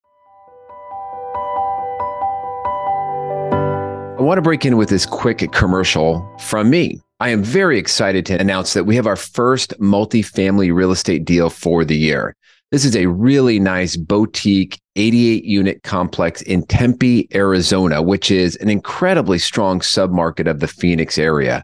I 3.51 4.21
want 4.21 4.37
to 4.37 4.41
break 4.41 4.65
in 4.65 4.77
with 4.77 4.87
this 4.87 5.05
quick 5.05 5.51
commercial 5.51 6.25
from 6.39 6.69
me. 6.69 7.01
I 7.19 7.27
am 7.27 7.43
very 7.43 7.77
excited 7.77 8.25
to 8.27 8.39
announce 8.39 8.73
that 8.73 8.85
we 8.85 8.95
have 8.95 9.05
our 9.05 9.17
first 9.17 9.77
multifamily 9.81 10.73
real 10.73 10.91
estate 10.91 11.25
deal 11.25 11.49
for 11.49 11.83
the 11.83 11.97
year. 11.97 12.37
This 12.71 12.85
is 12.85 12.95
a 12.95 13.07
really 13.07 13.59
nice 13.59 13.95
boutique 13.97 14.79
88 14.95 15.43
unit 15.43 15.81
complex 15.81 16.43
in 16.43 16.67
Tempe, 16.67 17.27
Arizona, 17.33 17.99
which 17.99 18.29
is 18.29 18.55
an 18.57 18.69
incredibly 18.69 19.39
strong 19.39 19.79
submarket 19.79 20.47
of 20.47 20.59
the 20.59 20.67
Phoenix 20.67 21.17
area. 21.17 21.63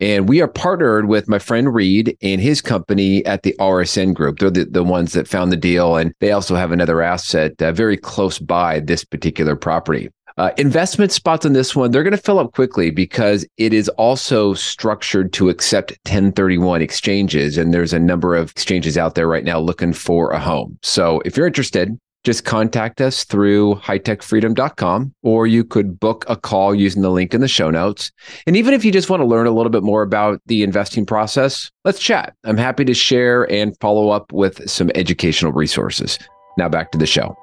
And 0.00 0.26
we 0.26 0.40
are 0.40 0.48
partnered 0.48 1.08
with 1.08 1.28
my 1.28 1.38
friend 1.38 1.74
Reed 1.74 2.16
and 2.22 2.40
his 2.40 2.62
company 2.62 3.24
at 3.26 3.42
the 3.42 3.54
RSN 3.60 4.14
Group. 4.14 4.38
They're 4.38 4.50
the, 4.50 4.64
the 4.64 4.84
ones 4.84 5.12
that 5.12 5.28
found 5.28 5.52
the 5.52 5.58
deal. 5.58 5.96
And 5.96 6.14
they 6.20 6.32
also 6.32 6.54
have 6.54 6.72
another 6.72 7.02
asset 7.02 7.60
uh, 7.60 7.72
very 7.72 7.98
close 7.98 8.38
by 8.38 8.80
this 8.80 9.04
particular 9.04 9.56
property. 9.56 10.08
Uh, 10.38 10.50
investment 10.58 11.12
spots 11.12 11.46
on 11.46 11.54
this 11.54 11.74
one, 11.74 11.90
they're 11.90 12.02
going 12.02 12.10
to 12.10 12.18
fill 12.18 12.38
up 12.38 12.52
quickly 12.52 12.90
because 12.90 13.46
it 13.56 13.72
is 13.72 13.88
also 13.90 14.52
structured 14.52 15.32
to 15.32 15.48
accept 15.48 15.92
1031 16.04 16.82
exchanges. 16.82 17.56
And 17.56 17.72
there's 17.72 17.94
a 17.94 17.98
number 17.98 18.36
of 18.36 18.50
exchanges 18.50 18.98
out 18.98 19.14
there 19.14 19.28
right 19.28 19.44
now 19.44 19.58
looking 19.58 19.94
for 19.94 20.30
a 20.32 20.38
home. 20.38 20.78
So 20.82 21.22
if 21.24 21.36
you're 21.36 21.46
interested, 21.46 21.98
just 22.22 22.44
contact 22.44 23.00
us 23.00 23.24
through 23.24 23.76
hightechfreedom.com 23.76 25.14
or 25.22 25.46
you 25.46 25.64
could 25.64 25.98
book 25.98 26.24
a 26.28 26.36
call 26.36 26.74
using 26.74 27.02
the 27.02 27.10
link 27.10 27.32
in 27.32 27.40
the 27.40 27.48
show 27.48 27.70
notes. 27.70 28.10
And 28.48 28.56
even 28.56 28.74
if 28.74 28.84
you 28.84 28.90
just 28.90 29.08
want 29.08 29.20
to 29.20 29.26
learn 29.26 29.46
a 29.46 29.52
little 29.52 29.70
bit 29.70 29.84
more 29.84 30.02
about 30.02 30.40
the 30.46 30.64
investing 30.64 31.06
process, 31.06 31.70
let's 31.84 32.00
chat. 32.00 32.34
I'm 32.44 32.56
happy 32.56 32.84
to 32.84 32.94
share 32.94 33.50
and 33.50 33.78
follow 33.80 34.10
up 34.10 34.32
with 34.32 34.68
some 34.68 34.90
educational 34.96 35.52
resources. 35.52 36.18
Now 36.58 36.68
back 36.68 36.90
to 36.92 36.98
the 36.98 37.06
show. 37.06 37.36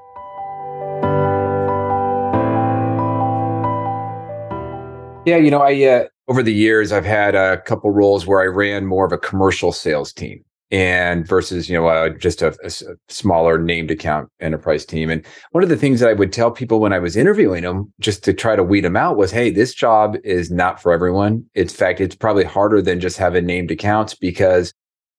Yeah, 5.25 5.37
you 5.37 5.51
know, 5.51 5.61
I 5.61 5.83
uh, 5.85 6.05
over 6.27 6.43
the 6.43 6.53
years 6.53 6.91
I've 6.91 7.05
had 7.05 7.33
a 7.33 7.61
couple 7.61 7.91
roles 7.91 8.27
where 8.27 8.41
I 8.41 8.45
ran 8.45 8.85
more 8.85 9.05
of 9.05 9.13
a 9.13 9.17
commercial 9.17 9.71
sales 9.71 10.11
team 10.11 10.43
and 10.69 11.25
versus 11.25 11.69
you 11.69 11.75
know 11.77 11.87
uh, 11.87 12.09
just 12.09 12.41
a, 12.41 12.57
a, 12.63 12.71
smaller 13.07 13.57
named 13.57 13.89
account 13.89 14.27
enterprise 14.41 14.85
team. 14.85 15.09
And 15.09 15.25
one 15.51 15.63
of 15.63 15.69
the 15.69 15.77
things 15.77 16.01
that 16.01 16.09
i 16.09 16.13
would 16.13 16.33
tell 16.33 16.51
people 16.51 16.79
when 16.79 16.91
i 16.91 16.99
was 16.99 17.15
interviewing 17.15 17.63
them 17.63 17.93
just 17.99 18.23
to 18.25 18.33
try 18.33 18.55
to 18.55 18.63
weed 18.63 18.83
them 18.83 18.97
out 18.97 19.15
was 19.15 19.31
hey 19.31 19.49
this 19.49 19.73
job 19.73 20.17
is 20.23 20.51
not 20.51 20.81
for 20.81 20.91
everyone. 20.91 21.45
In 21.55 21.69
fact 21.69 22.01
it's 22.01 22.15
probably 22.15 22.43
harder 22.43 22.81
than 22.81 22.99
just 22.99 23.17
having 23.17 23.45
named 23.45 23.71
accounts 23.71 24.15
because 24.15 24.73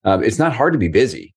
um, 0.05 0.23
it's 0.23 0.39
not 0.39 0.53
hard 0.53 0.75
to 0.75 0.79
be 0.79 0.89
busy 0.89 1.35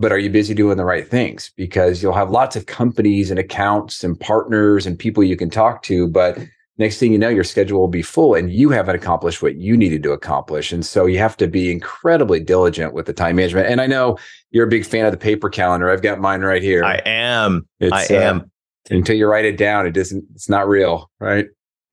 but 0.00 0.12
are 0.12 0.18
you 0.18 0.30
busy 0.30 0.54
doing 0.54 0.76
the 0.76 0.84
right 0.84 1.08
things? 1.08 1.50
Because 1.56 2.00
you'll 2.00 2.12
have 2.12 2.30
lots 2.30 2.54
of 2.54 2.66
companies 2.66 3.32
and 3.32 3.40
accounts 3.40 4.04
and 4.04 4.20
partners 4.20 4.86
and 4.86 4.96
people 4.96 5.24
you 5.24 5.36
can 5.36 5.50
talk 5.50 5.82
to 5.84 6.06
but 6.06 6.38
next 6.78 6.98
thing 6.98 7.12
you 7.12 7.18
know 7.18 7.28
your 7.28 7.44
schedule 7.44 7.78
will 7.78 7.88
be 7.88 8.02
full 8.02 8.34
and 8.34 8.52
you 8.52 8.70
haven't 8.70 8.96
accomplished 8.96 9.42
what 9.42 9.56
you 9.56 9.76
needed 9.76 10.02
to 10.02 10.12
accomplish 10.12 10.72
and 10.72 10.86
so 10.86 11.06
you 11.06 11.18
have 11.18 11.36
to 11.36 11.46
be 11.46 11.70
incredibly 11.70 12.40
diligent 12.40 12.94
with 12.94 13.06
the 13.06 13.12
time 13.12 13.36
management 13.36 13.66
and 13.66 13.80
i 13.80 13.86
know 13.86 14.16
you're 14.50 14.66
a 14.66 14.70
big 14.70 14.86
fan 14.86 15.04
of 15.04 15.12
the 15.12 15.18
paper 15.18 15.48
calendar 15.48 15.90
i've 15.90 16.02
got 16.02 16.20
mine 16.20 16.40
right 16.40 16.62
here 16.62 16.84
i 16.84 17.00
am 17.04 17.66
it's, 17.80 17.92
i 17.92 18.16
uh, 18.16 18.20
am 18.20 18.50
until 18.90 19.16
you 19.16 19.26
write 19.26 19.44
it 19.44 19.56
down 19.56 19.86
it 19.86 19.92
doesn't 19.92 20.24
it's 20.34 20.48
not 20.48 20.68
real 20.68 21.10
right 21.20 21.46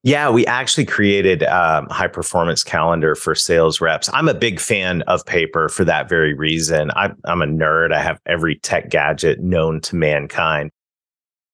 yeah, 0.05 0.29
we 0.29 0.45
actually 0.45 0.85
created 0.85 1.41
um, 1.45 1.89
high 1.89 2.05
performance 2.05 2.63
calendar 2.63 3.15
for 3.15 3.33
sales 3.33 3.81
reps. 3.81 4.07
I'm 4.13 4.29
a 4.29 4.35
big 4.35 4.59
fan 4.59 5.01
of 5.07 5.25
paper 5.25 5.67
for 5.67 5.83
that 5.83 6.07
very 6.07 6.35
reason. 6.35 6.91
I, 6.91 7.09
I'm 7.23 7.41
a 7.41 7.47
nerd. 7.47 7.91
I 7.91 8.03
have 8.03 8.19
every 8.27 8.59
tech 8.59 8.91
gadget 8.91 9.39
known 9.39 9.81
to 9.81 9.95
mankind. 9.95 10.69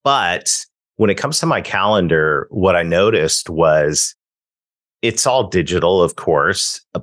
But 0.03 0.49
when 1.01 1.09
it 1.09 1.17
comes 1.17 1.39
to 1.39 1.47
my 1.47 1.61
calendar, 1.61 2.47
what 2.51 2.75
I 2.75 2.83
noticed 2.83 3.49
was 3.49 4.13
it's 5.01 5.25
all 5.25 5.47
digital, 5.47 6.03
of 6.03 6.15
course. 6.15 6.79
Uh, 6.93 6.99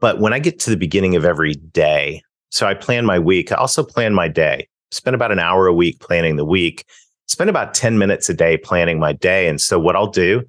but 0.00 0.20
when 0.20 0.32
I 0.32 0.38
get 0.38 0.58
to 0.60 0.70
the 0.70 0.76
beginning 0.78 1.16
of 1.16 1.26
every 1.26 1.56
day, 1.56 2.22
so 2.48 2.66
I 2.66 2.72
plan 2.72 3.04
my 3.04 3.18
week, 3.18 3.52
I 3.52 3.56
also 3.56 3.84
plan 3.84 4.14
my 4.14 4.26
day, 4.26 4.68
spend 4.90 5.14
about 5.14 5.32
an 5.32 5.38
hour 5.38 5.66
a 5.66 5.74
week 5.74 6.00
planning 6.00 6.36
the 6.36 6.46
week, 6.46 6.86
spend 7.28 7.50
about 7.50 7.74
10 7.74 7.98
minutes 7.98 8.30
a 8.30 8.32
day 8.32 8.56
planning 8.56 8.98
my 8.98 9.12
day. 9.12 9.48
And 9.48 9.60
so 9.60 9.78
what 9.78 9.96
I'll 9.96 10.06
do 10.06 10.44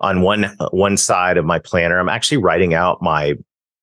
on 0.00 0.20
one, 0.20 0.44
uh, 0.44 0.68
one 0.72 0.98
side 0.98 1.38
of 1.38 1.46
my 1.46 1.58
planner, 1.58 1.98
I'm 1.98 2.10
actually 2.10 2.36
writing 2.36 2.74
out 2.74 3.00
my 3.00 3.32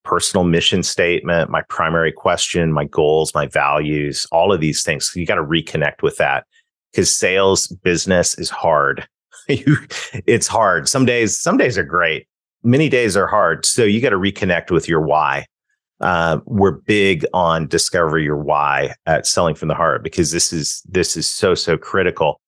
personal 0.04 0.44
mission 0.44 0.84
statement, 0.84 1.50
my 1.50 1.62
primary 1.62 2.12
question, 2.12 2.72
my 2.72 2.84
goals, 2.84 3.34
my 3.34 3.48
values, 3.48 4.28
all 4.30 4.52
of 4.52 4.60
these 4.60 4.84
things. 4.84 5.10
So 5.10 5.18
you 5.18 5.26
got 5.26 5.34
to 5.34 5.42
reconnect 5.42 6.02
with 6.02 6.18
that 6.18 6.46
because 6.90 7.14
sales 7.14 7.68
business 7.68 8.38
is 8.38 8.50
hard. 8.50 9.06
it's 9.48 10.46
hard. 10.46 10.88
Some 10.88 11.04
days, 11.04 11.38
some 11.38 11.56
days 11.56 11.78
are 11.78 11.84
great. 11.84 12.26
Many 12.62 12.88
days 12.88 13.16
are 13.16 13.26
hard. 13.26 13.64
So 13.64 13.84
you 13.84 14.00
got 14.00 14.10
to 14.10 14.16
reconnect 14.16 14.70
with 14.70 14.88
your 14.88 15.00
why. 15.00 15.46
Uh, 16.00 16.40
we're 16.46 16.72
big 16.72 17.26
on 17.34 17.66
discover 17.66 18.18
your 18.18 18.36
why 18.36 18.94
at 19.06 19.26
selling 19.26 19.54
from 19.54 19.68
the 19.68 19.74
heart 19.74 20.02
because 20.02 20.32
this 20.32 20.50
is 20.50 20.82
this 20.88 21.14
is 21.14 21.28
so 21.28 21.54
so 21.54 21.76
critical. 21.76 22.40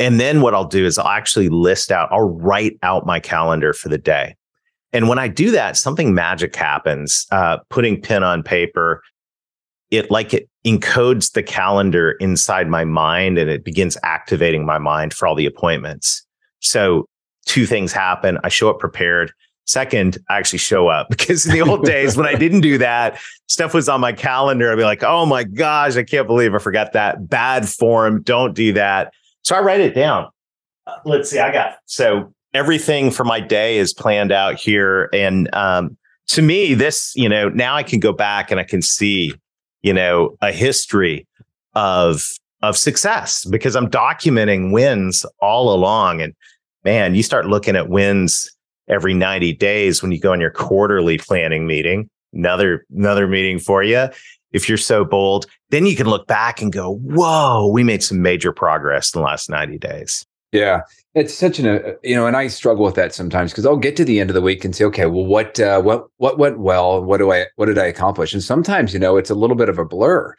And 0.00 0.18
then 0.18 0.40
what 0.40 0.54
I'll 0.54 0.64
do 0.64 0.84
is 0.84 0.98
I'll 0.98 1.06
actually 1.06 1.48
list 1.48 1.92
out, 1.92 2.08
I'll 2.10 2.28
write 2.28 2.76
out 2.82 3.06
my 3.06 3.20
calendar 3.20 3.72
for 3.72 3.88
the 3.88 3.98
day. 3.98 4.34
And 4.92 5.08
when 5.08 5.18
I 5.18 5.28
do 5.28 5.50
that, 5.52 5.76
something 5.76 6.14
magic 6.14 6.54
happens. 6.54 7.26
Uh, 7.30 7.58
putting 7.68 8.00
pen 8.00 8.22
on 8.22 8.42
paper, 8.42 9.02
it 9.90 10.10
like 10.10 10.34
it 10.34 10.48
encodes 10.64 11.32
the 11.32 11.42
calendar 11.42 12.12
inside 12.12 12.68
my 12.68 12.84
mind 12.84 13.38
and 13.38 13.50
it 13.50 13.64
begins 13.64 13.96
activating 14.02 14.64
my 14.64 14.78
mind 14.78 15.12
for 15.12 15.26
all 15.26 15.34
the 15.34 15.46
appointments. 15.46 16.24
So 16.60 17.06
two 17.46 17.66
things 17.66 17.92
happen. 17.92 18.38
I 18.42 18.48
show 18.48 18.70
up 18.70 18.78
prepared. 18.78 19.32
Second, 19.66 20.18
I 20.28 20.38
actually 20.38 20.58
show 20.58 20.88
up 20.88 21.08
because 21.10 21.46
in 21.46 21.52
the 21.52 21.62
old 21.62 21.84
days 21.84 22.16
when 22.16 22.26
I 22.26 22.34
didn't 22.34 22.60
do 22.60 22.78
that, 22.78 23.18
stuff 23.46 23.74
was 23.74 23.88
on 23.88 24.00
my 24.00 24.12
calendar. 24.12 24.70
I'd 24.70 24.76
be 24.76 24.84
like, 24.84 25.02
oh 25.02 25.26
my 25.26 25.44
gosh, 25.44 25.96
I 25.96 26.02
can't 26.02 26.26
believe 26.26 26.54
I 26.54 26.58
forgot 26.58 26.92
that. 26.92 27.28
Bad 27.28 27.68
form. 27.68 28.22
Don't 28.22 28.54
do 28.54 28.72
that. 28.72 29.12
So 29.42 29.54
I 29.54 29.60
write 29.60 29.80
it 29.80 29.94
down. 29.94 30.28
Uh, 30.86 30.96
let's 31.04 31.30
see. 31.30 31.38
I 31.38 31.52
got 31.52 31.76
so 31.86 32.32
everything 32.52 33.10
for 33.10 33.24
my 33.24 33.40
day 33.40 33.78
is 33.78 33.92
planned 33.92 34.32
out 34.32 34.58
here. 34.58 35.08
And 35.12 35.52
um, 35.54 35.96
to 36.28 36.42
me, 36.42 36.74
this, 36.74 37.12
you 37.14 37.28
know, 37.28 37.48
now 37.48 37.74
I 37.74 37.82
can 37.82 38.00
go 38.00 38.12
back 38.12 38.50
and 38.50 38.60
I 38.60 38.64
can 38.64 38.80
see 38.80 39.34
you 39.84 39.92
know, 39.92 40.36
a 40.40 40.50
history 40.50 41.28
of 41.74 42.26
of 42.62 42.76
success 42.76 43.44
because 43.44 43.76
I'm 43.76 43.90
documenting 43.90 44.72
wins 44.72 45.26
all 45.40 45.72
along. 45.74 46.22
And 46.22 46.34
man, 46.84 47.14
you 47.14 47.22
start 47.22 47.46
looking 47.46 47.76
at 47.76 47.90
wins 47.90 48.50
every 48.88 49.12
90 49.12 49.52
days 49.52 50.02
when 50.02 50.10
you 50.10 50.18
go 50.18 50.32
on 50.32 50.40
your 50.40 50.50
quarterly 50.50 51.18
planning 51.18 51.66
meeting. 51.66 52.08
Another 52.32 52.86
another 52.96 53.28
meeting 53.28 53.58
for 53.58 53.82
you. 53.82 54.08
If 54.52 54.68
you're 54.68 54.78
so 54.78 55.04
bold, 55.04 55.46
then 55.68 55.84
you 55.84 55.96
can 55.96 56.06
look 56.06 56.26
back 56.26 56.62
and 56.62 56.72
go, 56.72 56.94
"Whoa, 56.94 57.68
we 57.70 57.84
made 57.84 58.02
some 58.02 58.22
major 58.22 58.52
progress 58.52 59.14
in 59.14 59.20
the 59.20 59.26
last 59.26 59.50
90 59.50 59.78
days." 59.78 60.24
Yeah, 60.54 60.82
it's 61.14 61.34
such 61.34 61.58
an 61.58 61.66
uh, 61.66 61.94
you 62.04 62.14
know, 62.14 62.28
and 62.28 62.36
I 62.36 62.46
struggle 62.46 62.84
with 62.84 62.94
that 62.94 63.12
sometimes 63.12 63.50
because 63.50 63.66
I'll 63.66 63.76
get 63.76 63.96
to 63.96 64.04
the 64.04 64.20
end 64.20 64.30
of 64.30 64.34
the 64.34 64.40
week 64.40 64.64
and 64.64 64.74
say, 64.74 64.84
okay, 64.84 65.06
well, 65.06 65.26
what 65.26 65.58
uh, 65.58 65.82
what 65.82 66.06
what 66.18 66.38
went 66.38 66.60
well? 66.60 67.02
What 67.02 67.18
do 67.18 67.32
I 67.32 67.46
what 67.56 67.66
did 67.66 67.76
I 67.76 67.86
accomplish? 67.86 68.32
And 68.32 68.42
sometimes 68.42 68.94
you 68.94 69.00
know, 69.00 69.16
it's 69.16 69.30
a 69.30 69.34
little 69.34 69.56
bit 69.56 69.68
of 69.68 69.80
a 69.80 69.84
blur. 69.84 70.32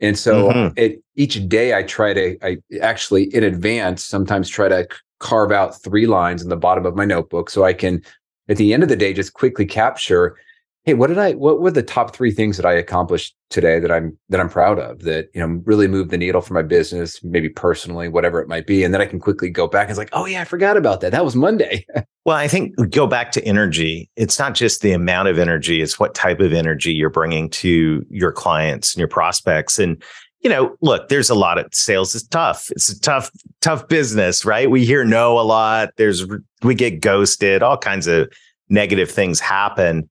And 0.00 0.18
so 0.18 0.48
mm-hmm. 0.48 0.74
it, 0.76 1.02
each 1.16 1.48
day 1.48 1.74
I 1.74 1.84
try 1.84 2.12
to 2.12 2.36
I 2.42 2.58
actually 2.82 3.34
in 3.34 3.44
advance 3.44 4.04
sometimes 4.04 4.50
try 4.50 4.68
to 4.68 4.86
carve 5.20 5.52
out 5.52 5.80
three 5.82 6.06
lines 6.06 6.42
in 6.42 6.50
the 6.50 6.56
bottom 6.56 6.84
of 6.84 6.94
my 6.94 7.06
notebook 7.06 7.48
so 7.48 7.64
I 7.64 7.72
can 7.72 8.02
at 8.50 8.58
the 8.58 8.74
end 8.74 8.82
of 8.82 8.90
the 8.90 8.96
day 8.96 9.14
just 9.14 9.32
quickly 9.32 9.64
capture 9.64 10.36
hey 10.84 10.94
what 10.94 11.06
did 11.06 11.18
i 11.18 11.32
what 11.32 11.60
were 11.60 11.70
the 11.70 11.82
top 11.82 12.14
three 12.14 12.30
things 12.30 12.56
that 12.56 12.66
i 12.66 12.72
accomplished 12.72 13.34
today 13.50 13.78
that 13.78 13.90
i'm 13.90 14.16
that 14.28 14.40
i'm 14.40 14.48
proud 14.48 14.78
of 14.78 15.00
that 15.00 15.28
you 15.34 15.40
know 15.40 15.60
really 15.64 15.86
moved 15.86 16.10
the 16.10 16.18
needle 16.18 16.40
for 16.40 16.54
my 16.54 16.62
business 16.62 17.22
maybe 17.22 17.48
personally 17.48 18.08
whatever 18.08 18.40
it 18.40 18.48
might 18.48 18.66
be 18.66 18.82
and 18.82 18.92
then 18.92 19.00
i 19.00 19.06
can 19.06 19.20
quickly 19.20 19.48
go 19.48 19.66
back 19.66 19.82
and 19.82 19.90
it's 19.90 19.98
like 19.98 20.08
oh 20.12 20.26
yeah 20.26 20.40
i 20.40 20.44
forgot 20.44 20.76
about 20.76 21.00
that. 21.00 21.12
That 21.12 21.24
was 21.24 21.36
monday. 21.36 21.86
Well 22.24 22.36
i 22.36 22.46
think 22.46 22.76
go 22.90 23.08
back 23.08 23.32
to 23.32 23.44
energy. 23.44 24.08
It's 24.14 24.38
not 24.38 24.54
just 24.54 24.80
the 24.80 24.92
amount 24.92 25.26
of 25.26 25.40
energy 25.40 25.82
it's 25.82 25.98
what 25.98 26.14
type 26.14 26.38
of 26.38 26.52
energy 26.52 26.92
you're 26.92 27.10
bringing 27.10 27.50
to 27.50 28.06
your 28.10 28.30
clients 28.30 28.94
and 28.94 29.00
your 29.00 29.08
prospects 29.08 29.80
and 29.80 30.00
you 30.40 30.48
know 30.48 30.76
look 30.82 31.08
there's 31.08 31.30
a 31.30 31.34
lot 31.34 31.58
of 31.58 31.66
sales 31.72 32.14
is 32.14 32.22
tough. 32.28 32.70
It's 32.70 32.90
a 32.90 33.00
tough 33.00 33.32
tough 33.60 33.88
business 33.88 34.44
right? 34.44 34.70
We 34.70 34.84
hear 34.84 35.04
no 35.04 35.36
a 35.36 35.42
lot. 35.42 35.90
There's 35.96 36.24
we 36.62 36.76
get 36.76 37.00
ghosted. 37.00 37.60
All 37.60 37.76
kinds 37.76 38.06
of 38.06 38.32
negative 38.68 39.10
things 39.10 39.40
happen 39.40 40.08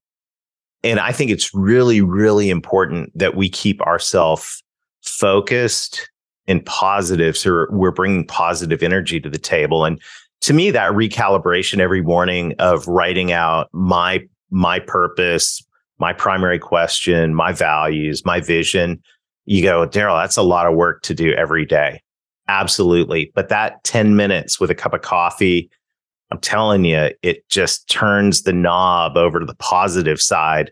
and 0.83 0.99
I 0.99 1.11
think 1.11 1.31
it's 1.31 1.53
really, 1.53 2.01
really 2.01 2.49
important 2.49 3.11
that 3.17 3.35
we 3.35 3.49
keep 3.49 3.81
ourselves 3.81 4.63
focused 5.03 6.09
and 6.47 6.65
positive. 6.65 7.37
So 7.37 7.67
we're 7.69 7.91
bringing 7.91 8.25
positive 8.25 8.81
energy 8.81 9.19
to 9.19 9.29
the 9.29 9.37
table. 9.37 9.85
And 9.85 10.01
to 10.41 10.53
me, 10.53 10.71
that 10.71 10.93
recalibration 10.93 11.79
every 11.79 12.01
morning 12.01 12.55
of 12.57 12.87
writing 12.87 13.31
out 13.31 13.69
my, 13.73 14.21
my 14.49 14.79
purpose, 14.79 15.63
my 15.99 16.13
primary 16.13 16.57
question, 16.57 17.35
my 17.35 17.51
values, 17.51 18.25
my 18.25 18.41
vision, 18.41 19.01
you 19.45 19.61
go, 19.61 19.85
Darrell, 19.85 20.17
that's 20.17 20.37
a 20.37 20.43
lot 20.43 20.65
of 20.65 20.75
work 20.75 21.03
to 21.03 21.13
do 21.13 21.31
every 21.33 21.65
day. 21.65 22.01
Absolutely. 22.47 23.31
But 23.35 23.49
that 23.49 23.83
10 23.83 24.15
minutes 24.15 24.59
with 24.59 24.71
a 24.71 24.75
cup 24.75 24.93
of 24.93 25.01
coffee, 25.01 25.69
I'm 26.31 26.39
telling 26.39 26.85
you, 26.85 27.09
it 27.21 27.47
just 27.49 27.89
turns 27.89 28.43
the 28.43 28.53
knob 28.53 29.17
over 29.17 29.39
to 29.39 29.45
the 29.45 29.55
positive 29.55 30.21
side 30.21 30.71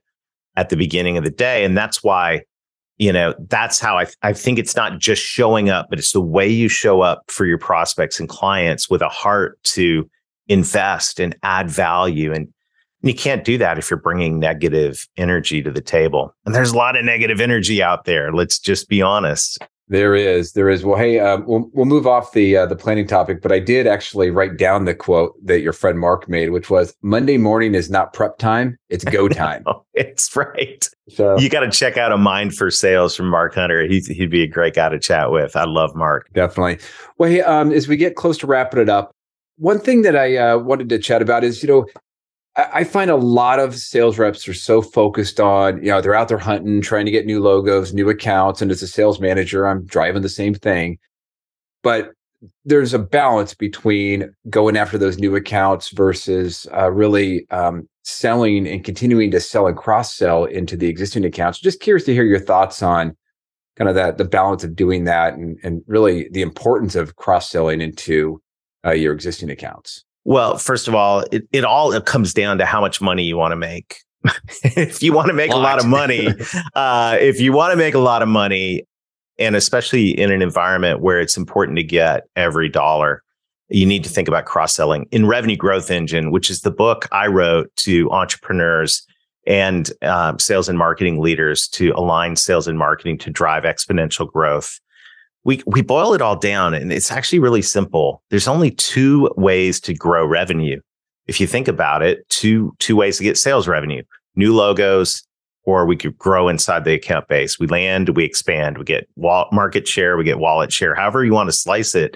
at 0.55 0.69
the 0.69 0.77
beginning 0.77 1.17
of 1.17 1.23
the 1.23 1.29
day. 1.29 1.63
And 1.63 1.77
that's 1.77 2.03
why, 2.03 2.43
you 2.97 3.11
know, 3.11 3.33
that's 3.47 3.79
how 3.79 3.97
I, 3.97 4.07
I 4.23 4.33
think 4.33 4.57
it's 4.57 4.75
not 4.75 4.99
just 4.99 5.21
showing 5.21 5.69
up, 5.69 5.87
but 5.89 5.99
it's 5.99 6.13
the 6.13 6.21
way 6.21 6.47
you 6.47 6.69
show 6.69 7.01
up 7.01 7.23
for 7.27 7.45
your 7.45 7.57
prospects 7.57 8.19
and 8.19 8.27
clients 8.27 8.89
with 8.89 9.01
a 9.01 9.09
heart 9.09 9.61
to 9.65 10.09
invest 10.47 11.19
and 11.19 11.35
add 11.43 11.69
value. 11.69 12.33
And 12.33 12.51
you 13.01 13.13
can't 13.13 13.43
do 13.45 13.57
that 13.57 13.77
if 13.77 13.89
you're 13.89 13.99
bringing 13.99 14.39
negative 14.39 15.07
energy 15.15 15.61
to 15.61 15.71
the 15.71 15.81
table. 15.81 16.35
And 16.45 16.55
there's 16.55 16.71
a 16.71 16.77
lot 16.77 16.97
of 16.97 17.05
negative 17.05 17.39
energy 17.39 17.81
out 17.81 18.05
there. 18.05 18.33
Let's 18.33 18.59
just 18.59 18.89
be 18.89 19.01
honest. 19.01 19.59
There 19.89 20.15
is, 20.15 20.54
there 20.54 20.69
is. 20.69 20.86
Well, 20.86 20.97
hey, 20.97 21.19
um, 21.19 21.43
we'll 21.47 21.69
we'll 21.73 21.88
move 21.88 22.06
off 22.06 22.34
the 22.34 22.56
uh, 22.56 22.65
the 22.67 22.75
planning 22.75 23.08
topic, 23.08 23.41
but 23.41 23.52
I 23.52 23.60
did 23.60 23.88
actually 23.88 24.30
write 24.30 24.56
down 24.56 24.86
the 24.86 24.93
quote 24.93 25.34
that 25.43 25.62
your 25.62 25.73
friend 25.73 25.99
Mark 25.99 26.30
made, 26.30 26.52
which 26.52 26.69
was 26.69 26.95
Monday 27.02 27.38
morning 27.38 27.73
is 27.73 27.89
not 27.89 28.13
prep 28.13 28.38
time; 28.38 28.78
it's 28.89 29.04
go 29.04 29.28
time. 29.28 29.65
it's 29.95 30.36
right. 30.36 30.88
So 31.10 31.39
you 31.39 31.49
got 31.49 31.62
to 31.62 31.71
check 31.71 31.97
out 31.97 32.12
a 32.12 32.17
mind 32.17 32.56
for 32.56 32.69
sales 32.69 33.15
from 33.15 33.30
Mark 33.30 33.56
Hunter. 33.56 33.88
He's, 33.88 34.06
he'd 34.06 34.30
be 34.30 34.43
a 34.43 34.47
great 34.47 34.75
guy 34.75 34.89
to 34.89 34.99
chat 34.99 35.32
with. 35.32 35.56
I 35.56 35.65
love 35.65 35.95
Mark. 35.95 36.30
Definitely. 36.34 36.78
Well, 37.17 37.32
hey, 37.32 37.41
um, 37.41 37.71
as 37.71 37.88
we 37.88 37.97
get 37.97 38.15
close 38.15 38.38
to 38.39 38.47
wrapping 38.47 38.80
it 38.80 38.89
up, 38.89 39.12
one 39.58 39.80
thing 39.80 40.04
that 40.04 40.15
I 40.15 40.38
uh, 40.38 40.58
wanted 40.60 40.89
to 40.89 40.99
chat 40.99 41.23
about 41.23 41.43
is, 41.43 41.63
you 41.63 41.67
know, 41.67 41.88
I 42.73 42.83
find 42.83 43.11
a 43.11 43.15
lot 43.15 43.59
of 43.59 43.75
sales 43.75 44.17
reps 44.17 44.47
are 44.47 44.53
so 44.53 44.81
focused 44.81 45.39
on, 45.39 45.77
you 45.83 45.89
know, 45.89 46.01
they're 46.01 46.15
out 46.15 46.27
there 46.27 46.37
hunting, 46.37 46.81
trying 46.81 47.05
to 47.05 47.11
get 47.11 47.25
new 47.25 47.41
logos, 47.41 47.93
new 47.93 48.09
accounts. 48.09 48.61
And 48.61 48.71
as 48.71 48.81
a 48.81 48.87
sales 48.87 49.19
manager, 49.19 49.67
I'm 49.67 49.85
driving 49.85 50.21
the 50.21 50.29
same 50.29 50.53
thing. 50.53 50.97
But 51.83 52.11
there's 52.65 52.93
a 52.93 52.99
balance 52.99 53.53
between 53.53 54.33
going 54.49 54.77
after 54.77 54.97
those 54.97 55.17
new 55.17 55.35
accounts 55.35 55.89
versus 55.89 56.65
uh, 56.73 56.91
really 56.91 57.45
um, 57.51 57.87
selling 58.03 58.67
and 58.67 58.83
continuing 58.83 59.31
to 59.31 59.39
sell 59.39 59.67
and 59.67 59.77
cross 59.77 60.15
sell 60.15 60.45
into 60.45 60.77
the 60.77 60.87
existing 60.87 61.25
accounts. 61.25 61.59
Just 61.59 61.81
curious 61.81 62.05
to 62.05 62.13
hear 62.13 62.23
your 62.23 62.39
thoughts 62.39 62.81
on 62.81 63.15
kind 63.75 63.89
of 63.89 63.95
that 63.95 64.17
the 64.17 64.25
balance 64.25 64.63
of 64.63 64.75
doing 64.75 65.05
that 65.05 65.33
and, 65.33 65.57
and 65.63 65.81
really 65.87 66.29
the 66.31 66.41
importance 66.41 66.95
of 66.95 67.15
cross 67.15 67.49
selling 67.49 67.81
into 67.81 68.41
uh, 68.85 68.91
your 68.91 69.13
existing 69.13 69.49
accounts. 69.49 70.05
Well, 70.25 70.58
first 70.58 70.88
of 70.88 70.95
all, 70.95 71.23
it, 71.32 71.47
it 71.51 71.63
all 71.63 71.91
it 71.93 72.05
comes 72.05 72.34
down 72.34 72.58
to 72.60 72.65
how 72.65 72.82
much 72.82 73.01
money 73.01 73.23
you 73.23 73.38
want 73.38 73.51
to 73.51 73.55
make. 73.55 73.97
if 74.63 75.01
you 75.01 75.13
want 75.13 75.27
to 75.27 75.34
make 75.34 75.51
a 75.51 75.58
lot 75.58 75.79
of 75.79 75.88
money, 75.88 76.27
uh, 76.75 77.17
if 77.19 77.39
you 77.39 77.53
want 77.53 77.71
to 77.71 77.77
make 77.77 77.93
a 77.93 77.99
lot 77.99 78.21
of 78.21 78.27
money, 78.27 78.84
and 79.38 79.55
especially 79.55 80.10
in 80.10 80.32
an 80.32 80.41
environment 80.41 80.99
where 80.99 81.19
it's 81.19 81.38
important 81.38 81.77
to 81.77 81.84
get 81.84 82.27
every 82.36 82.67
dollar, 82.67 83.23
you 83.69 83.86
need 83.86 84.03
to 84.03 84.10
think 84.10 84.27
about 84.27 84.45
cross 84.45 84.75
selling 84.75 85.08
in 85.12 85.25
Revenue 85.25 85.55
Growth 85.55 85.89
Engine, 85.89 86.32
which 86.32 86.49
is 86.49 86.62
the 86.62 86.71
book 86.71 87.08
I 87.12 87.27
wrote 87.27 87.73
to 87.77 88.12
entrepreneurs 88.12 89.05
and 89.47 89.91
uh, 90.01 90.38
sales 90.38 90.67
and 90.67 90.77
marketing 90.77 91.19
leaders 91.19 91.67
to 91.69 91.91
align 91.91 92.36
sales 92.36 92.67
and 92.67 92.77
marketing 92.77 93.17
to 93.19 93.29
drive 93.29 93.63
exponential 93.63 94.29
growth. 94.32 94.79
We 95.49 95.63
we 95.65 95.81
boil 95.81 96.13
it 96.13 96.21
all 96.21 96.35
down, 96.35 96.73
and 96.73 96.93
it's 96.93 97.12
actually 97.12 97.39
really 97.39 97.62
simple. 97.62 98.21
There's 98.29 98.47
only 98.47 98.71
two 98.71 99.31
ways 99.35 99.79
to 99.81 99.93
grow 99.93 100.25
revenue. 100.25 100.79
If 101.27 101.41
you 101.41 101.47
think 101.47 101.67
about 101.67 102.03
it, 102.03 102.27
two 102.29 102.73
two 102.79 102.95
ways 102.95 103.17
to 103.17 103.23
get 103.23 103.38
sales 103.38 103.67
revenue: 103.67 104.03
new 104.35 104.53
logos, 104.53 105.23
or 105.63 105.85
we 105.85 105.97
could 105.97 106.17
grow 106.17 106.49
inside 106.49 106.83
the 106.85 106.93
account 106.93 107.27
base. 107.27 107.59
We 107.59 107.67
land, 107.67 108.09
we 108.09 108.23
expand, 108.23 108.77
we 108.77 108.83
get 108.83 109.07
market 109.17 109.88
share, 109.88 110.17
we 110.17 110.23
get 110.23 110.39
wallet 110.39 110.71
share. 110.71 110.93
However 110.93 111.25
you 111.25 111.33
want 111.33 111.49
to 111.49 111.53
slice 111.53 111.95
it 111.95 112.15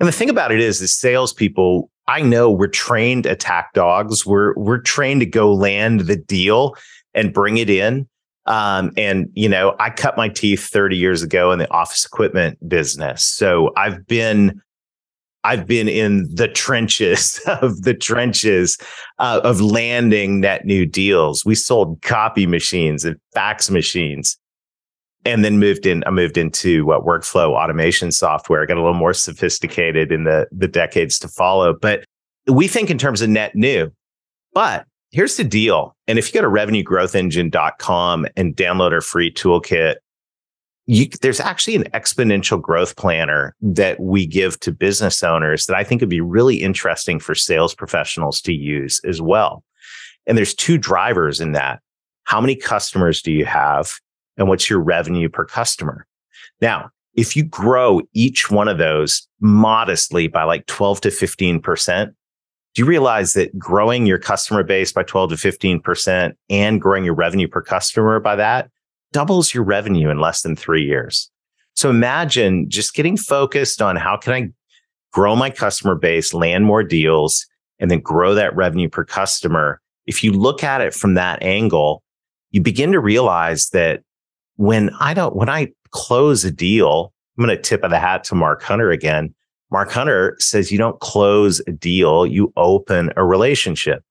and 0.00 0.08
the 0.08 0.12
thing 0.12 0.30
about 0.30 0.52
it 0.52 0.60
is, 0.60 0.80
is 0.80 0.96
salespeople, 0.96 1.90
I 2.06 2.22
know 2.22 2.50
we're 2.50 2.68
trained 2.68 3.26
attack 3.26 3.72
dogs. 3.74 4.24
We're 4.24 4.54
we're 4.54 4.78
trained 4.80 5.20
to 5.20 5.26
go 5.26 5.52
land 5.52 6.00
the 6.00 6.16
deal 6.16 6.74
and 7.14 7.34
bring 7.34 7.56
it 7.56 7.68
in. 7.68 8.08
Um, 8.48 8.92
and 8.96 9.28
you 9.34 9.48
know, 9.48 9.76
I 9.78 9.90
cut 9.90 10.16
my 10.16 10.28
teeth 10.28 10.64
30 10.64 10.96
years 10.96 11.22
ago 11.22 11.52
in 11.52 11.58
the 11.58 11.70
office 11.70 12.04
equipment 12.04 12.58
business. 12.68 13.24
So 13.24 13.72
I've 13.76 14.06
been 14.06 14.60
I've 15.44 15.66
been 15.66 15.88
in 15.88 16.34
the 16.34 16.48
trenches 16.48 17.40
of 17.46 17.82
the 17.82 17.94
trenches 17.94 18.76
uh, 19.18 19.40
of 19.44 19.60
landing 19.60 20.40
net 20.40 20.64
new 20.64 20.84
deals. 20.86 21.44
We 21.44 21.54
sold 21.54 22.02
copy 22.02 22.46
machines 22.46 23.04
and 23.04 23.16
fax 23.34 23.70
machines 23.70 24.38
and 25.24 25.44
then 25.44 25.58
moved 25.58 25.84
in 25.84 26.02
i 26.06 26.10
moved 26.10 26.38
into 26.38 26.84
what 26.86 27.04
workflow 27.04 27.50
automation 27.50 28.10
software 28.12 28.64
got 28.66 28.76
a 28.76 28.80
little 28.80 28.94
more 28.94 29.12
sophisticated 29.12 30.12
in 30.12 30.24
the 30.24 30.46
the 30.52 30.68
decades 30.68 31.18
to 31.18 31.28
follow 31.28 31.74
but 31.74 32.04
we 32.46 32.68
think 32.68 32.88
in 32.88 32.98
terms 32.98 33.20
of 33.20 33.28
net 33.28 33.54
new 33.54 33.90
but 34.54 34.86
here's 35.10 35.36
the 35.36 35.44
deal 35.44 35.96
and 36.06 36.18
if 36.18 36.28
you 36.28 36.40
go 36.40 36.46
to 36.46 36.52
revenuegrowthengine.com 36.52 38.26
and 38.36 38.56
download 38.56 38.92
our 38.92 39.00
free 39.00 39.32
toolkit 39.32 39.96
you, 40.86 41.06
there's 41.20 41.40
actually 41.40 41.76
an 41.76 41.84
exponential 41.94 42.60
growth 42.60 42.96
planner 42.96 43.54
that 43.60 44.00
we 44.00 44.26
give 44.26 44.58
to 44.60 44.72
business 44.72 45.22
owners 45.22 45.66
that 45.66 45.76
I 45.76 45.84
think 45.84 46.00
would 46.00 46.08
be 46.08 46.22
really 46.22 46.62
interesting 46.62 47.20
for 47.20 47.34
sales 47.34 47.74
professionals 47.74 48.40
to 48.40 48.54
use 48.54 48.98
as 49.04 49.20
well. 49.20 49.62
And 50.26 50.38
there's 50.38 50.54
two 50.54 50.78
drivers 50.78 51.40
in 51.42 51.52
that. 51.52 51.80
How 52.24 52.40
many 52.40 52.56
customers 52.56 53.20
do 53.20 53.32
you 53.32 53.44
have? 53.44 53.98
and 54.38 54.48
what's 54.48 54.70
your 54.70 54.80
revenue 54.80 55.28
per 55.28 55.44
customer. 55.44 56.06
Now, 56.60 56.90
if 57.14 57.36
you 57.36 57.42
grow 57.42 58.00
each 58.14 58.50
one 58.50 58.68
of 58.68 58.78
those 58.78 59.26
modestly 59.40 60.28
by 60.28 60.44
like 60.44 60.64
12 60.66 61.02
to 61.02 61.08
15%, 61.08 62.14
do 62.78 62.84
you 62.84 62.88
realize 62.88 63.32
that 63.32 63.58
growing 63.58 64.06
your 64.06 64.20
customer 64.20 64.62
base 64.62 64.92
by 64.92 65.02
12 65.02 65.30
to 65.30 65.34
15% 65.34 66.32
and 66.48 66.80
growing 66.80 67.04
your 67.04 67.14
revenue 67.16 67.48
per 67.48 67.60
customer 67.60 68.20
by 68.20 68.36
that 68.36 68.70
doubles 69.10 69.52
your 69.52 69.64
revenue 69.64 70.10
in 70.10 70.20
less 70.20 70.42
than 70.42 70.54
three 70.54 70.84
years? 70.84 71.28
So 71.74 71.90
imagine 71.90 72.70
just 72.70 72.94
getting 72.94 73.16
focused 73.16 73.82
on 73.82 73.96
how 73.96 74.16
can 74.16 74.32
I 74.32 74.50
grow 75.12 75.34
my 75.34 75.50
customer 75.50 75.96
base, 75.96 76.32
land 76.32 76.66
more 76.66 76.84
deals, 76.84 77.44
and 77.80 77.90
then 77.90 77.98
grow 77.98 78.36
that 78.36 78.54
revenue 78.54 78.88
per 78.88 79.04
customer. 79.04 79.80
If 80.06 80.22
you 80.22 80.30
look 80.30 80.62
at 80.62 80.80
it 80.80 80.94
from 80.94 81.14
that 81.14 81.42
angle, 81.42 82.04
you 82.52 82.60
begin 82.60 82.92
to 82.92 83.00
realize 83.00 83.70
that 83.70 84.04
when 84.54 84.90
I 85.00 85.14
don't, 85.14 85.34
when 85.34 85.48
I 85.48 85.72
close 85.90 86.44
a 86.44 86.52
deal, 86.52 87.12
I'm 87.36 87.44
going 87.44 87.56
to 87.56 87.60
tip 87.60 87.82
of 87.82 87.90
the 87.90 87.98
hat 87.98 88.22
to 88.24 88.36
Mark 88.36 88.62
Hunter 88.62 88.92
again. 88.92 89.34
Mark 89.70 89.90
Hunter 89.90 90.36
says 90.38 90.72
you 90.72 90.78
don't 90.78 91.00
close 91.00 91.60
a 91.66 91.72
deal, 91.72 92.26
you 92.26 92.52
open 92.56 93.10
a 93.16 93.24
relationship. 93.24 94.02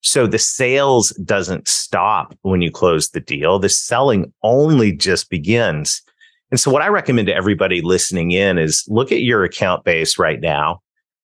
So 0.00 0.26
the 0.26 0.38
sales 0.38 1.10
doesn't 1.24 1.68
stop 1.68 2.36
when 2.42 2.60
you 2.60 2.70
close 2.70 3.10
the 3.10 3.20
deal. 3.20 3.58
The 3.58 3.68
selling 3.68 4.32
only 4.42 4.92
just 4.92 5.30
begins. 5.30 6.02
And 6.50 6.58
so 6.58 6.70
what 6.70 6.82
I 6.82 6.88
recommend 6.88 7.28
to 7.28 7.34
everybody 7.34 7.80
listening 7.80 8.32
in 8.32 8.58
is 8.58 8.84
look 8.88 9.12
at 9.12 9.22
your 9.22 9.44
account 9.44 9.84
base 9.84 10.18
right 10.18 10.40
now 10.40 10.80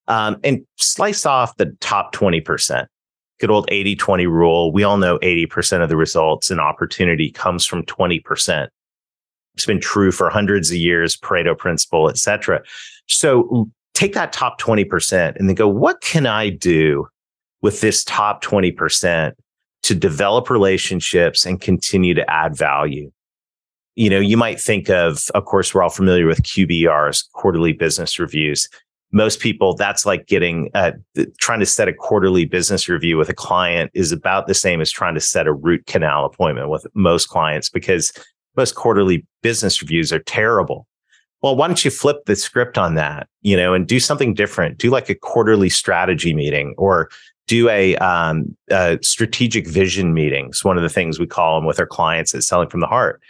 um, 0.07 0.39
and 0.45 0.65
slice 0.77 1.27
off 1.27 1.57
the 1.57 1.77
top 1.81 2.15
20% 2.15 2.87
good 3.39 3.51
old 3.51 3.69
80 3.71 3.97
20 3.97 4.27
rule. 4.27 4.73
We 4.73 4.83
all 4.83 4.97
know 4.99 5.19
80% 5.19 5.83
of 5.83 5.89
the 5.89 5.97
results 5.97 6.51
and 6.51 6.61
opportunity 6.61 7.31
comes 7.31 7.65
from 7.65 7.85
20%. 7.85 8.69
It's 9.55 9.67
been 9.67 9.81
true 9.81 10.13
for 10.13 10.31
hundreds 10.31 10.71
of 10.71 10.77
years, 10.77 11.17
Pareto 11.17 11.57
principle, 11.57 12.09
et 12.09 12.19
cetera. 12.19 12.63
So 13.09 13.71
take 13.95 14.15
that 14.15 14.33
top 14.33 14.61
20% 14.61 15.37
and 15.37 15.49
then 15.49 15.55
go, 15.55 15.69
what 15.69 16.01
can 16.01 16.27
I 16.27 16.51
do 16.51 17.07
with 17.63 17.81
this 17.81 18.05
top 18.05 18.43
20% 18.43 19.33
to 19.83 19.95
develop 19.95 20.51
relationships 20.51 21.45
and 21.45 21.61
continue 21.61 22.15
to 22.15 22.31
add 22.31 22.57
value? 22.57 23.11
You 23.97 24.11
know, 24.11 24.21
you 24.21 24.37
might 24.37 24.61
think 24.61 24.89
of, 24.89 25.25
of 25.35 25.45
course, 25.45 25.75
we're 25.75 25.83
all 25.83 25.89
familiar 25.89 26.27
with 26.27 26.43
QBRs, 26.43 27.25
quarterly 27.33 27.73
business 27.73 28.19
reviews 28.19 28.69
most 29.13 29.41
people 29.41 29.75
that's 29.75 30.05
like 30.05 30.27
getting 30.27 30.71
uh, 30.75 30.93
trying 31.41 31.61
to 31.61 31.67
set 31.67 31.89
a 31.89 31.93
quarterly 31.93 32.45
business 32.45 32.89
review 32.89 33.17
with 33.17 33.29
a 33.29 33.35
client 33.35 33.91
is 33.95 34.13
about 34.13 34.47
the 34.47 34.55
same 34.55 34.81
as 34.81 34.91
trying 34.91 35.15
to 35.15 35.21
set 35.21 35.47
a 35.47 35.53
root 35.53 35.87
canal 35.87 36.25
appointment 36.25 36.69
with 36.69 36.87
most 36.95 37.29
clients 37.29 37.71
because 37.71 38.13
most 38.57 38.75
quarterly 38.75 39.27
business 39.43 39.81
reviews 39.81 40.13
are 40.13 40.19
terrible 40.21 40.87
well 41.43 41.57
why 41.57 41.67
don't 41.67 41.85
you 41.85 41.91
flip 41.91 42.25
the 42.27 42.37
script 42.37 42.79
on 42.79 42.95
that 42.95 43.29
you 43.43 43.57
know 43.57 43.75
and 43.75 43.87
do 43.87 44.01
something 44.01 44.35
different 44.35 44.79
do 44.79 44.91
like 44.91 45.09
a 45.09 45.15
quarterly 45.15 45.69
strategy 45.69 46.35
meeting 46.35 46.75
or 46.79 47.11
do 47.47 47.71
a, 47.71 47.97
um, 47.97 48.55
a 48.71 48.99
strategic 49.01 49.67
vision 49.67 50.13
meetings 50.13 50.65
one 50.65 50.77
of 50.77 50.83
the 50.83 50.89
things 50.89 51.19
we 51.19 51.27
call 51.27 51.59
them 51.59 51.67
with 51.67 51.81
our 51.81 51.87
clients 51.87 52.35
is 52.35 52.47
selling 52.47 52.69
from 52.69 52.81
the 52.81 52.87
heart 52.87 53.21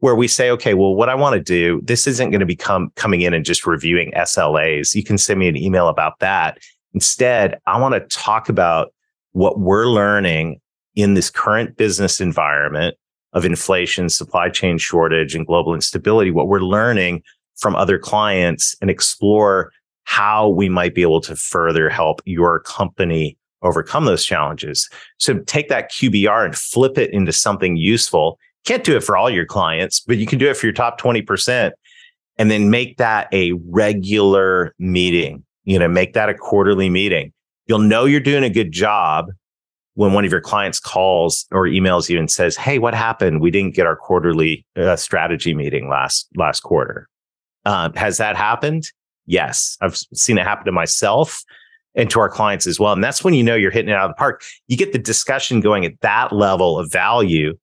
where 0.00 0.14
we 0.14 0.28
say, 0.28 0.50
okay, 0.50 0.74
well, 0.74 0.94
what 0.94 1.08
I 1.08 1.14
want 1.14 1.34
to 1.34 1.42
do, 1.42 1.80
this 1.82 2.06
isn't 2.06 2.30
going 2.30 2.40
to 2.40 2.46
become 2.46 2.90
coming 2.96 3.22
in 3.22 3.32
and 3.32 3.44
just 3.44 3.66
reviewing 3.66 4.12
SLAs. 4.12 4.94
You 4.94 5.02
can 5.02 5.18
send 5.18 5.40
me 5.40 5.48
an 5.48 5.56
email 5.56 5.88
about 5.88 6.18
that. 6.20 6.58
Instead, 6.92 7.58
I 7.66 7.78
want 7.80 7.94
to 7.94 8.00
talk 8.16 8.48
about 8.48 8.92
what 9.32 9.58
we're 9.58 9.86
learning 9.86 10.60
in 10.94 11.14
this 11.14 11.30
current 11.30 11.76
business 11.76 12.20
environment 12.20 12.96
of 13.32 13.44
inflation, 13.44 14.08
supply 14.08 14.48
chain 14.48 14.78
shortage, 14.78 15.34
and 15.34 15.46
global 15.46 15.74
instability, 15.74 16.30
what 16.30 16.48
we're 16.48 16.60
learning 16.60 17.22
from 17.56 17.76
other 17.76 17.98
clients 17.98 18.76
and 18.80 18.90
explore 18.90 19.72
how 20.04 20.48
we 20.48 20.68
might 20.68 20.94
be 20.94 21.02
able 21.02 21.20
to 21.20 21.34
further 21.34 21.88
help 21.88 22.20
your 22.24 22.60
company 22.60 23.36
overcome 23.62 24.04
those 24.04 24.24
challenges. 24.24 24.88
So 25.18 25.38
take 25.40 25.68
that 25.68 25.90
QBR 25.90 26.44
and 26.44 26.56
flip 26.56 26.98
it 26.98 27.12
into 27.12 27.32
something 27.32 27.76
useful 27.76 28.38
can't 28.66 28.84
do 28.84 28.96
it 28.96 29.04
for 29.04 29.16
all 29.16 29.30
your 29.30 29.46
clients, 29.46 30.00
but 30.00 30.18
you 30.18 30.26
can 30.26 30.38
do 30.38 30.50
it 30.50 30.56
for 30.56 30.66
your 30.66 30.72
top 30.72 31.00
20% 31.00 31.70
and 32.36 32.50
then 32.50 32.68
make 32.68 32.98
that 32.98 33.28
a 33.32 33.52
regular 33.52 34.74
meeting. 34.78 35.44
You 35.64 35.78
know, 35.78 35.88
make 35.88 36.12
that 36.12 36.28
a 36.28 36.34
quarterly 36.34 36.90
meeting. 36.90 37.32
You'll 37.66 37.78
know 37.78 38.04
you're 38.04 38.20
doing 38.20 38.44
a 38.44 38.50
good 38.50 38.72
job 38.72 39.30
when 39.94 40.12
one 40.12 40.24
of 40.24 40.30
your 40.30 40.40
clients 40.40 40.78
calls 40.78 41.46
or 41.50 41.64
emails 41.64 42.08
you 42.08 42.18
and 42.18 42.30
says, 42.30 42.56
"Hey, 42.56 42.78
what 42.78 42.94
happened? 42.94 43.40
We 43.40 43.50
didn't 43.50 43.74
get 43.74 43.86
our 43.86 43.96
quarterly 43.96 44.64
uh, 44.76 44.94
strategy 44.96 45.54
meeting 45.54 45.88
last 45.88 46.28
last 46.36 46.60
quarter." 46.60 47.08
Um, 47.66 47.92
has 47.94 48.16
that 48.16 48.36
happened? 48.36 48.90
Yes, 49.26 49.76
I've 49.82 49.96
seen 50.14 50.38
it 50.38 50.44
happen 50.44 50.64
to 50.64 50.72
myself 50.72 51.42
and 51.94 52.08
to 52.10 52.20
our 52.20 52.30
clients 52.30 52.66
as 52.66 52.80
well. 52.80 52.92
And 52.92 53.04
that's 53.04 53.22
when 53.22 53.34
you 53.34 53.42
know 53.42 53.54
you're 53.54 53.70
hitting 53.70 53.90
it 53.90 53.94
out 53.94 54.08
of 54.08 54.10
the 54.10 54.18
park. 54.18 54.42
You 54.68 54.76
get 54.76 54.92
the 54.92 54.98
discussion 54.98 55.60
going 55.60 55.84
at 55.84 56.00
that 56.00 56.32
level 56.32 56.78
of 56.78 56.90
value 56.90 57.54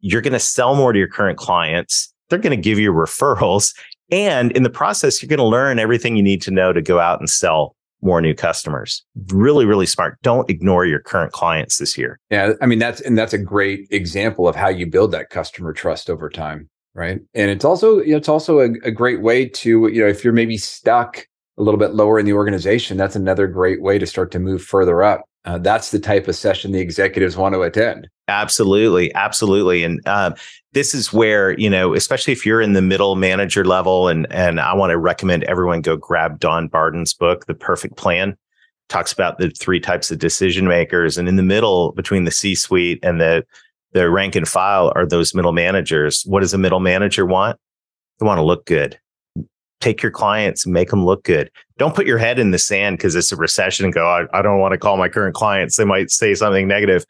you're 0.00 0.22
going 0.22 0.32
to 0.32 0.40
sell 0.40 0.74
more 0.74 0.92
to 0.92 0.98
your 0.98 1.08
current 1.08 1.38
clients. 1.38 2.12
They're 2.28 2.38
going 2.38 2.56
to 2.56 2.62
give 2.62 2.78
you 2.78 2.92
referrals. 2.92 3.74
And 4.10 4.52
in 4.52 4.62
the 4.62 4.70
process, 4.70 5.22
you're 5.22 5.28
going 5.28 5.38
to 5.38 5.44
learn 5.44 5.78
everything 5.78 6.16
you 6.16 6.22
need 6.22 6.42
to 6.42 6.50
know 6.50 6.72
to 6.72 6.82
go 6.82 6.98
out 6.98 7.20
and 7.20 7.28
sell 7.28 7.76
more 8.02 8.20
new 8.22 8.34
customers. 8.34 9.04
Really, 9.28 9.66
really 9.66 9.86
smart. 9.86 10.18
Don't 10.22 10.48
ignore 10.48 10.86
your 10.86 11.00
current 11.00 11.32
clients 11.32 11.76
this 11.78 11.98
year. 11.98 12.18
Yeah. 12.30 12.54
I 12.62 12.66
mean, 12.66 12.78
that's, 12.78 13.00
and 13.02 13.16
that's 13.16 13.34
a 13.34 13.38
great 13.38 13.88
example 13.90 14.48
of 14.48 14.56
how 14.56 14.68
you 14.68 14.86
build 14.86 15.12
that 15.12 15.28
customer 15.28 15.72
trust 15.74 16.08
over 16.08 16.30
time. 16.30 16.69
Right. 16.94 17.20
And 17.34 17.50
it's 17.50 17.64
also, 17.64 18.00
you 18.00 18.12
know, 18.12 18.16
it's 18.16 18.28
also 18.28 18.58
a, 18.60 18.70
a 18.84 18.90
great 18.90 19.22
way 19.22 19.48
to, 19.48 19.88
you 19.88 20.02
know, 20.02 20.08
if 20.08 20.24
you're 20.24 20.32
maybe 20.32 20.56
stuck 20.56 21.26
a 21.56 21.62
little 21.62 21.78
bit 21.78 21.94
lower 21.94 22.18
in 22.18 22.26
the 22.26 22.32
organization, 22.32 22.96
that's 22.96 23.14
another 23.16 23.46
great 23.46 23.80
way 23.80 23.98
to 23.98 24.06
start 24.06 24.30
to 24.32 24.38
move 24.38 24.62
further 24.62 25.02
up. 25.02 25.24
Uh, 25.44 25.58
that's 25.58 25.90
the 25.90 25.98
type 25.98 26.28
of 26.28 26.36
session 26.36 26.72
the 26.72 26.80
executives 26.80 27.36
want 27.36 27.54
to 27.54 27.62
attend. 27.62 28.08
Absolutely, 28.28 29.12
absolutely, 29.14 29.82
and 29.82 30.00
uh, 30.06 30.32
this 30.72 30.94
is 30.94 31.12
where 31.12 31.58
you 31.58 31.70
know, 31.70 31.94
especially 31.94 32.32
if 32.32 32.44
you're 32.44 32.60
in 32.60 32.74
the 32.74 32.82
middle 32.82 33.16
manager 33.16 33.64
level, 33.64 34.08
and 34.08 34.30
and 34.30 34.60
I 34.60 34.74
want 34.74 34.90
to 34.90 34.98
recommend 34.98 35.44
everyone 35.44 35.80
go 35.80 35.96
grab 35.96 36.38
Don 36.40 36.68
Barden's 36.68 37.14
book, 37.14 37.46
The 37.46 37.54
Perfect 37.54 37.96
Plan. 37.96 38.36
Talks 38.88 39.12
about 39.12 39.38
the 39.38 39.50
three 39.50 39.80
types 39.80 40.10
of 40.10 40.18
decision 40.18 40.68
makers, 40.68 41.16
and 41.16 41.26
in 41.26 41.36
the 41.36 41.42
middle 41.42 41.92
between 41.92 42.24
the 42.24 42.30
C-suite 42.30 42.98
and 43.02 43.20
the 43.20 43.44
the 43.92 44.10
rank 44.10 44.36
and 44.36 44.46
file 44.46 44.92
are 44.94 45.06
those 45.06 45.34
middle 45.34 45.52
managers. 45.52 46.22
What 46.26 46.40
does 46.40 46.54
a 46.54 46.58
middle 46.58 46.80
manager 46.80 47.26
want? 47.26 47.58
They 48.18 48.26
want 48.26 48.38
to 48.38 48.44
look 48.44 48.66
good 48.66 48.98
take 49.80 50.02
your 50.02 50.12
clients 50.12 50.66
make 50.66 50.90
them 50.90 51.04
look 51.04 51.24
good. 51.24 51.50
Don't 51.78 51.94
put 51.94 52.06
your 52.06 52.18
head 52.18 52.38
in 52.38 52.50
the 52.50 52.58
sand 52.58 52.98
because 52.98 53.14
it's 53.14 53.32
a 53.32 53.36
recession 53.36 53.84
and 53.84 53.94
go, 53.94 54.06
I, 54.06 54.38
I 54.38 54.42
don't 54.42 54.58
want 54.58 54.72
to 54.72 54.78
call 54.78 54.96
my 54.96 55.08
current 55.08 55.34
clients. 55.34 55.76
They 55.76 55.84
might 55.84 56.10
say 56.10 56.34
something 56.34 56.68
negative. 56.68 57.04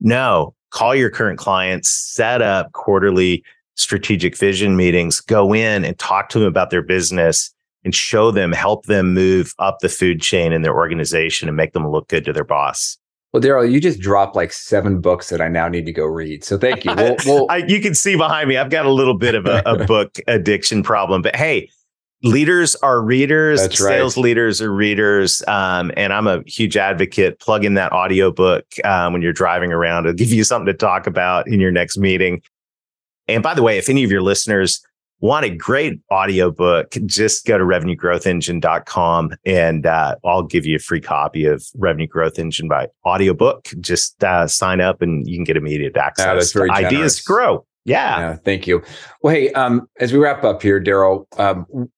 No, 0.00 0.54
call 0.70 0.94
your 0.94 1.10
current 1.10 1.38
clients, 1.38 1.90
set 1.90 2.42
up 2.42 2.72
quarterly 2.72 3.44
strategic 3.74 4.36
vision 4.36 4.76
meetings, 4.76 5.20
go 5.20 5.54
in 5.54 5.84
and 5.84 5.98
talk 5.98 6.30
to 6.30 6.38
them 6.38 6.48
about 6.48 6.70
their 6.70 6.82
business 6.82 7.52
and 7.84 7.94
show 7.94 8.30
them, 8.30 8.52
help 8.52 8.86
them 8.86 9.12
move 9.12 9.54
up 9.58 9.78
the 9.80 9.88
food 9.88 10.20
chain 10.20 10.52
in 10.52 10.62
their 10.62 10.74
organization 10.74 11.48
and 11.48 11.56
make 11.56 11.72
them 11.72 11.88
look 11.88 12.08
good 12.08 12.24
to 12.24 12.32
their 12.32 12.44
boss. 12.44 12.96
Well, 13.36 13.42
Darrell, 13.42 13.66
you 13.66 13.82
just 13.82 14.00
dropped 14.00 14.34
like 14.34 14.50
seven 14.50 14.98
books 14.98 15.28
that 15.28 15.42
I 15.42 15.48
now 15.48 15.68
need 15.68 15.84
to 15.84 15.92
go 15.92 16.06
read. 16.06 16.42
So 16.42 16.56
thank 16.56 16.86
you. 16.86 16.94
We'll, 16.96 17.16
we'll... 17.26 17.46
I, 17.50 17.58
you 17.58 17.82
can 17.82 17.94
see 17.94 18.16
behind 18.16 18.48
me, 18.48 18.56
I've 18.56 18.70
got 18.70 18.86
a 18.86 18.90
little 18.90 19.12
bit 19.12 19.34
of 19.34 19.44
a, 19.44 19.62
a 19.66 19.84
book 19.86 20.16
addiction 20.26 20.82
problem, 20.82 21.20
but 21.20 21.36
hey, 21.36 21.68
leaders 22.22 22.76
are 22.76 23.02
readers 23.02 23.60
That's 23.60 23.78
sales 23.78 24.16
right. 24.16 24.22
leaders 24.22 24.62
are 24.62 24.72
readers 24.72 25.42
um, 25.46 25.92
and 25.98 26.14
i'm 26.14 26.26
a 26.26 26.42
huge 26.46 26.78
advocate 26.78 27.38
plug 27.40 27.62
in 27.62 27.74
that 27.74 27.92
audiobook 27.92 28.64
um, 28.84 29.12
when 29.12 29.20
you're 29.20 29.34
driving 29.34 29.70
around 29.70 30.06
it'll 30.06 30.16
give 30.16 30.32
you 30.32 30.42
something 30.42 30.66
to 30.66 30.72
talk 30.72 31.06
about 31.06 31.46
in 31.46 31.60
your 31.60 31.70
next 31.70 31.98
meeting 31.98 32.40
and 33.28 33.42
by 33.42 33.52
the 33.52 33.62
way 33.62 33.76
if 33.76 33.90
any 33.90 34.02
of 34.02 34.10
your 34.10 34.22
listeners 34.22 34.84
want 35.20 35.44
a 35.44 35.50
great 35.50 36.00
audiobook 36.12 36.90
just 37.06 37.46
go 37.46 37.56
to 37.56 37.64
revenuegrowthengine.com 37.64 39.34
and 39.44 39.86
uh, 39.86 40.14
i'll 40.24 40.42
give 40.42 40.66
you 40.66 40.76
a 40.76 40.78
free 40.80 41.00
copy 41.00 41.44
of 41.46 41.66
revenue 41.76 42.06
growth 42.06 42.38
engine 42.38 42.68
by 42.68 42.86
audiobook 43.06 43.68
just 43.80 44.22
uh, 44.24 44.46
sign 44.46 44.80
up 44.80 45.02
and 45.02 45.26
you 45.26 45.36
can 45.36 45.44
get 45.44 45.56
immediate 45.56 45.96
access 45.96 46.52
very 46.52 46.70
ideas 46.70 47.20
grow 47.20 47.64
yeah. 47.86 48.18
Yeah, 48.18 48.36
thank 48.44 48.66
you. 48.66 48.82
Well, 49.22 49.32
hey, 49.32 49.52
um, 49.52 49.88
as 50.00 50.12
we 50.12 50.18
wrap 50.18 50.42
up 50.42 50.60
here, 50.60 50.80
Darrell, 50.80 51.28
um, 51.38 51.88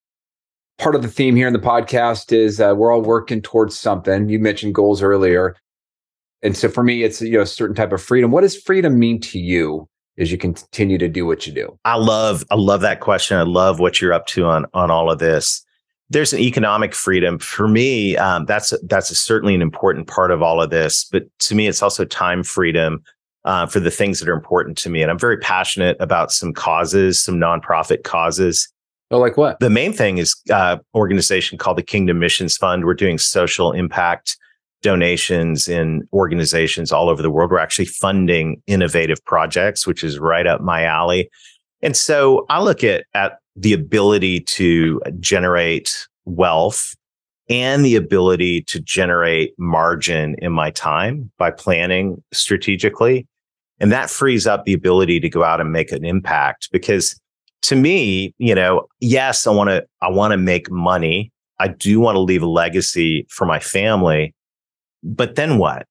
part 0.77 0.93
of 0.93 1.01
the 1.01 1.07
theme 1.07 1.35
here 1.35 1.47
in 1.47 1.53
the 1.53 1.59
podcast 1.59 2.31
is 2.31 2.61
uh, 2.61 2.75
we're 2.77 2.93
all 2.93 3.01
working 3.01 3.41
towards 3.41 3.77
something. 3.77 4.29
You 4.29 4.39
mentioned 4.39 4.75
goals 4.75 5.01
earlier, 5.01 5.55
and 6.43 6.55
so 6.55 6.69
for 6.69 6.83
me, 6.83 7.03
it's 7.03 7.21
you 7.21 7.31
know 7.31 7.41
a 7.41 7.47
certain 7.47 7.75
type 7.75 7.91
of 7.91 8.03
freedom. 8.03 8.29
What 8.29 8.41
does 8.41 8.55
freedom 8.55 8.99
mean 8.99 9.19
to 9.21 9.39
you 9.39 9.89
as 10.19 10.31
you 10.31 10.37
continue 10.37 10.97
to 10.97 11.07
do 11.07 11.25
what 11.25 11.47
you 11.47 11.53
do? 11.53 11.79
I 11.85 11.95
love 11.95 12.43
I 12.51 12.55
love 12.55 12.81
that 12.81 12.99
question. 12.99 13.37
I 13.37 13.43
love 13.43 13.79
what 13.79 14.01
you're 14.01 14.13
up 14.13 14.27
to 14.27 14.45
on 14.45 14.65
on 14.73 14.91
all 14.91 15.09
of 15.09 15.19
this. 15.19 15.65
There's 16.11 16.33
an 16.33 16.39
economic 16.39 16.93
freedom 16.93 17.39
for 17.39 17.67
me. 17.67 18.17
Um, 18.17 18.45
that's 18.45 18.73
that's 18.83 19.09
a, 19.11 19.15
certainly 19.15 19.55
an 19.55 19.61
important 19.61 20.07
part 20.07 20.31
of 20.31 20.41
all 20.41 20.61
of 20.61 20.69
this. 20.69 21.05
But 21.11 21.23
to 21.39 21.55
me, 21.55 21.67
it's 21.67 21.81
also 21.81 22.03
time 22.05 22.43
freedom 22.43 23.03
uh, 23.45 23.65
for 23.67 23.79
the 23.79 23.91
things 23.91 24.19
that 24.19 24.29
are 24.29 24.35
important 24.35 24.77
to 24.79 24.89
me. 24.89 25.01
And 25.01 25.09
I'm 25.09 25.19
very 25.19 25.37
passionate 25.37 25.97
about 25.99 26.31
some 26.31 26.53
causes, 26.53 27.23
some 27.23 27.35
nonprofit 27.35 28.03
causes. 28.03 28.67
Oh, 29.11 29.19
like 29.19 29.37
what? 29.37 29.59
The 29.59 29.69
main 29.69 29.93
thing 29.93 30.19
is 30.19 30.35
uh, 30.51 30.77
organization 30.93 31.57
called 31.57 31.77
the 31.77 31.83
Kingdom 31.83 32.19
Missions 32.19 32.57
Fund. 32.57 32.85
We're 32.85 32.93
doing 32.93 33.17
social 33.17 33.71
impact 33.71 34.37
donations 34.81 35.67
in 35.67 36.07
organizations 36.13 36.91
all 36.91 37.09
over 37.09 37.21
the 37.21 37.29
world. 37.29 37.51
We're 37.51 37.59
actually 37.59 37.85
funding 37.85 38.61
innovative 38.67 39.23
projects, 39.25 39.85
which 39.85 40.03
is 40.03 40.19
right 40.19 40.47
up 40.47 40.61
my 40.61 40.83
alley. 40.83 41.29
And 41.81 41.95
so 41.95 42.45
I 42.49 42.61
look 42.61 42.83
at 42.83 43.05
at 43.13 43.39
the 43.55 43.73
ability 43.73 44.39
to 44.41 45.01
generate 45.19 46.07
wealth 46.25 46.95
and 47.49 47.83
the 47.83 47.95
ability 47.95 48.61
to 48.61 48.79
generate 48.79 49.53
margin 49.57 50.35
in 50.39 50.51
my 50.51 50.69
time 50.71 51.31
by 51.37 51.51
planning 51.51 52.23
strategically. 52.31 53.27
And 53.79 53.91
that 53.91 54.09
frees 54.09 54.45
up 54.45 54.65
the 54.65 54.73
ability 54.73 55.19
to 55.21 55.29
go 55.29 55.43
out 55.43 55.59
and 55.59 55.71
make 55.71 55.91
an 55.91 56.05
impact 56.05 56.69
because 56.71 57.19
to 57.63 57.75
me, 57.75 58.33
you 58.37 58.55
know, 58.55 58.87
yes, 58.99 59.45
I 59.47 59.51
want 59.51 59.69
to, 59.69 59.85
I 60.01 60.09
want 60.09 60.31
to 60.31 60.37
make 60.37 60.71
money. 60.71 61.31
I 61.59 61.69
do 61.69 61.99
want 61.99 62.15
to 62.15 62.21
leave 62.21 62.43
a 62.43 62.47
legacy 62.47 63.25
for 63.29 63.45
my 63.45 63.59
family, 63.59 64.33
but 65.03 65.35
then 65.35 65.57
what? 65.57 65.87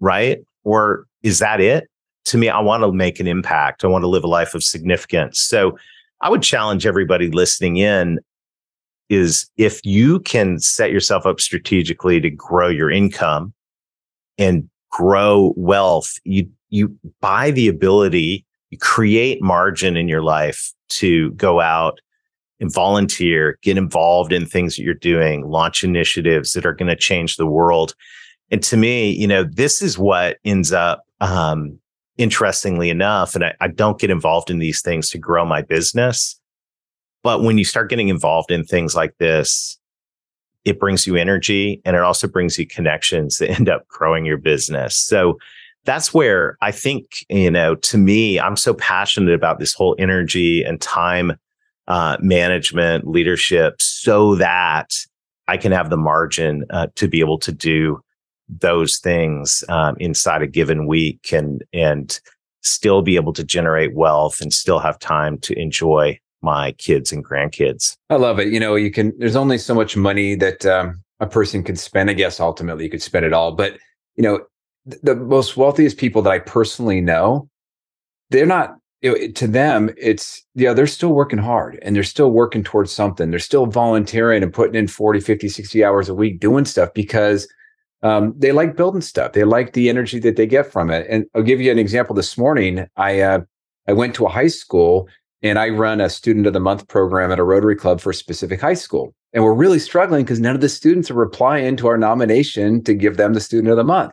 Right? 0.00 0.38
Or 0.64 1.06
is 1.22 1.38
that 1.38 1.60
it? 1.60 1.88
To 2.26 2.38
me, 2.38 2.48
I 2.48 2.60
want 2.60 2.82
to 2.82 2.92
make 2.92 3.20
an 3.20 3.26
impact. 3.26 3.84
I 3.84 3.88
want 3.88 4.02
to 4.02 4.08
live 4.08 4.24
a 4.24 4.28
life 4.28 4.54
of 4.54 4.62
significance. 4.62 5.40
So 5.40 5.78
I 6.20 6.30
would 6.30 6.42
challenge 6.42 6.86
everybody 6.86 7.30
listening 7.30 7.76
in 7.76 8.18
is 9.10 9.50
if 9.56 9.84
you 9.84 10.20
can 10.20 10.58
set 10.58 10.90
yourself 10.90 11.26
up 11.26 11.40
strategically 11.40 12.20
to 12.20 12.30
grow 12.30 12.68
your 12.68 12.90
income 12.90 13.52
and 14.38 14.68
grow 14.90 15.52
wealth, 15.56 16.14
you 16.24 16.48
you 16.70 16.96
buy 17.20 17.50
the 17.50 17.68
ability, 17.68 18.44
you 18.70 18.78
create 18.78 19.42
margin 19.42 19.96
in 19.96 20.08
your 20.08 20.22
life 20.22 20.72
to 20.88 21.30
go 21.32 21.60
out 21.60 22.00
and 22.58 22.72
volunteer, 22.72 23.58
get 23.62 23.76
involved 23.76 24.32
in 24.32 24.46
things 24.46 24.76
that 24.76 24.82
you're 24.82 24.94
doing, 24.94 25.46
launch 25.48 25.84
initiatives 25.84 26.52
that 26.52 26.66
are 26.66 26.74
going 26.74 26.88
to 26.88 26.96
change 26.96 27.36
the 27.36 27.46
world. 27.46 27.94
And 28.54 28.62
to 28.62 28.76
me, 28.76 29.10
you 29.10 29.26
know, 29.26 29.42
this 29.42 29.82
is 29.82 29.98
what 29.98 30.38
ends 30.44 30.72
up 30.72 31.02
um, 31.20 31.76
interestingly 32.18 32.88
enough, 32.88 33.34
and 33.34 33.46
I, 33.46 33.54
I 33.60 33.66
don't 33.66 33.98
get 33.98 34.10
involved 34.10 34.48
in 34.48 34.60
these 34.60 34.80
things 34.80 35.10
to 35.10 35.18
grow 35.18 35.44
my 35.44 35.60
business. 35.60 36.38
But 37.24 37.42
when 37.42 37.58
you 37.58 37.64
start 37.64 37.90
getting 37.90 38.10
involved 38.10 38.52
in 38.52 38.62
things 38.62 38.94
like 38.94 39.18
this, 39.18 39.76
it 40.64 40.78
brings 40.78 41.04
you 41.04 41.16
energy 41.16 41.82
and 41.84 41.96
it 41.96 42.02
also 42.02 42.28
brings 42.28 42.56
you 42.56 42.64
connections 42.64 43.38
that 43.38 43.50
end 43.58 43.68
up 43.68 43.88
growing 43.88 44.24
your 44.24 44.38
business. 44.38 44.96
So 44.96 45.36
that's 45.84 46.14
where 46.14 46.56
I 46.60 46.70
think, 46.70 47.26
you 47.28 47.50
know, 47.50 47.74
to 47.74 47.98
me, 47.98 48.38
I'm 48.38 48.56
so 48.56 48.72
passionate 48.72 49.34
about 49.34 49.58
this 49.58 49.74
whole 49.74 49.96
energy 49.98 50.62
and 50.62 50.80
time 50.80 51.32
uh, 51.88 52.18
management, 52.20 53.08
leadership, 53.08 53.82
so 53.82 54.36
that 54.36 54.94
I 55.48 55.56
can 55.56 55.72
have 55.72 55.90
the 55.90 55.96
margin 55.96 56.66
uh, 56.70 56.86
to 56.94 57.08
be 57.08 57.18
able 57.18 57.40
to 57.40 57.50
do 57.50 58.00
those 58.48 58.98
things 58.98 59.64
um, 59.68 59.96
inside 59.98 60.42
a 60.42 60.46
given 60.46 60.86
week 60.86 61.32
and 61.32 61.62
and 61.72 62.20
still 62.62 63.02
be 63.02 63.16
able 63.16 63.32
to 63.32 63.44
generate 63.44 63.94
wealth 63.94 64.40
and 64.40 64.52
still 64.52 64.78
have 64.78 64.98
time 64.98 65.38
to 65.38 65.58
enjoy 65.58 66.18
my 66.42 66.72
kids 66.72 67.12
and 67.12 67.24
grandkids. 67.24 67.96
I 68.10 68.16
love 68.16 68.38
it. 68.38 68.48
You 68.48 68.60
know, 68.60 68.74
you 68.74 68.90
can. 68.90 69.12
There's 69.18 69.36
only 69.36 69.58
so 69.58 69.74
much 69.74 69.96
money 69.96 70.34
that 70.36 70.64
um, 70.66 71.02
a 71.20 71.26
person 71.26 71.62
can 71.62 71.76
spend. 71.76 72.10
I 72.10 72.14
guess 72.14 72.40
ultimately 72.40 72.84
you 72.84 72.90
could 72.90 73.02
spend 73.02 73.24
it 73.24 73.32
all, 73.32 73.52
but 73.52 73.78
you 74.16 74.22
know, 74.22 74.40
th- 74.88 75.02
the 75.02 75.16
most 75.16 75.56
wealthiest 75.56 75.96
people 75.96 76.22
that 76.22 76.32
I 76.32 76.38
personally 76.38 77.00
know, 77.00 77.48
they're 78.30 78.46
not. 78.46 78.76
To 79.34 79.46
them, 79.46 79.90
it's 79.98 80.42
yeah, 80.54 80.72
they're 80.72 80.86
still 80.86 81.12
working 81.12 81.38
hard 81.38 81.78
and 81.82 81.94
they're 81.94 82.02
still 82.02 82.30
working 82.30 82.64
towards 82.64 82.90
something. 82.90 83.28
They're 83.28 83.38
still 83.38 83.66
volunteering 83.66 84.42
and 84.42 84.50
putting 84.50 84.76
in 84.76 84.88
40, 84.88 85.20
50, 85.20 85.46
60 85.46 85.84
hours 85.84 86.08
a 86.08 86.14
week 86.14 86.40
doing 86.40 86.64
stuff 86.64 86.88
because 86.94 87.46
um, 88.04 88.34
they 88.36 88.52
like 88.52 88.76
building 88.76 89.00
stuff. 89.00 89.32
They 89.32 89.44
like 89.44 89.72
the 89.72 89.88
energy 89.88 90.18
that 90.20 90.36
they 90.36 90.46
get 90.46 90.70
from 90.70 90.90
it. 90.90 91.06
And 91.08 91.24
I'll 91.34 91.42
give 91.42 91.60
you 91.60 91.72
an 91.72 91.78
example. 91.78 92.14
This 92.14 92.36
morning, 92.36 92.86
I 92.96 93.20
uh, 93.20 93.40
I 93.88 93.94
went 93.94 94.14
to 94.16 94.26
a 94.26 94.28
high 94.28 94.48
school 94.48 95.08
and 95.42 95.58
I 95.58 95.70
run 95.70 96.00
a 96.00 96.10
student 96.10 96.46
of 96.46 96.52
the 96.52 96.60
month 96.60 96.86
program 96.86 97.32
at 97.32 97.38
a 97.38 97.44
Rotary 97.44 97.76
Club 97.76 98.00
for 98.00 98.10
a 98.10 98.14
specific 98.14 98.60
high 98.60 98.74
school. 98.74 99.14
And 99.32 99.42
we're 99.42 99.54
really 99.54 99.78
struggling 99.78 100.22
because 100.22 100.38
none 100.38 100.54
of 100.54 100.60
the 100.60 100.68
students 100.68 101.10
are 101.10 101.14
replying 101.14 101.76
to 101.78 101.88
our 101.88 101.96
nomination 101.96 102.84
to 102.84 102.94
give 102.94 103.16
them 103.16 103.32
the 103.32 103.40
student 103.40 103.70
of 103.70 103.76
the 103.76 103.84
month. 103.84 104.12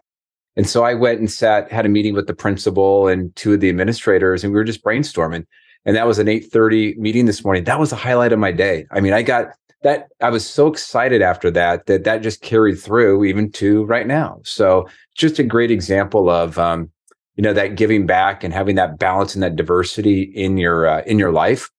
And 0.55 0.67
so 0.67 0.83
I 0.83 0.93
went 0.93 1.19
and 1.19 1.29
sat, 1.29 1.71
had 1.71 1.85
a 1.85 1.89
meeting 1.89 2.13
with 2.13 2.27
the 2.27 2.33
principal 2.33 3.07
and 3.07 3.33
two 3.35 3.53
of 3.53 3.59
the 3.59 3.69
administrators, 3.69 4.43
and 4.43 4.51
we 4.51 4.59
were 4.59 4.65
just 4.65 4.83
brainstorming. 4.83 5.45
And 5.85 5.95
that 5.95 6.07
was 6.07 6.19
an 6.19 6.27
8:30 6.27 6.97
meeting 6.97 7.25
this 7.25 7.43
morning. 7.43 7.65
That 7.65 7.79
was 7.79 7.89
the 7.89 7.95
highlight 7.97 8.31
of 8.31 8.39
my 8.39 8.51
day. 8.51 8.85
I 8.91 9.01
mean, 9.01 9.13
I 9.13 9.21
got 9.21 9.47
that 9.83 10.09
I 10.21 10.29
was 10.29 10.47
so 10.47 10.67
excited 10.67 11.21
after 11.21 11.49
that 11.51 11.87
that 11.87 12.03
that 12.03 12.21
just 12.21 12.41
carried 12.41 12.79
through 12.79 13.25
even 13.25 13.51
to 13.53 13.85
right 13.85 14.07
now. 14.07 14.39
So 14.43 14.87
just 15.15 15.39
a 15.39 15.43
great 15.43 15.71
example 15.71 16.29
of 16.29 16.59
um, 16.59 16.89
you 17.35 17.43
know 17.43 17.53
that 17.53 17.75
giving 17.75 18.05
back 18.05 18.43
and 18.43 18.53
having 18.53 18.75
that 18.75 18.99
balance 18.99 19.33
and 19.33 19.43
that 19.43 19.55
diversity 19.55 20.23
in 20.23 20.57
your 20.57 20.87
uh, 20.87 21.01
in 21.05 21.17
your 21.17 21.31
life 21.31 21.69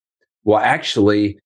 will 0.44 0.58
actually 0.58 1.38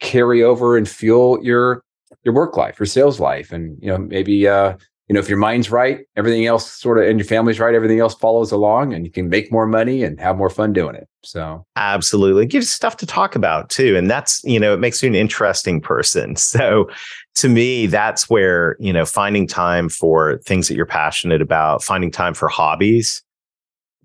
carry 0.00 0.42
over 0.42 0.76
and 0.76 0.88
fuel 0.88 1.38
your 1.42 1.82
your 2.24 2.34
work 2.34 2.56
life 2.56 2.78
your 2.78 2.86
sales 2.86 3.20
life 3.20 3.52
and 3.52 3.78
you 3.82 3.88
know 3.88 3.98
maybe 3.98 4.48
uh 4.48 4.74
you 5.10 5.14
know, 5.14 5.18
if 5.18 5.28
your 5.28 5.38
mind's 5.38 5.72
right, 5.72 6.06
everything 6.14 6.46
else 6.46 6.70
sort 6.70 6.96
of, 6.96 7.08
and 7.08 7.18
your 7.18 7.26
family's 7.26 7.58
right, 7.58 7.74
everything 7.74 7.98
else 7.98 8.14
follows 8.14 8.52
along 8.52 8.94
and 8.94 9.04
you 9.04 9.10
can 9.10 9.28
make 9.28 9.50
more 9.50 9.66
money 9.66 10.04
and 10.04 10.20
have 10.20 10.36
more 10.36 10.48
fun 10.48 10.72
doing 10.72 10.94
it. 10.94 11.08
So, 11.24 11.66
absolutely. 11.74 12.44
It 12.44 12.50
gives 12.50 12.70
stuff 12.70 12.96
to 12.98 13.06
talk 13.06 13.34
about 13.34 13.70
too. 13.70 13.96
And 13.96 14.08
that's, 14.08 14.40
you 14.44 14.60
know, 14.60 14.72
it 14.72 14.78
makes 14.78 15.02
you 15.02 15.08
an 15.08 15.16
interesting 15.16 15.80
person. 15.80 16.36
So, 16.50 16.88
to 17.36 17.48
me, 17.48 17.86
that's 17.86 18.30
where, 18.30 18.76
you 18.78 18.92
know, 18.92 19.04
finding 19.04 19.48
time 19.48 19.88
for 19.88 20.38
things 20.44 20.68
that 20.68 20.76
you're 20.76 20.86
passionate 20.86 21.42
about, 21.42 21.82
finding 21.82 22.12
time 22.12 22.34
for 22.34 22.48
hobbies. 22.48 23.22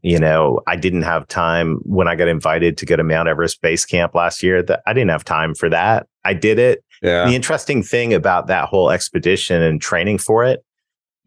You 0.01 0.19
know, 0.19 0.61
I 0.65 0.75
didn't 0.75 1.03
have 1.03 1.27
time 1.27 1.79
when 1.83 2.07
I 2.07 2.15
got 2.15 2.27
invited 2.27 2.77
to 2.77 2.85
go 2.85 2.95
to 2.95 3.03
Mount 3.03 3.27
Everest 3.27 3.61
base 3.61 3.85
camp 3.85 4.15
last 4.15 4.41
year 4.41 4.63
that 4.63 4.81
I 4.87 4.93
didn't 4.93 5.11
have 5.11 5.23
time 5.23 5.53
for 5.53 5.69
that. 5.69 6.07
I 6.23 6.33
did 6.33 6.57
it. 6.57 6.83
Yeah. 7.03 7.27
The 7.27 7.35
interesting 7.35 7.83
thing 7.83 8.13
about 8.13 8.47
that 8.47 8.69
whole 8.69 8.89
expedition 8.89 9.61
and 9.61 9.79
training 9.79 10.17
for 10.17 10.43
it 10.43 10.63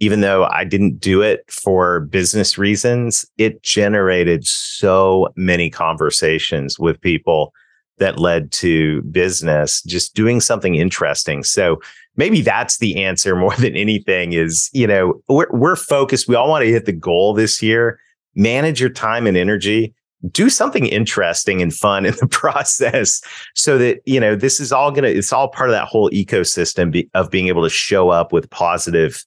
even 0.01 0.21
though 0.21 0.45
I 0.45 0.65
didn't 0.65 1.01
do 1.01 1.23
it 1.23 1.45
for 1.51 2.01
business 2.01 2.57
reasons, 2.57 3.27
it 3.37 3.63
generated 3.63 4.47
so 4.47 5.29
many 5.37 5.71
conversations 5.71 6.79
with 6.79 7.01
people 7.01 7.53
that 7.99 8.19
led 8.19 8.53
to 8.53 9.03
business, 9.03 9.83
just 9.83 10.15
doing 10.15 10.41
something 10.41 10.77
interesting. 10.77 11.43
So 11.43 11.81
maybe 12.17 12.43
that's 12.43 12.79
the 12.79 13.03
answer 13.05 13.35
more 13.35 13.57
than 13.57 13.77
anything 13.77 14.33
is, 14.33 14.71
you 14.73 14.87
know, 14.87 15.21
we're, 15.29 15.51
we're 15.51 15.77
focused. 15.77 16.29
We 16.29 16.37
all 16.37 16.49
want 16.49 16.65
to 16.65 16.71
hit 16.71 16.85
the 16.85 16.93
goal 16.93 17.35
this 17.35 17.61
year. 17.61 17.99
Manage 18.37 18.81
your 18.81 18.91
time 18.91 19.27
and 19.27 19.37
energy. 19.37 19.95
Do 20.31 20.49
something 20.49 20.87
interesting 20.87 21.61
and 21.61 21.75
fun 21.75 22.07
in 22.07 22.15
the 22.21 22.27
process 22.31 23.21
so 23.55 23.79
that, 23.79 23.99
you 24.05 24.21
know, 24.21 24.37
this 24.37 24.61
is 24.61 24.71
all 24.71 24.93
going 24.93 25.05
to, 25.05 25.11
it's 25.11 25.33
all 25.33 25.49
part 25.49 25.71
of 25.71 25.75
that 25.75 25.87
whole 25.89 26.11
ecosystem 26.11 26.93
be, 26.93 27.11
of 27.15 27.31
being 27.31 27.49
able 27.49 27.65
to 27.65 27.71
show 27.71 28.11
up 28.11 28.33
with 28.33 28.49
positive 28.51 29.25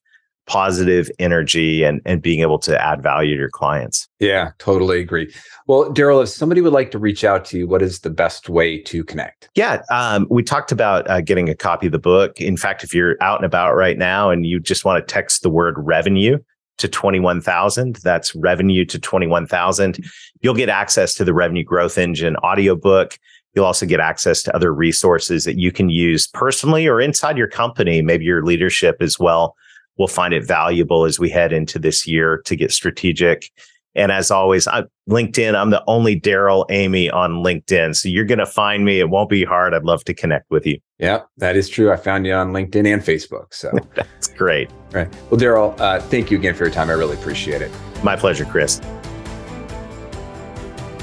positive 0.52 1.10
energy 1.18 1.82
and, 1.82 2.02
and 2.04 2.22
being 2.22 2.42
able 2.42 2.60
to 2.60 2.78
add 2.78 3.02
value 3.02 3.36
to 3.36 3.40
your 3.40 3.50
clients. 3.50 4.10
Yeah, 4.20 4.52
totally 4.60 5.00
agree. 5.00 5.34
Well, 5.66 5.90
Darrell, 5.94 6.20
if 6.20 6.28
somebody 6.28 6.60
would 6.60 6.74
like 6.74 6.92
to 6.92 7.00
reach 7.00 7.24
out 7.24 7.46
to 7.46 7.58
you, 7.58 7.68
what 7.70 7.82
is 7.82 8.00
the 8.00 8.10
best 8.10 8.50
way 8.50 8.78
to 8.82 9.06
connect? 9.06 9.50
Yeah, 9.56 9.82
um, 9.90 10.28
we 10.30 10.44
talked 10.44 10.74
about 10.74 11.10
uh, 11.10 11.22
getting 11.22 11.48
a 11.48 11.56
copy 11.56 11.86
of 11.86 11.94
the 11.94 12.00
book. 12.00 12.42
In 12.42 12.58
fact, 12.58 12.84
if 12.84 12.94
you're 12.94 13.16
out 13.22 13.38
and 13.40 13.46
about 13.46 13.76
right 13.76 13.98
now 13.98 14.30
and 14.30 14.46
you 14.46 14.60
just 14.60 14.84
want 14.84 15.00
to 15.08 15.14
text 15.14 15.42
the 15.42 15.50
word 15.50 15.76
revenue 15.78 16.38
to 16.80 16.90
21,000, 16.90 17.96
that's 18.04 18.36
revenue 18.36 18.84
to 18.84 19.00
21,000, 19.00 20.04
you'll 20.42 20.54
get 20.54 20.68
access 20.68 21.14
to 21.14 21.24
the 21.24 21.34
Revenue 21.34 21.64
Growth 21.64 21.98
Engine 21.98 22.36
audiobook. 22.38 23.18
You'll 23.56 23.66
also 23.66 23.86
get 23.86 24.02
access 24.02 24.44
to 24.44 24.54
other 24.54 24.74
resources 24.74 25.46
that 25.46 25.58
you 25.58 25.72
can 25.72 25.88
use 25.88 26.28
personally 26.28 26.88
or 26.88 27.00
inside 27.00 27.38
your 27.38 27.48
company, 27.48 28.02
maybe 28.02 28.26
your 28.26 28.44
leadership 28.44 28.98
as 29.00 29.18
well 29.18 29.56
we'll 30.02 30.08
find 30.08 30.34
it 30.34 30.44
valuable 30.44 31.06
as 31.06 31.20
we 31.20 31.30
head 31.30 31.54
into 31.54 31.78
this 31.78 32.08
year 32.08 32.42
to 32.44 32.56
get 32.56 32.72
strategic. 32.72 33.52
And 33.94 34.12
as 34.12 34.32
always, 34.32 34.68
I, 34.68 34.86
LinkedIn, 35.08 35.54
I'm 35.54 35.70
the 35.70 35.84
only 35.86 36.16
Darrell 36.16 36.66
Amy 36.72 37.08
on 37.12 37.44
LinkedIn. 37.44 37.96
So 37.96 38.10
you're 38.10 38.26
going 38.26 38.40
to 38.40 38.48
find 38.48 38.84
me. 38.84 39.00
It 39.00 39.12
won't 39.12 39.30
be 39.30 39.44
hard. 39.44 39.76
I'd 39.76 39.84
love 39.84 40.04
to 40.06 40.14
connect 40.16 40.50
with 40.50 40.66
you. 40.66 40.80
Yeah, 40.98 41.22
that 41.38 41.56
is 41.56 41.70
true. 41.70 41.92
I 41.92 41.98
found 41.98 42.26
you 42.26 42.34
on 42.34 42.52
LinkedIn 42.52 42.92
and 42.92 43.04
Facebook. 43.04 43.54
So 43.54 43.72
that's 43.96 44.30
great. 44.30 44.72
All 44.72 45.02
right. 45.02 45.14
Well, 45.30 45.38
Darrell, 45.38 45.76
uh, 45.78 46.00
thank 46.00 46.32
you 46.32 46.40
again 46.40 46.56
for 46.56 46.64
your 46.64 46.74
time. 46.74 46.90
I 46.90 46.94
really 46.94 47.16
appreciate 47.16 47.62
it. 47.62 47.72
My 48.04 48.16
pleasure, 48.16 48.46
Chris. 48.46 48.82